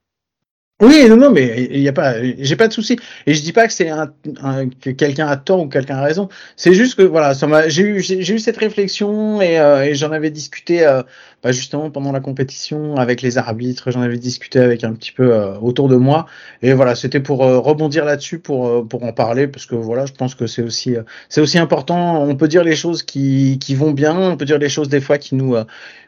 Oui, 0.82 1.07
non, 1.07 1.16
non, 1.16 1.30
mais 1.32 1.70
il 1.72 1.80
y 1.80 1.88
a 1.88 1.93
pas, 1.93 2.16
j'ai 2.39 2.55
pas 2.57 2.68
de 2.68 2.74
souci. 2.74 2.99
Et 3.26 3.34
je 3.34 3.41
dis 3.41 3.53
pas 3.53 3.68
que 3.68 3.74
c'est 3.74 3.89
un, 3.89 4.07
que 4.82 4.89
quelqu'un 4.89 5.28
a 5.28 5.38
tort 5.38 5.61
ou 5.61 5.70
quelqu'un 5.70 5.95
a 5.97 6.03
raison. 6.03 6.28
C'est 6.57 6.74
juste 6.74 6.95
que 6.95 7.03
voilà, 7.03 7.34
ça 7.34 7.47
m'a, 7.47 7.70
j'ai 7.70 7.84
eu, 7.84 8.01
j'ai 8.01 8.34
eu 8.34 8.39
cette 8.39 8.57
réflexion 8.57 9.41
et, 9.41 9.59
euh, 9.59 9.86
et 9.86 9.95
j'en 9.95 10.11
avais 10.11 10.30
discuté 10.30 10.86
euh, 10.86 11.03
bah, 11.44 11.52
justement 11.52 11.89
pendant 11.91 12.12
la 12.12 12.20
compétition 12.20 12.96
avec 12.96 13.22
les 13.22 13.38
arbitres. 13.38 13.91
J'en 13.91 14.02
avais 14.02 14.18
discuté 14.18 14.60
avec 14.60 14.84
un 14.84 14.94
petit 14.94 15.12
peu 15.12 15.34
euh, 15.34 15.58
autour 15.60 15.89
de 15.89 15.96
moi. 15.96 16.26
Et 16.62 16.74
voilà, 16.74 16.96
c'était 16.96 17.20
pour 17.20 17.39
rebondir 17.39 18.06
là-dessus, 18.06 18.39
pour 18.39 18.88
pour 18.88 19.04
en 19.04 19.14
parler 19.14 19.48
parce 19.48 19.66
que 19.66 19.76
voilà, 19.76 20.06
je 20.06 20.14
pense 20.14 20.36
que 20.36 20.48
c'est 20.48 20.64
aussi 20.64 20.96
c'est 21.30 21.41
aussi 21.41 21.60
important. 21.60 22.24
On 22.24 22.36
peut 22.36 22.48
dire 22.48 22.64
les 22.64 22.76
choses 22.76 23.04
qui 23.04 23.60
qui 23.60 23.76
vont 23.76 23.91
bien, 23.91 24.18
on 24.18 24.38
peut 24.38 24.46
dire 24.46 24.58
les 24.60 24.70
choses 24.70 24.89
des 24.89 25.02
fois 25.02 25.18
qui 25.18 25.36
nous 25.36 25.56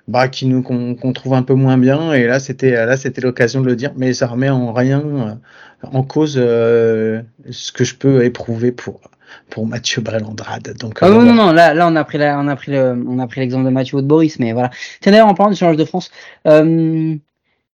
bah, 0.08 0.28
qui 0.28 0.46
nous 0.46 0.62
qu'on 0.62 1.14
trouve 1.14 1.34
un 1.34 1.44
peu 1.44 1.54
moins 1.54 1.78
bien. 1.78 2.14
Et 2.14 2.26
là, 2.28 2.40
c'était 2.40 2.72
là, 2.86 2.98
c'était 2.98 3.22
l'occasion 3.22 3.62
de 3.62 3.68
le 3.68 3.76
dire, 3.76 3.92
mais 3.96 4.14
ça 4.14 4.28
remet 4.28 4.50
en 4.50 4.74
rien 4.74 5.02
euh, 5.04 5.36
en 5.84 6.04
cause 6.04 6.36
euh, 6.38 7.22
ce 7.50 7.72
que 7.72 7.84
je 7.84 7.96
peux 7.96 8.24
éprouver 8.24 8.72
pour 8.72 9.02
pour 9.50 9.68
Mathieu 9.68 10.02
Brelandrade. 10.02 10.76
Donc 10.80 11.00
ah, 11.02 11.10
non, 11.10 11.22
non, 11.22 11.34
non, 11.34 11.52
là, 11.52 11.74
là, 11.74 11.88
on 11.88 11.96
a 11.96 12.04
pris 12.04 12.18
la, 12.18 12.40
on 12.40 12.48
a 12.48 12.56
pris 12.56 12.72
le, 12.72 13.04
on 13.08 13.20
a 13.20 13.28
pris 13.28 13.42
l'exemple 13.42 13.66
de 13.66 13.70
Mathieu 13.70 14.02
de 14.02 14.08
Boris, 14.08 14.40
mais 14.40 14.54
voilà. 14.54 14.70
Tiens 15.02 15.12
d'ailleurs, 15.12 15.28
en 15.28 15.34
parlant 15.34 15.52
du 15.52 15.58
challenge 15.58 15.78
de 15.78 15.86
France. 15.86 16.12
Euh, 16.48 17.16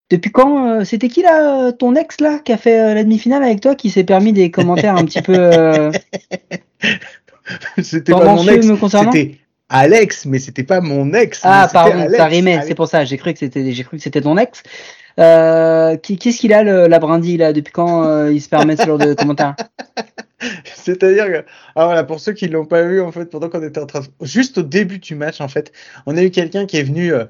depuis 0.09 0.31
quand 0.31 0.83
C'était 0.83 1.07
qui 1.07 1.21
là, 1.21 1.71
ton 1.71 1.95
ex 1.95 2.19
là, 2.19 2.39
qui 2.39 2.51
a 2.51 2.57
fait 2.57 2.93
la 2.93 3.03
demi-finale 3.03 3.43
avec 3.43 3.61
toi, 3.61 3.75
qui 3.75 3.89
s'est 3.89 4.03
permis 4.03 4.33
des 4.33 4.51
commentaires 4.51 4.95
un 4.95 5.05
petit 5.05 5.21
peu 5.21 5.91
C'était 7.81 8.11
pas 8.11 8.35
mon 8.35 8.47
ex. 8.47 8.67
C'était 8.67 9.37
Alex, 9.69 10.25
mais 10.25 10.39
c'était 10.39 10.63
pas 10.63 10.81
mon 10.81 11.13
ex. 11.13 11.39
Ah, 11.43 11.69
pardon, 11.71 12.07
ça 12.15 12.25
rimait, 12.25 12.61
c'est 12.67 12.75
pour 12.75 12.87
ça. 12.87 13.05
J'ai 13.05 13.17
cru 13.17 13.31
que 13.33 13.39
c'était, 13.39 13.71
j'ai 13.71 13.83
cru 13.83 13.97
que 13.97 14.03
c'était 14.03 14.21
ton 14.21 14.37
ex. 14.37 14.63
Euh, 15.19 15.97
Qu'est-ce 15.97 16.37
qu'il 16.37 16.53
a, 16.53 16.63
le, 16.63 16.87
la 16.87 16.99
brindille, 16.99 17.37
là 17.37 17.53
Depuis 17.53 17.71
quand 17.71 18.03
euh, 18.03 18.33
il 18.33 18.41
se 18.41 18.49
permet 18.49 18.75
ce 18.75 18.85
genre 18.85 18.97
de 18.97 19.13
commentaires? 19.13 19.55
C'est-à-dire 20.75 21.25
que, 21.27 21.45
ah 21.75 21.85
voilà, 21.85 22.03
pour 22.03 22.19
ceux 22.19 22.33
qui 22.33 22.47
l'ont 22.47 22.65
pas 22.65 22.83
vu, 22.83 23.01
en 23.01 23.11
fait, 23.11 23.25
pendant 23.25 23.49
qu'on 23.49 23.63
était 23.63 23.79
en 23.79 23.85
train, 23.85 24.01
juste 24.21 24.57
au 24.57 24.63
début 24.63 24.99
du 24.99 25.15
match, 25.15 25.41
en 25.41 25.47
fait, 25.47 25.71
on 26.05 26.17
a 26.17 26.23
eu 26.23 26.31
quelqu'un 26.31 26.65
qui 26.65 26.77
est 26.77 26.83
venu, 26.83 27.13
euh, 27.13 27.25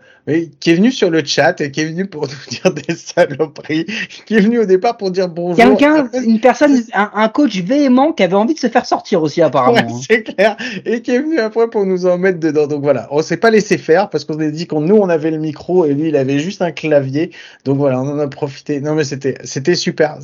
qui 0.60 0.72
est 0.72 0.76
venu 0.76 0.92
sur 0.92 1.10
le 1.10 1.24
chat 1.24 1.62
et 1.62 1.72
qui 1.72 1.82
est 1.82 1.86
venu 1.86 2.08
pour 2.08 2.22
nous 2.28 2.50
dire 2.50 2.74
des 2.74 2.96
saloperies, 2.96 3.86
qui 4.26 4.36
est 4.36 4.39
venu 4.39 4.60
au 4.60 4.66
départ 4.66 4.98
pour 4.98 5.12
dire 5.12 5.30
bonjour. 5.30 5.58
Quelqu'un, 5.58 6.10
une 6.14 6.39
personne, 6.39 6.82
un, 6.94 7.30
coach 7.30 7.58
véhément 7.58 8.14
qui 8.14 8.24
avait 8.24 8.36
envie 8.36 8.54
de 8.54 8.60
se 8.60 8.68
faire 8.68 8.86
sortir 8.86 9.22
aussi, 9.22 9.42
apparemment. 9.42 9.74
Ouais, 9.74 9.84
hein. 9.84 10.00
c'est 10.10 10.24
clair. 10.24 10.58
Et 10.86 11.02
qui 11.02 11.12
est 11.12 11.20
venu 11.20 11.39
après 11.39 11.70
pour 11.70 11.86
nous 11.86 12.06
en 12.06 12.18
mettre 12.18 12.39
dedans. 12.39 12.68
Donc 12.68 12.82
voilà, 12.84 13.08
on 13.12 13.22
s'est 13.22 13.38
pas 13.38 13.52
laissé 13.52 13.78
faire 13.78 14.10
parce 14.10 14.26
qu'on 14.26 14.39
a 14.39 14.48
dit 14.48 14.68
qu'on 14.68 14.82
nous 14.82 14.96
on 14.96 15.10
avait 15.10 15.32
le 15.32 15.38
micro 15.38 15.86
et 15.86 15.94
lui 15.94 16.10
il 16.10 16.16
avait 16.16 16.39
juste 16.39 16.62
un 16.62 16.72
clavier. 16.72 17.32
Donc 17.66 17.78
voilà, 17.78 18.02
on 18.02 18.08
en 18.08 18.20
a 18.20 18.28
profité. 18.28 18.82
Non 18.82 18.96
mais 18.96 19.04
c'était, 19.04 19.36
c'était 19.44 19.76
super. 19.76 20.18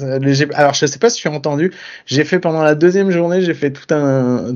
Alors 0.53 0.74
je 0.74 0.86
sais 0.86 0.99
pas 0.99 1.09
si 1.09 1.22
tu 1.22 1.28
as 1.28 1.32
entendu, 1.32 1.72
j'ai 2.05 2.24
fait 2.24 2.39
pendant 2.39 2.63
la 2.63 2.76
deuxième 2.76 3.11
journée, 3.11 3.41
j'ai 3.41 3.53
fait 3.53 3.72
tout 3.72 3.93
un 3.93 4.07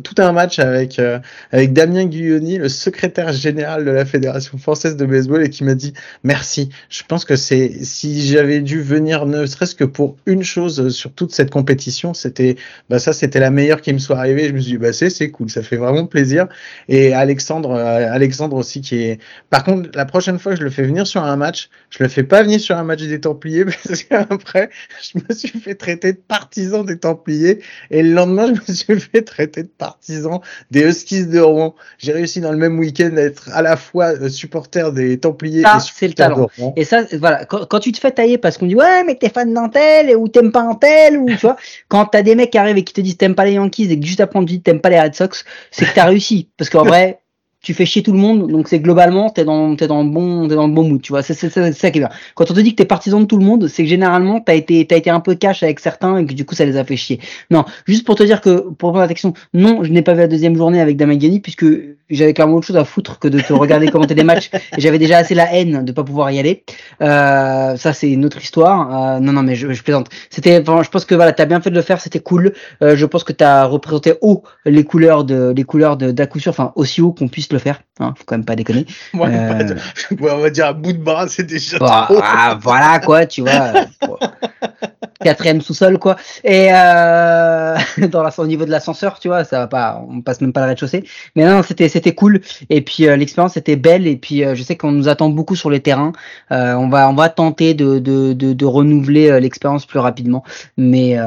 tout 0.03 0.15
un 0.17 0.31
match 0.31 0.59
avec 0.59 0.99
euh, 0.99 1.19
avec 1.51 1.73
Damien 1.73 2.05
Guyoni, 2.05 2.57
le 2.57 2.69
secrétaire 2.69 3.33
général 3.33 3.85
de 3.85 3.91
la 3.91 4.05
Fédération 4.05 4.57
française 4.57 4.95
de 4.95 5.05
baseball, 5.05 5.43
et 5.43 5.49
qui 5.49 5.63
m'a 5.63 5.75
dit 5.75 5.93
merci. 6.23 6.69
Je 6.89 7.03
pense 7.07 7.25
que 7.25 7.35
c'est 7.35 7.83
si 7.83 8.27
j'avais 8.27 8.61
dû 8.61 8.81
venir 8.81 9.25
ne 9.25 9.45
serait-ce 9.45 9.75
que 9.75 9.83
pour 9.83 10.17
une 10.25 10.43
chose 10.43 10.89
sur 10.89 11.13
toute 11.13 11.33
cette 11.33 11.51
compétition, 11.51 12.13
c'était 12.13 12.55
bah 12.89 12.99
ça 12.99 13.13
c'était 13.13 13.39
la 13.39 13.51
meilleure 13.51 13.81
qui 13.81 13.93
me 13.93 13.99
soit 13.99 14.17
arrivée. 14.17 14.47
Je 14.47 14.53
me 14.53 14.59
suis 14.59 14.71
dit 14.73 14.77
bah 14.77 14.93
c'est 14.93 15.09
c'est 15.09 15.29
cool, 15.29 15.49
ça 15.49 15.61
fait 15.61 15.77
vraiment 15.77 16.05
plaisir. 16.05 16.47
Et 16.87 17.13
Alexandre 17.13 17.71
euh, 17.71 18.11
Alexandre 18.11 18.55
aussi 18.55 18.81
qui 18.81 19.03
est. 19.03 19.19
Par 19.49 19.63
contre, 19.63 19.89
la 19.93 20.05
prochaine 20.05 20.39
fois 20.39 20.53
que 20.53 20.59
je 20.59 20.63
le 20.63 20.69
fais 20.69 20.83
venir 20.83 21.05
sur 21.05 21.23
un 21.23 21.35
match, 21.35 21.69
je 21.89 22.03
le 22.03 22.09
fais 22.09 22.23
pas 22.23 22.43
venir 22.43 22.59
sur 22.59 22.77
un 22.77 22.83
match 22.83 23.03
des 23.03 23.19
Templiers 23.19 23.65
parce 23.87 24.03
qu'après 24.03 24.69
je 25.01 25.19
me 25.19 25.35
suis 25.35 25.59
fait 25.59 25.75
traiter 25.75 26.13
de 26.13 26.17
partisan 26.17 26.83
des 26.83 26.97
Templiers 26.97 27.59
et 27.89 28.03
le 28.03 28.13
lendemain 28.13 28.53
je 28.53 28.71
me 28.71 28.75
suis 28.75 28.99
fait 28.99 29.21
traiter 29.21 29.40
de 29.47 29.67
partisan 29.77 30.41
des 30.71 30.81
Huskies 30.81 31.27
de 31.27 31.39
Rouen. 31.39 31.75
J'ai 31.97 32.11
réussi 32.11 32.41
dans 32.41 32.51
le 32.51 32.57
même 32.57 32.79
week-end 32.79 33.11
à 33.17 33.21
être 33.21 33.49
à 33.53 33.61
la 33.61 33.77
fois 33.77 34.13
euh, 34.13 34.29
supporter 34.29 34.91
des 34.93 35.19
Templiers 35.19 35.61
Ça, 35.61 35.77
et 35.77 35.89
c'est 35.93 36.07
le 36.07 36.11
de 36.11 36.15
talent. 36.15 36.47
Rouen. 36.57 36.73
Et 36.75 36.83
ça, 36.83 37.03
voilà, 37.19 37.45
quand, 37.45 37.65
quand 37.65 37.79
tu 37.79 37.91
te 37.91 37.99
fais 37.99 38.11
tailler 38.11 38.37
parce 38.37 38.57
qu'on 38.57 38.67
dit 38.67 38.75
ouais, 38.75 39.03
mais 39.03 39.15
t'es 39.15 39.29
fan 39.29 39.53
d'un 39.53 39.69
tel 39.69 40.15
ou 40.15 40.27
t'aimes 40.27 40.51
pas 40.51 40.61
un 40.61 40.75
tel 40.75 41.17
ou 41.17 41.27
tu 41.27 41.35
vois, 41.35 41.57
quand 41.87 42.05
t'as 42.05 42.21
des 42.21 42.35
mecs 42.35 42.51
qui 42.51 42.57
arrivent 42.57 42.77
et 42.77 42.83
qui 42.83 42.93
te 42.93 43.01
disent 43.01 43.17
t'aimes 43.17 43.35
pas 43.35 43.45
les 43.45 43.53
Yankees 43.53 43.91
et 43.91 43.99
que 43.99 44.05
juste 44.05 44.19
après 44.19 44.39
on 44.39 44.43
te 44.43 44.49
dit 44.49 44.61
t'aimes 44.61 44.81
pas 44.81 44.89
les 44.89 44.99
Red 44.99 45.15
Sox, 45.15 45.43
c'est 45.71 45.85
que 45.85 45.95
t'as 45.95 46.05
réussi. 46.05 46.49
Parce 46.57 46.69
qu'en 46.69 46.83
vrai, 46.83 47.21
tu 47.61 47.73
fais 47.73 47.85
chier 47.85 48.01
tout 48.01 48.11
le 48.11 48.17
monde, 48.17 48.49
donc 48.49 48.67
c'est 48.67 48.79
globalement 48.79 49.29
t'es 49.29 49.45
dans 49.45 49.75
t'es 49.75 49.87
dans 49.87 50.03
le 50.03 50.09
bon 50.09 50.47
t'es 50.47 50.55
dans 50.55 50.67
le 50.67 50.73
bon 50.73 50.83
mood, 50.83 51.01
tu 51.01 51.11
vois. 51.13 51.21
C'est 51.21 51.33
c'est 51.33 51.49
ça 51.49 51.91
qui 51.91 51.97
est 51.97 52.01
bien. 52.01 52.09
Quand 52.35 52.49
on 52.49 52.53
te 52.53 52.59
dit 52.59 52.71
que 52.71 52.77
t'es 52.77 52.85
partisan 52.85 53.19
de 53.21 53.25
tout 53.25 53.37
le 53.37 53.45
monde, 53.45 53.67
c'est 53.67 53.83
que 53.83 53.89
généralement 53.89 54.39
t'as 54.39 54.55
été 54.55 54.85
t'as 54.87 54.97
été 54.97 55.09
un 55.09 55.19
peu 55.19 55.35
cash 55.35 55.61
avec 55.63 55.79
certains 55.79 56.17
et 56.17 56.25
que 56.25 56.33
du 56.33 56.45
coup 56.45 56.55
ça 56.55 56.65
les 56.65 56.77
a 56.77 56.83
fait 56.83 56.97
chier. 56.97 57.19
Non, 57.51 57.65
juste 57.85 58.05
pour 58.05 58.15
te 58.15 58.23
dire 58.23 58.41
que 58.41 58.69
pour 58.71 58.89
répondre 58.89 59.03
à 59.03 59.07
ta 59.07 59.13
question, 59.13 59.33
non, 59.53 59.83
je 59.83 59.91
n'ai 59.91 60.01
pas 60.01 60.13
vu 60.13 60.19
la 60.21 60.27
deuxième 60.27 60.55
journée 60.55 60.81
avec 60.81 60.97
Damagani 60.97 61.39
puisque 61.39 61.65
j'avais 62.09 62.33
clairement 62.33 62.55
autre 62.55 62.67
chose 62.67 62.77
à 62.77 62.83
foutre 62.83 63.19
que 63.19 63.27
de 63.27 63.39
te 63.39 63.53
regarder 63.53 63.87
commenter 63.91 64.15
des 64.15 64.23
matchs 64.23 64.49
j'avais 64.77 64.99
déjà 64.99 65.17
assez 65.17 65.35
la 65.35 65.53
haine 65.53 65.85
de 65.85 65.91
pas 65.91 66.03
pouvoir 66.03 66.31
y 66.31 66.39
aller. 66.39 66.63
Euh, 67.01 67.75
ça 67.77 67.93
c'est 67.93 68.09
une 68.09 68.25
autre 68.25 68.41
histoire. 68.41 69.15
Euh, 69.15 69.19
non 69.19 69.33
non 69.33 69.43
mais 69.43 69.55
je, 69.55 69.71
je 69.71 69.83
plaisante. 69.83 70.09
C'était 70.29 70.59
enfin, 70.59 70.81
je 70.83 70.89
pense 70.89 71.05
que 71.05 71.15
voilà, 71.15 71.31
t'as 71.31 71.45
bien 71.45 71.61
fait 71.61 71.69
de 71.69 71.75
le 71.75 71.81
faire, 71.81 72.01
c'était 72.01 72.19
cool. 72.19 72.53
Euh, 72.81 72.95
je 72.95 73.05
pense 73.05 73.23
que 73.23 73.33
t'as 73.33 73.65
représenté 73.65 74.15
haut 74.21 74.43
les 74.65 74.83
couleurs 74.83 75.23
de 75.23 75.53
les 75.55 75.63
couleurs 75.63 75.97
de 75.97 76.11
d'à 76.11 76.25
coup 76.25 76.39
sûr, 76.39 76.49
enfin 76.49 76.73
aussi 76.75 77.01
haut 77.01 77.11
qu'on 77.11 77.27
puisse 77.27 77.50
le 77.53 77.59
faire. 77.59 77.81
Hein, 77.99 78.13
faut 78.17 78.23
quand 78.25 78.35
même 78.35 78.45
pas 78.45 78.55
déconner. 78.55 78.85
Ouais, 79.13 79.27
Euh, 79.29 79.75
on 80.21 80.37
va 80.37 80.49
dire 80.49 80.67
à 80.67 80.73
bout 80.73 80.93
de 80.93 80.97
bras, 80.99 81.27
c'est 81.27 81.43
déjà 81.43 81.77
Bah, 81.77 82.05
trop. 82.09 82.19
ah, 82.23 82.57
voilà 82.61 82.99
quoi, 82.99 83.25
tu 83.25 83.41
vois. 83.41 83.51
euh. 83.51 83.85
Quatrième 85.23 85.61
sous-sol 85.61 85.99
quoi. 85.99 86.15
Et 86.43 86.69
euh, 86.73 87.77
dans 88.09 88.23
la, 88.23 88.31
au 88.39 88.47
niveau 88.47 88.65
de 88.65 88.71
l'ascenseur, 88.71 89.19
tu 89.19 89.27
vois, 89.27 89.43
ça 89.43 89.59
va 89.59 89.67
pas, 89.67 90.03
on 90.09 90.21
passe 90.21 90.41
même 90.41 90.51
pas 90.51 90.61
le 90.61 90.67
rez-de-chaussée. 90.69 91.03
Mais 91.35 91.45
non, 91.45 91.61
c'était 91.61 91.89
c'était 91.89 92.15
cool. 92.15 92.41
Et 92.71 92.81
puis 92.81 93.07
euh, 93.07 93.15
l'expérience 93.15 93.55
était 93.55 93.75
belle. 93.75 94.07
Et 94.07 94.15
puis 94.15 94.43
euh, 94.43 94.55
je 94.55 94.63
sais 94.63 94.75
qu'on 94.77 94.91
nous 94.91 95.09
attend 95.09 95.29
beaucoup 95.29 95.55
sur 95.55 95.69
les 95.69 95.79
terrains. 95.79 96.11
Euh, 96.51 96.73
on 96.73 96.89
va 96.89 97.07
on 97.07 97.13
va 97.13 97.29
tenter 97.29 97.75
de 97.75 97.99
de 97.99 98.33
de, 98.33 98.53
de 98.53 98.65
renouveler 98.65 99.39
l'expérience 99.39 99.85
plus 99.85 99.99
rapidement. 99.99 100.43
Mais 100.75 101.17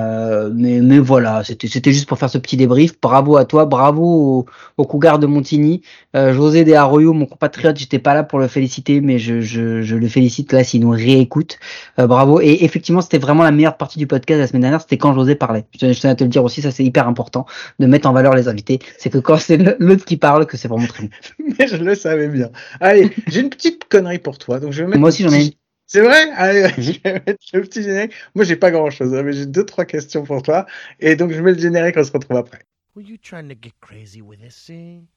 mais 0.52 0.80
mais 0.80 0.98
voilà, 0.98 1.44
c'était 1.44 1.68
c'était 1.68 1.92
juste 1.92 2.08
pour 2.08 2.18
faire 2.18 2.30
ce 2.30 2.38
petit 2.38 2.56
débrief. 2.56 2.94
Bravo 3.00 3.36
à 3.36 3.44
toi, 3.44 3.64
bravo 3.64 4.02
au, 4.02 4.46
au 4.76 4.84
Cougar 4.86 5.20
de 5.20 5.26
Montigny. 5.28 5.82
Euh, 6.16 6.32
Arroyo, 6.72 7.12
mon 7.12 7.26
compatriote, 7.26 7.76
j'étais 7.76 7.98
pas 7.98 8.14
là 8.14 8.22
pour 8.22 8.38
le 8.38 8.48
féliciter, 8.48 9.00
mais 9.02 9.18
je, 9.18 9.40
je, 9.40 9.82
je 9.82 9.96
le 9.96 10.08
félicite 10.08 10.52
là 10.52 10.64
s'il 10.64 10.80
nous 10.80 10.90
réécoute. 10.90 11.58
Euh, 11.98 12.06
bravo. 12.06 12.40
Et 12.40 12.64
effectivement, 12.64 13.02
c'était 13.02 13.18
vraiment 13.18 13.42
la 13.42 13.50
meilleure 13.50 13.76
partie 13.76 13.98
du 13.98 14.06
podcast 14.06 14.40
la 14.40 14.46
semaine 14.46 14.62
dernière, 14.62 14.80
c'était 14.80 14.96
quand 14.96 15.12
José 15.12 15.34
parlait. 15.34 15.64
Je 15.74 15.80
tenais 15.80 15.92
je 15.92 16.00
tenais 16.00 16.12
à 16.12 16.16
te 16.16 16.24
le 16.24 16.30
dire 16.30 16.42
aussi, 16.42 16.62
ça 16.62 16.70
c'est 16.70 16.84
hyper 16.84 17.06
important 17.06 17.44
de 17.78 17.86
mettre 17.86 18.08
en 18.08 18.12
valeur 18.12 18.34
les 18.34 18.48
invités. 18.48 18.78
C'est 18.96 19.10
que 19.10 19.18
quand 19.18 19.36
c'est 19.36 19.58
l'autre 19.78 20.04
qui 20.04 20.16
parle, 20.16 20.46
que 20.46 20.56
c'est 20.56 20.68
vraiment 20.68 20.86
très 20.86 21.04
bon. 21.04 21.10
Mais 21.58 21.66
je 21.66 21.76
le 21.76 21.94
savais 21.94 22.28
bien. 22.28 22.50
Allez, 22.80 23.10
j'ai 23.28 23.40
une 23.40 23.50
petite 23.50 23.84
connerie 23.84 24.18
pour 24.18 24.38
toi. 24.38 24.60
Donc 24.60 24.72
je 24.72 24.82
vais 24.82 24.88
mettre 24.88 25.00
Moi 25.00 25.10
aussi 25.10 25.22
le 25.22 25.28
j'en 25.28 25.36
ai 25.36 25.44
une. 25.44 25.52
C'est 25.86 26.00
vrai? 26.00 26.30
Allez, 26.32 26.68
je 26.78 26.92
vais 27.02 27.12
mettre 27.12 27.44
le 27.52 27.60
petit 27.60 27.82
générique. 27.82 28.12
Moi, 28.34 28.44
j'ai 28.44 28.56
pas 28.56 28.70
grand 28.70 28.90
chose, 28.90 29.12
mais 29.12 29.32
j'ai 29.32 29.46
deux, 29.46 29.66
trois 29.66 29.84
questions 29.84 30.24
pour 30.24 30.42
toi. 30.42 30.66
Et 30.98 31.14
donc, 31.14 31.30
je 31.30 31.40
mets 31.42 31.52
le 31.52 31.58
générique, 31.58 31.96
on 31.98 32.04
se 32.04 32.10
retrouve 32.10 32.38
après. 32.38 32.60
Were 32.96 33.02
you 33.02 33.16
trying 33.18 33.48
to 33.48 33.54
get 33.60 33.74
crazy 33.80 34.22
with 34.22 34.40
this 34.40 34.66
thing? 34.66 35.08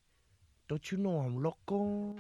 Don't 0.68 0.92
you 0.92 0.98
know 0.98 1.20
I'm 1.20 1.42
loco? 1.42 2.16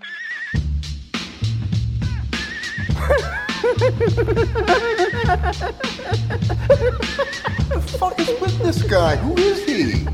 fuck 8.00 8.20
is 8.20 8.30
with 8.41 8.58
this 8.64 8.84
guy? 8.84 9.16
Who 9.18 9.36
is 9.38 9.64
he? 9.66 10.06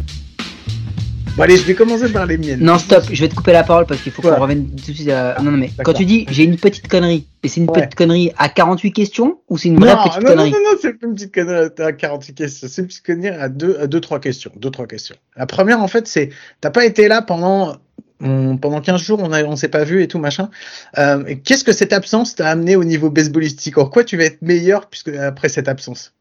Bon, 1.35 1.43
allez, 1.43 1.57
je 1.57 1.63
vais 1.63 1.73
commencer 1.73 2.09
par 2.11 2.27
les 2.27 2.37
miennes. 2.37 2.59
Non, 2.59 2.77
stop, 2.77 3.05
je 3.11 3.19
vais 3.19 3.27
te 3.27 3.33
couper 3.33 3.53
la 3.53 3.63
parole 3.63 3.87
parce 3.87 3.99
qu'il 4.01 4.11
faut 4.11 4.21
qu'on 4.21 4.35
revienne 4.39 4.69
tout 4.69 4.91
de 4.91 4.95
suite 4.95 5.09
à... 5.09 5.35
Non, 5.41 5.49
non, 5.49 5.57
mais 5.57 5.71
quand 5.83 5.93
tu 5.93 6.05
dis 6.05 6.27
j'ai 6.29 6.43
une 6.43 6.57
petite 6.57 6.87
connerie, 6.87 7.25
et 7.41 7.47
c'est 7.47 7.59
une 7.59 7.67
Ouais. 7.71 7.81
petite 7.81 7.95
connerie 7.95 8.31
à 8.37 8.49
48 8.49 8.91
questions 8.93 9.39
ou 9.49 9.57
c'est 9.57 9.69
une 9.69 9.79
Non, 9.79 9.81
vraie 9.87 9.95
non, 9.95 10.03
petite 10.03 10.21
non, 10.21 10.29
non, 10.29 10.35
connerie? 10.35 10.51
non, 10.51 10.77
c'est 10.79 10.93
pas 10.93 11.07
une 11.07 11.15
petite 11.15 11.33
connerie 11.33 11.69
à 11.79 11.91
48 11.91 12.35
questions. 12.35 12.67
C'est 12.69 12.81
une 12.83 12.87
petite 12.87 13.03
connerie 13.03 13.29
à 13.29 13.49
deux, 13.49 13.77
à 13.79 13.87
deux, 13.87 13.99
trois 13.99 14.19
questions. 14.19 14.51
Deux, 14.57 14.69
trois 14.69 14.85
questions. 14.85 15.15
La 15.35 15.47
première, 15.47 15.81
en 15.81 15.87
fait, 15.87 16.07
c'est, 16.07 16.29
t'as 16.61 16.69
pas 16.69 16.85
été 16.85 17.07
là 17.07 17.23
pendant, 17.23 17.77
pendant 18.23 18.81
15 18.81 19.01
jours, 19.01 19.19
on 19.21 19.31
on 19.31 19.55
s'est 19.55 19.67
pas 19.67 19.83
vu 19.83 20.01
et 20.01 20.07
tout, 20.07 20.19
machin. 20.19 20.49
Euh, 20.97 21.35
Qu'est-ce 21.43 21.63
que 21.63 21.73
cette 21.73 21.93
absence 21.93 22.35
t'a 22.35 22.49
amené 22.49 22.75
au 22.75 22.83
niveau 22.83 23.09
baseballistique? 23.09 23.77
En 23.77 23.85
quoi 23.85 24.03
tu 24.03 24.17
vas 24.17 24.25
être 24.25 24.41
meilleur 24.41 24.87
puisque, 24.87 25.09
après 25.09 25.49
cette 25.49 25.67
absence? 25.67 26.13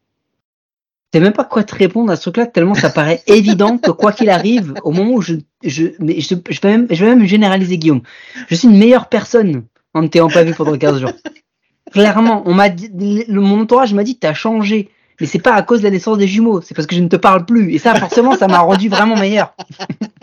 Sais 1.13 1.19
même 1.19 1.33
pas 1.33 1.43
quoi 1.43 1.63
te 1.63 1.75
répondre 1.75 2.11
à 2.11 2.15
ce 2.15 2.23
truc-là, 2.23 2.47
tellement 2.47 2.73
ça 2.73 2.89
paraît 2.89 3.21
évident 3.27 3.77
que 3.77 3.91
quoi 3.91 4.11
qu'il 4.11 4.29
arrive, 4.29 4.73
au 4.83 4.91
moment 4.91 5.11
où 5.11 5.21
je, 5.21 5.35
je, 5.63 5.89
mais 5.99 6.19
je, 6.19 6.35
je 6.49 6.59
vais 6.61 6.69
même, 6.69 6.87
je 6.89 7.05
vais 7.05 7.15
même 7.15 7.25
généraliser 7.25 7.77
Guillaume. 7.77 8.01
Je 8.49 8.55
suis 8.55 8.67
une 8.67 8.77
meilleure 8.77 9.09
personne 9.09 9.63
en 9.93 10.01
ne 10.01 10.07
t'ayant 10.07 10.29
pas 10.29 10.43
vu 10.43 10.53
pendant 10.53 10.77
15 10.77 10.99
jours. 10.99 11.13
Clairement, 11.91 12.41
on 12.47 12.57
dit, 12.69 12.89
le, 13.27 13.39
mon 13.39 13.61
entourage 13.61 13.93
m'a 13.93 14.03
dit 14.03 14.17
t'as 14.17 14.33
changé. 14.33 14.89
Mais 15.21 15.27
c'est 15.27 15.39
pas 15.39 15.53
à 15.53 15.61
cause 15.61 15.79
de 15.79 15.83
la 15.83 15.91
naissance 15.91 16.17
des 16.17 16.27
jumeaux, 16.27 16.61
c'est 16.61 16.73
parce 16.73 16.87
que 16.87 16.95
je 16.95 17.01
ne 17.01 17.07
te 17.07 17.15
parle 17.15 17.45
plus. 17.45 17.71
Et 17.71 17.77
ça, 17.77 17.93
forcément, 17.93 18.35
ça 18.35 18.47
m'a 18.47 18.59
rendu 18.59 18.89
vraiment 18.89 19.15
meilleur. 19.15 19.55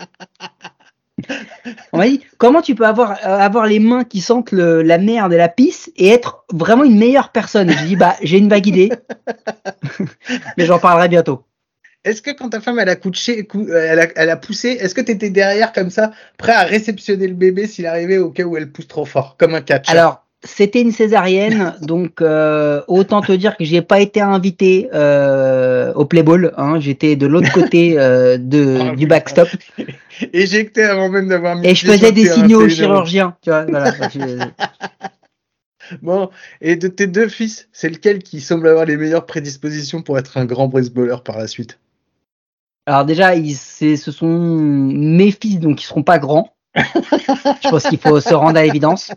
On 1.93 1.97
m'a 1.97 2.07
dit, 2.07 2.21
comment 2.37 2.61
tu 2.61 2.75
peux 2.75 2.85
avoir, 2.85 3.11
euh, 3.11 3.37
avoir 3.37 3.65
les 3.65 3.79
mains 3.79 4.03
qui 4.03 4.21
sentent 4.21 4.51
le, 4.51 4.81
la 4.81 4.97
merde 4.97 5.33
et 5.33 5.37
la 5.37 5.49
pisse 5.49 5.91
et 5.95 6.09
être 6.09 6.45
vraiment 6.51 6.83
une 6.83 6.97
meilleure 6.97 7.29
personne? 7.29 7.69
Et 7.69 7.73
J'ai 7.77 7.85
dit, 7.85 7.95
bah, 7.95 8.15
j'ai 8.21 8.37
une 8.37 8.49
vague 8.49 8.67
idée. 8.67 8.91
Mais 10.57 10.65
j'en 10.65 10.79
parlerai 10.79 11.09
bientôt. 11.09 11.43
Est-ce 12.03 12.21
que 12.23 12.31
quand 12.31 12.49
ta 12.49 12.61
femme 12.61 12.79
elle 12.79 12.89
a 12.89 12.95
couché, 12.95 13.45
cou- 13.45 13.67
elle 13.71 13.99
a, 13.99 14.07
elle 14.15 14.29
a 14.31 14.37
poussé, 14.37 14.69
est-ce 14.69 14.95
que 14.95 15.01
tu 15.01 15.11
étais 15.11 15.29
derrière 15.29 15.71
comme 15.71 15.91
ça, 15.91 16.11
prêt 16.37 16.53
à 16.53 16.63
réceptionner 16.63 17.27
le 17.27 17.35
bébé 17.35 17.67
s'il 17.67 17.85
arrivait 17.85 18.17
au 18.17 18.31
cas 18.31 18.43
où 18.43 18.57
elle 18.57 18.71
pousse 18.71 18.87
trop 18.87 19.05
fort, 19.05 19.35
comme 19.37 19.53
un 19.53 19.61
catch? 19.61 19.87
Alors, 19.89 20.25
c'était 20.43 20.81
une 20.81 20.91
césarienne, 20.91 21.75
donc 21.81 22.21
euh, 22.21 22.81
autant 22.87 23.21
te 23.21 23.31
dire 23.31 23.55
que 23.57 23.63
j'ai 23.63 23.81
pas 23.81 23.99
été 23.99 24.21
invité 24.21 24.89
euh, 24.93 25.93
au 25.93 26.05
Playball. 26.05 26.53
Hein, 26.57 26.79
J'étais 26.79 27.15
de 27.15 27.27
l'autre 27.27 27.51
côté 27.51 27.99
euh, 27.99 28.37
de, 28.37 28.79
Ah, 28.81 28.95
du 28.95 29.07
backstop 29.07 29.49
éjecté 30.33 30.83
avant 30.83 31.09
même 31.09 31.27
d'avoir 31.27 31.55
mis 31.55 31.67
et 31.67 31.75
je 31.75 31.85
faisais 31.85 32.11
des 32.11 32.25
signaux 32.25 32.67
c'est 32.69 32.83
au 32.83 32.85
énorme. 32.85 33.05
chirurgien. 33.05 33.37
Tu 33.41 33.49
vois, 33.49 33.65
voilà. 33.65 33.93
Bon, 36.01 36.29
et 36.61 36.77
de 36.77 36.87
tes 36.87 37.05
deux 37.05 37.27
fils, 37.27 37.67
c'est 37.73 37.89
lequel 37.89 38.23
qui 38.23 38.39
semble 38.39 38.69
avoir 38.69 38.85
les 38.85 38.95
meilleures 38.95 39.25
prédispositions 39.25 40.01
pour 40.01 40.17
être 40.17 40.37
un 40.37 40.45
grand 40.45 40.69
baseballeur 40.69 41.21
par 41.21 41.37
la 41.37 41.47
suite? 41.47 41.79
Alors 42.85 43.03
déjà, 43.03 43.35
ils, 43.35 43.55
ce 43.55 43.97
sont 43.97 44.27
mes 44.29 45.31
fils, 45.31 45.59
donc 45.59 45.83
ils 45.83 45.85
seront 45.85 46.03
pas 46.03 46.17
grands. 46.17 46.55
je 46.75 47.69
pense 47.69 47.83
qu'il 47.89 47.99
faut 47.99 48.21
se 48.21 48.33
rendre 48.33 48.57
à 48.57 48.63
l'évidence. 48.63 49.11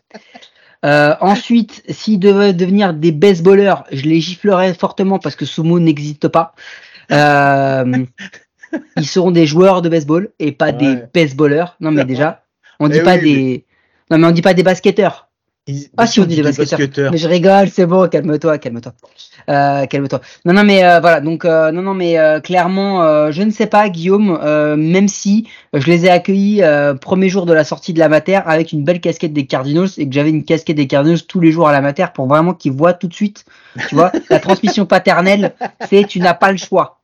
Euh, 0.85 1.14
ensuite, 1.20 1.82
s'ils 1.89 2.18
devaient 2.20 2.53
devenir 2.53 2.93
des 2.93 3.12
baseballeurs, 3.12 3.85
je 3.91 4.03
les 4.03 4.20
giflerais 4.20 4.74
fortement 4.74 5.18
parce 5.18 5.35
que 5.37 5.47
ce 5.47 5.61
mot 5.62 5.80
n'existe 5.80 6.28
pas. 6.28 6.55
Euh, 7.11 8.05
ils 8.97 9.07
seront 9.07 9.30
des 9.30 9.47
joueurs 9.47 9.82
de 9.82 9.89
baseball 9.89 10.30
et 10.39 10.53
pas 10.53 10.72
des 10.72 10.89
Ouais. 10.89 11.09
baseballeurs. 11.14 11.76
Non 11.80 11.91
mais 11.91 12.05
déjà, 12.12 12.45
on 12.80 12.89
dit 12.89 12.99
Eh 13.01 13.03
pas 13.03 13.16
oui, 13.16 13.22
des. 13.35 13.64
Non 14.11 14.18
mais 14.18 14.26
on 14.26 14.30
dit 14.30 14.43
pas 14.43 14.55
des 14.55 14.62
basketteurs. 14.62 15.24
Ils- 15.67 15.89
Ah 15.97 16.07
si 16.07 16.21
on 16.21 16.25
dit 16.25 16.37
des 16.37 16.43
basketteurs. 16.43 16.79
basketteurs. 16.79 17.12
Mais 17.12 17.17
je 17.19 17.27
rigole, 17.27 17.71
c'est 17.71 17.87
bon, 17.87 18.07
calme-toi, 18.09 18.59
calme-toi. 18.59 18.93
Euh, 19.49 19.87
calme-toi. 19.87 20.21
Non, 20.45 20.53
non, 20.53 20.62
mais 20.62 20.85
euh, 20.85 21.01
voilà, 21.01 21.21
donc 21.21 21.45
euh, 21.47 21.73
non, 21.73 21.81
non, 21.81 21.95
mais 21.95 22.17
clairement, 22.43 23.31
je 23.31 23.43
ne 23.43 23.51
sais 23.51 23.67
pas, 23.67 23.89
Guillaume, 23.89 24.39
même 24.77 25.09
si 25.09 25.49
je 25.73 25.87
les 25.87 26.05
ai 26.05 26.11
accueillis 26.11 26.62
premier 27.01 27.29
jour 27.31 27.47
de 27.47 27.55
la 27.55 27.65
sortie 27.65 27.95
de 27.95 27.99
la 27.99 28.09
mater 28.11 28.37
avec 28.37 28.73
une 28.73 28.85
belle 28.85 29.01
casquette 29.01 29.33
des 29.33 29.47
Cardinals 29.47 29.89
et 29.97 30.07
que 30.07 30.15
j'avais 30.15 30.31
une 30.31 30.45
casquette 30.45 30.77
des 30.77 30.87
Cardinals 30.87 31.23
tous 31.23 31.41
les 31.41 31.51
jours 31.51 31.67
à 31.69 31.73
la 31.73 31.81
mater 31.81 32.05
pour 32.15 32.27
vraiment 32.27 32.53
qu'ils 32.53 32.73
voient 32.73 32.93
tout 32.93 33.09
de 33.09 33.15
suite, 33.15 33.45
tu 33.89 33.95
vois, 33.95 34.12
la 34.31 34.41
transmission 34.41 34.85
paternelle, 34.87 35.55
c'est 35.89 36.05
tu 36.07 36.21
n'as 36.21 36.35
pas 36.35 36.53
le 36.53 36.59
choix. 36.59 37.01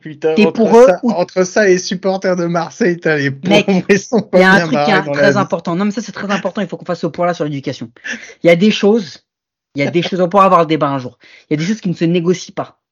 Putain, 0.00 0.32
entre, 0.32 0.52
pour 0.52 0.76
eux 0.78 0.86
ça, 0.86 1.00
ou- 1.02 1.10
entre 1.12 1.44
ça 1.44 1.68
et 1.68 1.78
supporters 1.78 2.36
de 2.36 2.46
Marseille, 2.46 2.98
t'as 2.98 3.16
les 3.16 3.30
Mec, 3.30 3.66
Il 3.68 4.38
y 4.38 4.42
a 4.42 4.52
un 4.52 4.60
truc 4.60 4.78
qui 4.84 4.90
est 4.90 5.12
très 5.12 5.36
important. 5.36 5.76
Non, 5.76 5.84
mais 5.84 5.90
ça, 5.90 6.00
c'est 6.00 6.12
très 6.12 6.30
important. 6.30 6.60
Il 6.60 6.66
faut 6.68 6.76
qu'on 6.76 6.84
fasse 6.84 7.00
ce 7.00 7.06
point-là 7.06 7.34
sur 7.34 7.44
l'éducation. 7.44 7.73
Il 7.82 8.46
y 8.46 8.50
a 8.50 8.56
des 8.56 8.70
choses, 8.70 9.26
il 9.74 9.82
y 9.82 9.86
a 9.86 9.90
des 9.90 10.02
choses, 10.08 10.20
on 10.20 10.28
pourra 10.28 10.46
avoir 10.46 10.60
le 10.60 10.66
débat 10.66 10.88
un 10.88 10.98
jour. 10.98 11.18
Il 11.48 11.52
y 11.52 11.54
a 11.54 11.56
des 11.56 11.64
choses 11.64 11.80
qui 11.80 11.88
ne 11.88 11.94
se 11.94 12.04
négocient 12.04 12.54
pas. 12.54 12.83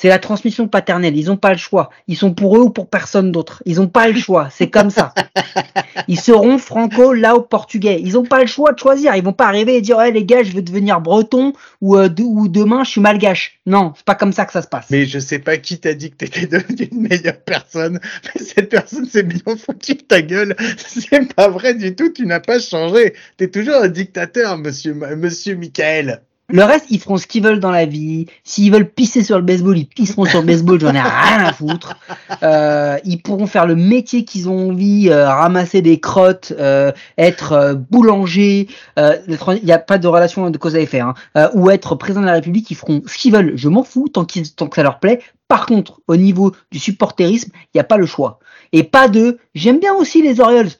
C'est 0.00 0.08
la 0.08 0.20
transmission 0.20 0.68
paternelle. 0.68 1.16
Ils 1.16 1.30
ont 1.30 1.36
pas 1.36 1.50
le 1.50 1.58
choix. 1.58 1.90
Ils 2.06 2.16
sont 2.16 2.32
pour 2.32 2.56
eux 2.56 2.60
ou 2.60 2.70
pour 2.70 2.88
personne 2.88 3.32
d'autre. 3.32 3.62
Ils 3.66 3.80
ont 3.80 3.88
pas 3.88 4.06
le 4.06 4.18
choix. 4.18 4.48
C'est 4.50 4.70
comme 4.70 4.90
ça. 4.90 5.12
Ils 6.08 6.20
seront 6.20 6.56
franco 6.58 7.12
là 7.12 7.34
au 7.34 7.42
portugais. 7.42 8.00
Ils 8.00 8.16
ont 8.16 8.22
pas 8.22 8.40
le 8.40 8.46
choix 8.46 8.72
de 8.72 8.78
choisir. 8.78 9.16
Ils 9.16 9.24
vont 9.24 9.32
pas 9.32 9.46
arriver 9.46 9.74
et 9.76 9.80
dire 9.80 9.96
ouais 9.98 10.12
les 10.12 10.24
gars 10.24 10.42
je 10.44 10.52
veux 10.52 10.62
devenir 10.62 11.00
breton 11.00 11.52
ou, 11.80 11.96
euh, 11.96 12.08
de- 12.08 12.22
ou 12.22 12.46
demain 12.48 12.84
je 12.84 12.90
suis 12.90 13.00
malgache. 13.00 13.58
Non, 13.66 13.92
c'est 13.96 14.04
pas 14.04 14.14
comme 14.14 14.32
ça 14.32 14.44
que 14.46 14.52
ça 14.52 14.62
se 14.62 14.68
passe. 14.68 14.86
Mais 14.90 15.04
je 15.04 15.18
sais 15.18 15.40
pas 15.40 15.56
qui 15.56 15.78
t'a 15.80 15.94
dit 15.94 16.10
que 16.12 16.16
t'étais 16.16 16.46
devenu 16.58 16.88
une 16.92 17.00
meilleure 17.08 17.40
personne, 17.44 17.98
mais 18.24 18.40
cette 18.42 18.68
personne 18.70 19.06
s'est 19.06 19.24
bien 19.24 19.56
foutu 19.56 19.94
de 19.94 20.02
ta 20.02 20.22
gueule. 20.22 20.54
C'est 20.78 21.34
pas 21.34 21.48
vrai 21.48 21.74
du 21.74 21.94
tout, 21.96 22.10
tu 22.10 22.24
n'as 22.26 22.40
pas 22.40 22.58
changé. 22.60 23.14
T'es 23.36 23.48
toujours 23.48 23.76
un 23.76 23.88
dictateur, 23.88 24.56
monsieur, 24.58 24.94
monsieur 24.94 25.56
Michael. 25.56 26.22
Le 26.50 26.64
reste, 26.64 26.86
ils 26.88 26.98
feront 26.98 27.18
ce 27.18 27.26
qu'ils 27.26 27.42
veulent 27.42 27.60
dans 27.60 27.70
la 27.70 27.84
vie. 27.84 28.24
S'ils 28.42 28.72
veulent 28.72 28.88
pisser 28.88 29.22
sur 29.22 29.36
le 29.36 29.42
baseball, 29.42 29.76
ils 29.76 29.86
pisseront 29.86 30.24
sur 30.24 30.40
le 30.40 30.46
baseball, 30.46 30.80
j'en 30.80 30.94
ai 30.94 31.00
rien 31.00 31.44
à 31.44 31.52
foutre. 31.52 31.98
Euh, 32.42 32.98
ils 33.04 33.20
pourront 33.20 33.46
faire 33.46 33.66
le 33.66 33.76
métier 33.76 34.24
qu'ils 34.24 34.48
ont 34.48 34.70
envie, 34.70 35.10
euh, 35.10 35.28
ramasser 35.28 35.82
des 35.82 36.00
crottes, 36.00 36.54
euh, 36.58 36.90
être 37.18 37.74
boulanger. 37.90 38.68
Il 38.96 39.60
n'y 39.62 39.72
a 39.72 39.78
pas 39.78 39.98
de 39.98 40.08
relation 40.08 40.48
de 40.48 40.56
cause 40.56 40.74
à 40.74 40.80
effet. 40.80 41.00
Hein, 41.00 41.12
ou 41.52 41.68
être 41.68 41.96
président 41.96 42.22
de 42.22 42.26
la 42.26 42.32
République, 42.32 42.70
ils 42.70 42.76
feront 42.76 43.02
ce 43.06 43.18
qu'ils 43.18 43.32
veulent. 43.32 43.52
Je 43.56 43.68
m'en 43.68 43.82
fous 43.82 44.08
tant, 44.08 44.24
tant 44.24 44.68
que 44.68 44.76
ça 44.76 44.82
leur 44.82 45.00
plaît. 45.00 45.20
Par 45.48 45.66
contre, 45.66 46.00
au 46.08 46.16
niveau 46.16 46.54
du 46.70 46.78
supporterisme, 46.78 47.50
il 47.54 47.76
n'y 47.76 47.80
a 47.80 47.84
pas 47.84 47.98
le 47.98 48.06
choix. 48.06 48.38
Et 48.72 48.84
pas 48.84 49.08
de 49.08 49.38
j'aime 49.54 49.80
bien 49.80 49.94
aussi 49.94 50.22
les 50.22 50.40
Orioles. 50.40 50.70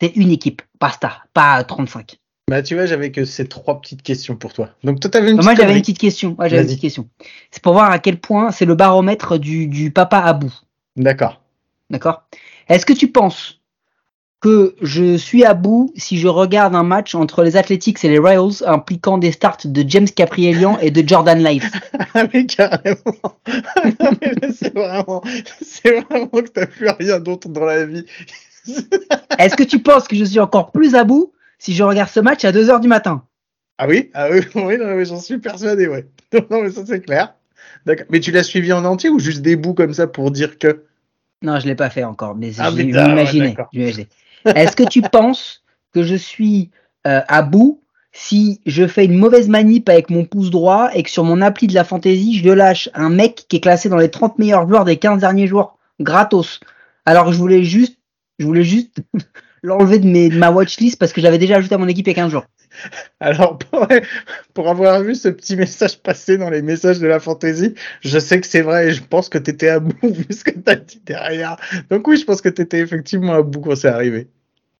C'est 0.00 0.16
une 0.16 0.30
équipe, 0.30 0.62
basta, 0.80 1.22
pas 1.32 1.62
35. 1.62 2.19
Bah, 2.50 2.62
tu 2.62 2.74
vois, 2.74 2.84
j'avais 2.84 3.12
que 3.12 3.24
ces 3.24 3.46
trois 3.46 3.80
petites 3.80 4.02
questions 4.02 4.34
pour 4.34 4.52
toi. 4.52 4.70
Donc, 4.82 4.98
toi, 4.98 5.08
t'avais 5.08 5.30
une 5.30 5.36
Moi, 5.36 5.44
petite 5.44 5.60
j'avais 5.60 5.74
une 5.74 5.82
petite 5.82 5.98
question. 5.98 6.34
Ouais, 6.36 6.48
j'avais 6.48 6.62
une 6.62 6.66
petite 6.66 6.80
question. 6.80 7.08
C'est 7.52 7.62
pour 7.62 7.74
voir 7.74 7.92
à 7.92 8.00
quel 8.00 8.18
point 8.18 8.50
c'est 8.50 8.64
le 8.64 8.74
baromètre 8.74 9.38
du, 9.38 9.68
du 9.68 9.92
papa 9.92 10.18
à 10.18 10.32
bout. 10.32 10.52
D'accord. 10.96 11.40
D'accord 11.90 12.24
Est-ce 12.68 12.84
que 12.84 12.92
tu 12.92 13.06
penses 13.06 13.60
que 14.40 14.74
je 14.82 15.16
suis 15.16 15.44
à 15.44 15.54
bout 15.54 15.92
si 15.94 16.18
je 16.18 16.26
regarde 16.26 16.74
un 16.74 16.82
match 16.82 17.14
entre 17.14 17.44
les 17.44 17.56
Athletics 17.56 18.04
et 18.04 18.08
les 18.08 18.18
Royals 18.18 18.64
impliquant 18.66 19.16
des 19.16 19.30
starts 19.30 19.58
de 19.66 19.84
James 19.86 20.08
Caprielian 20.08 20.76
et 20.80 20.90
de 20.90 21.08
Jordan 21.08 21.38
Life? 21.38 21.70
Ah, 22.14 22.24
mais 22.34 22.46
carrément. 22.46 23.38
Là, 23.46 24.48
c'est 24.52 24.74
vraiment, 24.74 25.22
c'est 25.62 26.00
vraiment 26.00 26.26
que 26.26 26.48
t'as 26.48 26.66
plus 26.66 26.88
rien 26.88 27.20
d'autre 27.20 27.48
dans 27.48 27.64
la 27.64 27.86
vie. 27.86 28.04
Est-ce 29.38 29.54
que 29.54 29.62
tu 29.62 29.78
penses 29.78 30.08
que 30.08 30.16
je 30.16 30.24
suis 30.24 30.40
encore 30.40 30.72
plus 30.72 30.96
à 30.96 31.04
bout 31.04 31.32
si 31.60 31.74
je 31.74 31.84
regarde 31.84 32.10
ce 32.10 32.18
match 32.18 32.44
à 32.44 32.50
2h 32.50 32.80
du 32.80 32.88
matin 32.88 33.22
Ah 33.78 33.86
oui, 33.86 34.10
ah 34.14 34.28
oui, 34.32 34.40
oui, 34.56 35.06
j'en 35.06 35.20
suis 35.20 35.38
persuadé, 35.38 35.86
ouais. 35.86 36.06
Non, 36.50 36.62
mais 36.62 36.70
ça 36.70 36.84
c'est 36.84 37.00
clair. 37.00 37.34
D'accord. 37.86 38.06
Mais 38.10 38.18
tu 38.18 38.32
l'as 38.32 38.42
suivi 38.42 38.72
en 38.72 38.84
entier 38.84 39.10
ou 39.10 39.20
juste 39.20 39.42
des 39.42 39.54
bouts 39.54 39.74
comme 39.74 39.94
ça 39.94 40.06
pour 40.06 40.30
dire 40.30 40.58
que? 40.58 40.84
Non, 41.42 41.60
je 41.60 41.66
l'ai 41.66 41.74
pas 41.74 41.90
fait 41.90 42.04
encore, 42.04 42.34
mais 42.34 42.52
Ah, 42.58 42.72
ouais, 42.72 42.80
je 42.80 42.84
m'imaginais. 42.86 43.56
Est-ce 44.44 44.74
que 44.74 44.88
tu 44.88 45.02
penses 45.02 45.62
que 45.92 46.02
je 46.02 46.14
suis 46.14 46.70
euh, 47.06 47.20
à 47.28 47.42
bout 47.42 47.82
si 48.12 48.60
je 48.66 48.86
fais 48.86 49.04
une 49.04 49.18
mauvaise 49.18 49.48
manip 49.48 49.88
avec 49.88 50.10
mon 50.10 50.24
pouce 50.24 50.50
droit 50.50 50.90
et 50.94 51.02
que 51.02 51.10
sur 51.10 51.22
mon 51.24 51.40
appli 51.40 51.66
de 51.66 51.74
la 51.74 51.84
fantaisie, 51.84 52.38
je 52.38 52.50
lâche 52.50 52.88
un 52.94 53.08
mec 53.08 53.46
qui 53.48 53.56
est 53.56 53.60
classé 53.60 53.88
dans 53.88 53.98
les 53.98 54.10
30 54.10 54.38
meilleurs 54.38 54.66
joueurs 54.66 54.84
des 54.84 54.96
15 54.96 55.20
derniers 55.20 55.46
jours, 55.46 55.78
gratos? 56.00 56.60
Alors 57.04 57.26
que 57.26 57.32
je 57.32 57.38
voulais 57.38 57.62
juste, 57.62 57.98
je 58.38 58.46
voulais 58.46 58.64
juste 58.64 58.96
l'enlever 59.62 59.98
de, 59.98 60.06
mes, 60.06 60.28
de 60.28 60.38
ma 60.38 60.50
watchlist 60.50 60.98
parce 60.98 61.12
que 61.12 61.20
j'avais 61.20 61.38
déjà 61.38 61.56
ajouté 61.56 61.74
à 61.74 61.78
mon 61.78 61.88
équipe 61.88 62.06
il 62.06 62.10
y 62.10 62.12
a 62.12 62.14
15 62.14 62.30
jours. 62.32 62.44
Alors, 63.20 63.58
pour, 63.58 63.86
pour 64.54 64.68
avoir 64.68 65.02
vu 65.02 65.14
ce 65.14 65.28
petit 65.28 65.56
message 65.56 65.98
passer 65.98 66.38
dans 66.38 66.50
les 66.50 66.62
messages 66.62 67.00
de 67.00 67.06
la 67.06 67.20
fantaisie, 67.20 67.74
je 68.00 68.18
sais 68.18 68.40
que 68.40 68.46
c'est 68.46 68.62
vrai 68.62 68.88
et 68.88 68.92
je 68.92 69.02
pense 69.02 69.28
que 69.28 69.38
t'étais 69.38 69.68
à 69.68 69.80
bout 69.80 69.94
vu 70.02 70.26
ce 70.30 70.44
que 70.44 70.58
t'as 70.58 70.76
dit 70.76 71.02
derrière. 71.04 71.56
Donc 71.90 72.06
oui, 72.06 72.16
je 72.16 72.24
pense 72.24 72.40
que 72.40 72.48
t'étais 72.48 72.78
effectivement 72.78 73.34
à 73.34 73.42
bout 73.42 73.60
quand 73.60 73.76
c'est 73.76 73.88
arrivé. 73.88 74.28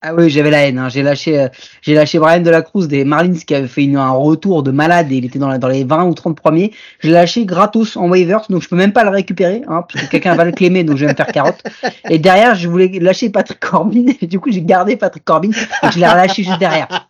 Ah 0.02 0.14
oui, 0.14 0.30
j'avais 0.30 0.50
la 0.50 0.62
haine. 0.66 0.78
hein. 0.78 0.88
J'ai 0.88 1.02
lâché, 1.02 1.38
euh, 1.38 1.48
j'ai 1.82 1.92
lâché 1.94 2.18
Brian 2.18 2.40
de 2.40 2.48
la 2.48 2.62
Cruz 2.62 2.86
des 2.88 3.04
Marlins 3.04 3.34
qui 3.46 3.54
avait 3.54 3.66
fait 3.68 3.84
une- 3.84 3.96
un 3.98 4.12
retour 4.12 4.62
de 4.62 4.70
malade 4.70 5.12
et 5.12 5.16
il 5.16 5.26
était 5.26 5.38
dans, 5.38 5.48
la- 5.48 5.58
dans 5.58 5.68
les 5.68 5.84
20 5.84 6.04
ou 6.04 6.14
30 6.14 6.36
premiers. 6.40 6.72
Je 7.00 7.08
l'ai 7.08 7.12
lâché 7.12 7.44
gratos 7.44 7.98
en 7.98 8.08
waivers, 8.08 8.40
donc 8.48 8.62
je 8.62 8.68
peux 8.68 8.76
même 8.76 8.94
pas 8.94 9.04
le 9.04 9.10
récupérer, 9.10 9.60
hein, 9.68 9.84
parce 9.92 10.06
que 10.06 10.10
quelqu'un 10.10 10.34
va 10.36 10.44
le 10.46 10.52
claimer, 10.52 10.84
donc 10.84 10.96
je 10.96 11.04
vais 11.04 11.12
me 11.12 11.16
faire 11.16 11.26
carotte. 11.26 11.62
Et 12.08 12.18
derrière, 12.18 12.54
je 12.54 12.66
voulais 12.66 12.88
lâcher 12.98 13.28
Patrick 13.28 13.60
Corbin 13.60 14.06
et 14.22 14.26
du 14.26 14.40
coup 14.40 14.50
j'ai 14.50 14.62
gardé 14.62 14.96
Patrick 14.96 15.22
Corbin 15.24 15.50
et 15.50 15.90
je 15.92 15.98
l'ai 15.98 16.06
relâché 16.08 16.44
juste 16.44 16.58
derrière. 16.58 17.08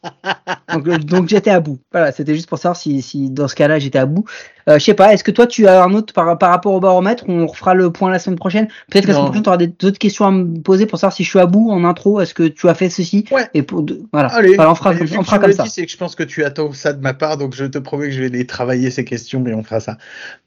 Donc, 0.72 0.88
euh, 0.88 0.98
donc 0.98 1.28
j'étais 1.28 1.50
à 1.50 1.60
bout. 1.60 1.78
Voilà, 1.92 2.10
c'était 2.10 2.34
juste 2.34 2.48
pour 2.48 2.58
savoir 2.58 2.76
si, 2.76 3.02
si 3.02 3.30
dans 3.30 3.46
ce 3.46 3.54
cas-là 3.54 3.78
j'étais 3.78 3.98
à 4.00 4.06
bout. 4.06 4.24
Euh, 4.70 4.78
je 4.78 4.84
sais 4.84 4.94
pas, 4.94 5.12
est-ce 5.12 5.24
que 5.24 5.30
toi 5.30 5.46
tu 5.46 5.66
as 5.66 5.82
un 5.82 5.92
autre 5.92 6.12
par, 6.14 6.38
par 6.38 6.50
rapport 6.50 6.72
au 6.72 6.80
baromètre 6.80 7.24
On 7.28 7.46
refera 7.46 7.74
le 7.74 7.90
point 7.90 8.10
la 8.10 8.18
semaine 8.18 8.38
prochaine. 8.38 8.68
Peut-être 8.90 9.04
que 9.04 9.08
la 9.10 9.14
semaine 9.14 9.26
prochaine 9.26 9.42
tu 9.42 9.48
auras 9.48 9.56
d'autres 9.58 9.98
questions 9.98 10.26
à 10.26 10.30
me 10.30 10.60
poser 10.60 10.86
pour 10.86 10.98
savoir 10.98 11.12
si 11.14 11.24
je 11.24 11.28
suis 11.30 11.38
à 11.38 11.46
bout 11.46 11.70
en 11.70 11.84
intro. 11.84 12.20
Est-ce 12.20 12.34
que 12.34 12.44
tu 12.44 12.68
as 12.68 12.74
fait 12.74 12.88
ceci 12.90 13.24
Ouais. 13.30 13.48
Et 13.54 13.62
pour 13.62 13.84
voilà. 14.12 14.28
Allez, 14.28 14.56
on 14.58 14.74
fera, 14.74 14.92
Et 14.94 15.04
vu 15.04 15.18
on 15.18 15.22
fera 15.24 15.38
comme 15.38 15.52
ça. 15.52 15.64
c'est 15.66 15.84
que 15.86 15.90
je 15.92 15.96
pense 15.96 16.14
que 16.14 16.22
tu 16.22 16.44
attends 16.44 16.72
ça 16.72 16.92
de 16.92 17.02
ma 17.02 17.14
part, 17.14 17.36
donc 17.36 17.54
je 17.54 17.64
te 17.64 17.78
promets 17.78 18.06
que 18.06 18.12
je 18.12 18.20
vais 18.22 18.28
les 18.28 18.46
travailler 18.46 18.90
ces 18.90 19.04
questions, 19.04 19.40
mais 19.40 19.54
on 19.54 19.62
fera 19.62 19.80
ça. 19.80 19.96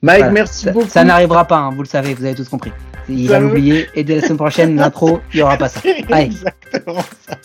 Mike, 0.01 0.19
Voilà. 0.19 0.31
merci 0.31 0.65
Ça, 0.65 0.71
beaucoup. 0.71 0.87
ça 0.87 1.03
n'arrivera 1.03 1.45
pas, 1.45 1.57
hein, 1.57 1.71
vous 1.75 1.81
le 1.83 1.87
savez, 1.87 2.13
vous 2.13 2.23
avez 2.25 2.35
tous 2.35 2.47
compris. 2.49 2.71
Il 3.09 3.27
Ça 3.27 3.33
va 3.33 3.39
l'oublier 3.39 3.87
et 3.95 4.03
dès 4.05 4.15
la 4.15 4.21
semaine 4.21 4.37
prochaine, 4.37 4.75
l'intro, 4.77 5.19
il 5.33 5.39
y 5.39 5.43
aura 5.43 5.57
pas 5.57 5.67
ça. 5.67 5.81
Allez. 6.11 6.25
exactement 6.25 7.01
ça. 7.27 7.35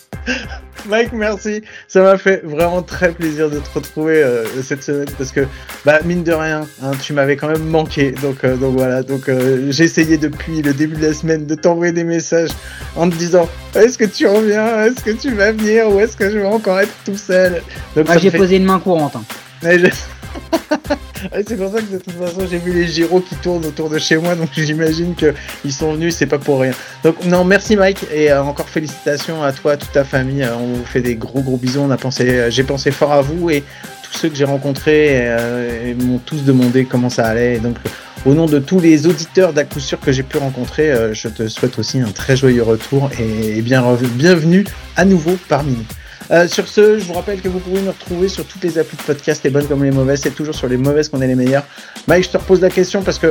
Mike, 0.88 1.12
merci. 1.12 1.62
Ça 1.88 2.02
m'a 2.02 2.16
fait 2.16 2.42
vraiment 2.44 2.82
très 2.82 3.10
plaisir 3.10 3.50
de 3.50 3.58
te 3.58 3.68
retrouver 3.74 4.22
euh, 4.22 4.44
cette 4.62 4.82
semaine 4.84 5.08
parce 5.18 5.32
que, 5.32 5.46
bah, 5.84 5.98
mine 6.04 6.22
de 6.22 6.32
rien, 6.32 6.67
hein, 6.82 6.92
tu 7.02 7.12
m'avais 7.12 7.36
quand 7.36 7.48
même 7.48 7.64
manqué. 7.64 8.12
Donc, 8.12 8.44
euh, 8.44 8.56
donc 8.56 8.76
voilà. 8.76 9.02
Donc, 9.02 9.28
euh, 9.28 9.66
j'ai 9.70 9.84
essayé 9.84 10.16
depuis 10.18 10.62
le 10.62 10.72
début 10.74 10.96
de 10.96 11.06
la 11.06 11.14
semaine 11.14 11.46
de 11.46 11.54
t'envoyer 11.54 11.92
des 11.92 12.04
messages 12.04 12.50
en 12.96 13.08
te 13.08 13.16
disant 13.16 13.48
Est-ce 13.74 13.98
que 13.98 14.04
tu 14.04 14.26
reviens? 14.26 14.84
Est-ce 14.84 15.02
que 15.04 15.10
tu 15.10 15.32
vas 15.34 15.52
venir? 15.52 15.90
Ou 15.90 16.00
est-ce 16.00 16.16
que 16.16 16.30
je 16.30 16.38
vais 16.38 16.46
encore 16.46 16.80
être 16.80 16.92
tout 17.04 17.16
seul? 17.16 17.62
Donc, 17.96 18.06
Moi, 18.06 18.14
ça 18.14 18.14
me 18.14 18.18
j'ai 18.20 18.30
fait- 18.30 18.38
posé 18.38 18.56
une 18.56 18.64
main 18.64 18.78
courante. 18.78 19.16
hein. 19.16 19.22
Je- 19.62 19.68
Ouais, 21.32 21.42
c'est 21.48 21.56
pour 21.56 21.72
ça 21.72 21.78
que 21.80 21.92
de 21.92 21.98
toute 21.98 22.12
façon 22.14 22.46
j'ai 22.48 22.58
vu 22.58 22.72
les 22.72 22.86
gyros 22.86 23.20
qui 23.20 23.34
tournent 23.36 23.64
autour 23.66 23.88
de 23.90 23.98
chez 23.98 24.16
moi 24.16 24.34
donc 24.36 24.50
j'imagine 24.56 25.14
que 25.16 25.34
ils 25.64 25.72
sont 25.72 25.94
venus 25.94 26.14
c'est 26.14 26.26
pas 26.26 26.38
pour 26.38 26.60
rien. 26.60 26.72
Donc 27.02 27.24
non 27.24 27.44
merci 27.44 27.76
Mike 27.76 28.06
et 28.12 28.30
euh, 28.30 28.42
encore 28.42 28.68
félicitations 28.68 29.42
à 29.42 29.52
toi 29.52 29.76
toute 29.76 29.90
ta 29.92 30.04
famille 30.04 30.44
Euh, 30.44 30.54
on 30.56 30.74
vous 30.74 30.84
fait 30.84 31.00
des 31.00 31.16
gros 31.16 31.40
gros 31.42 31.56
bisous 31.56 31.80
on 31.80 31.90
a 31.90 31.96
pensé 31.96 32.28
euh, 32.28 32.50
j'ai 32.50 32.62
pensé 32.62 32.90
fort 32.92 33.12
à 33.12 33.20
vous 33.22 33.50
et 33.50 33.64
tous 34.10 34.18
ceux 34.18 34.28
que 34.28 34.36
j'ai 34.36 34.44
rencontrés 34.44 35.18
euh, 35.20 35.94
m'ont 35.94 36.18
tous 36.18 36.44
demandé 36.44 36.84
comment 36.84 37.10
ça 37.10 37.26
allait 37.26 37.56
et 37.56 37.58
donc 37.58 37.76
au 38.26 38.34
nom 38.34 38.46
de 38.46 38.58
tous 38.58 38.80
les 38.80 39.06
auditeurs 39.06 39.52
d'à 39.52 39.64
coup 39.64 39.80
sûr 39.80 40.00
que 40.00 40.12
j'ai 40.12 40.22
pu 40.22 40.38
rencontrer 40.38 40.90
euh, 40.90 41.14
je 41.14 41.28
te 41.28 41.48
souhaite 41.48 41.78
aussi 41.78 42.00
un 42.00 42.10
très 42.10 42.36
joyeux 42.36 42.62
retour 42.62 43.10
et, 43.18 43.60
bien 43.62 43.84
bienvenue 44.14 44.64
à 44.96 45.04
nouveau 45.04 45.36
parmi 45.48 45.72
nous. 45.72 45.84
Euh, 46.30 46.46
sur 46.46 46.68
ce, 46.68 46.98
je 46.98 47.04
vous 47.04 47.14
rappelle 47.14 47.40
que 47.40 47.48
vous 47.48 47.58
pouvez 47.58 47.80
nous 47.80 47.90
retrouver 47.90 48.28
sur 48.28 48.44
toutes 48.44 48.62
les 48.62 48.78
applis 48.78 48.98
de 48.98 49.02
podcast, 49.02 49.42
les 49.44 49.50
bonnes 49.50 49.66
comme 49.66 49.82
les 49.82 49.90
mauvaises. 49.90 50.20
C'est 50.20 50.34
toujours 50.34 50.54
sur 50.54 50.68
les 50.68 50.76
mauvaises 50.76 51.08
qu'on 51.08 51.22
est 51.22 51.26
les 51.26 51.34
meilleurs. 51.34 51.64
Mike, 52.06 52.24
je 52.24 52.30
te 52.30 52.36
repose 52.36 52.60
la 52.60 52.68
question 52.68 53.02
parce 53.02 53.18
que 53.18 53.30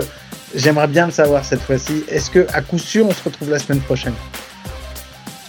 j'aimerais 0.55 0.87
bien 0.87 1.05
le 1.05 1.11
savoir 1.11 1.45
cette 1.45 1.61
fois-ci. 1.61 2.03
Est-ce 2.09 2.31
que 2.31 2.47
à 2.53 2.61
coup 2.61 2.79
sûr, 2.79 3.05
on 3.05 3.11
se 3.11 3.23
retrouve 3.23 3.51
la 3.51 3.59
semaine 3.59 3.81
prochaine? 3.81 4.13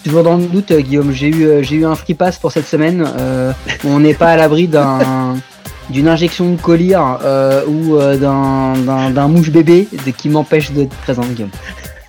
Toujours 0.04 0.22
dans 0.22 0.36
le 0.36 0.44
doute, 0.46 0.70
euh, 0.70 0.80
Guillaume. 0.80 1.12
J'ai 1.12 1.28
eu, 1.28 1.44
euh, 1.46 1.62
j'ai 1.62 1.76
eu 1.76 1.84
un 1.86 1.94
free 1.94 2.14
pass 2.14 2.38
pour 2.38 2.52
cette 2.52 2.66
semaine. 2.66 3.06
Euh, 3.18 3.52
on 3.84 4.00
n'est 4.00 4.14
pas 4.14 4.28
à 4.28 4.36
l'abri 4.36 4.68
d'un 4.68 5.36
d'une 5.90 6.06
injection 6.08 6.50
de 6.52 6.60
collyre 6.60 7.18
euh, 7.24 7.64
ou 7.66 7.96
euh, 7.96 8.16
d'un 8.16 8.74
d'un- 8.80 9.10
d'un 9.10 9.28
mouche 9.28 9.50
bébé 9.50 9.88
de- 10.04 10.10
qui 10.10 10.28
m'empêche 10.28 10.70
d'être 10.70 10.94
présent, 10.96 11.22
Guillaume. 11.22 11.50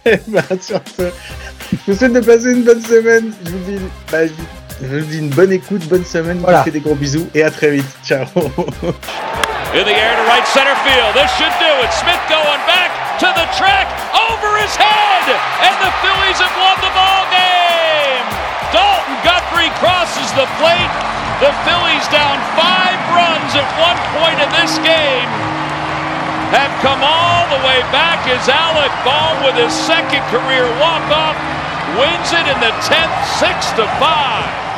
Eh 0.06 0.18
ben, 0.28 0.42
sur 0.62 0.80
ce, 0.98 1.04
je 1.72 1.92
vous 1.92 1.98
souhaite 1.98 2.14
de 2.14 2.22
passer 2.22 2.52
une 2.54 2.64
bonne 2.64 2.82
semaine. 2.82 3.32
Je 3.46 3.52
vous 3.52 3.58
dis, 3.68 3.78
bah, 4.12 4.26
je 4.26 4.32
vous- 4.32 4.48
je 4.82 4.98
vous 5.00 5.06
dis 5.06 5.18
une 5.20 5.30
bonne 5.30 5.52
écoute, 5.52 5.86
bonne 5.90 6.06
semaine. 6.06 6.38
Je 6.38 6.42
Voilà. 6.44 6.60
vous 6.60 6.64
fais 6.64 6.72
des 6.72 6.80
gros 6.80 6.96
bisous 6.96 7.28
et 7.36 7.44
à 7.44 7.52
très 7.52 7.70
vite. 7.72 7.86
Ciao. 8.04 8.24
In 8.36 9.84
the 9.84 9.92
air 9.92 10.16
to 10.18 10.24
right 10.32 10.48
center 10.48 10.74
field. 10.88 11.14
This 11.14 11.30
should 11.38 11.54
do 11.60 11.72
it. 11.84 11.92
Smith 11.92 12.24
going 12.30 12.64
back 12.66 12.90
to 13.20 13.28
the 13.36 13.46
track, 13.58 13.88
over 14.16 14.50
his 14.64 14.74
head, 14.78 15.36
and 15.62 15.76
the 15.84 15.92
Phillies 16.02 16.40
have 16.40 16.56
won 16.58 16.78
the 16.82 16.92
ball 16.96 17.24
game. 17.30 17.69
Dalton 18.70 19.18
Guthrie 19.26 19.74
crosses 19.82 20.30
the 20.38 20.46
plate. 20.62 20.94
The 21.42 21.52
Phillies 21.66 22.06
down 22.14 22.38
five 22.54 23.00
runs 23.16 23.52
at 23.56 23.68
one 23.80 24.00
point 24.20 24.38
in 24.44 24.50
this 24.60 24.78
game 24.86 25.30
have 26.50 26.74
come 26.82 27.02
all 27.06 27.46
the 27.54 27.62
way 27.62 27.82
back 27.94 28.26
as 28.26 28.50
Alec 28.50 28.90
Baum 29.06 29.46
with 29.46 29.54
his 29.54 29.74
second 29.74 30.22
career 30.34 30.66
walk-off 30.82 31.38
wins 31.98 32.34
it 32.34 32.46
in 32.46 32.58
the 32.60 32.74
10th, 32.86 33.18
6 33.38 33.72
to 33.78 33.86
5. 34.02 34.69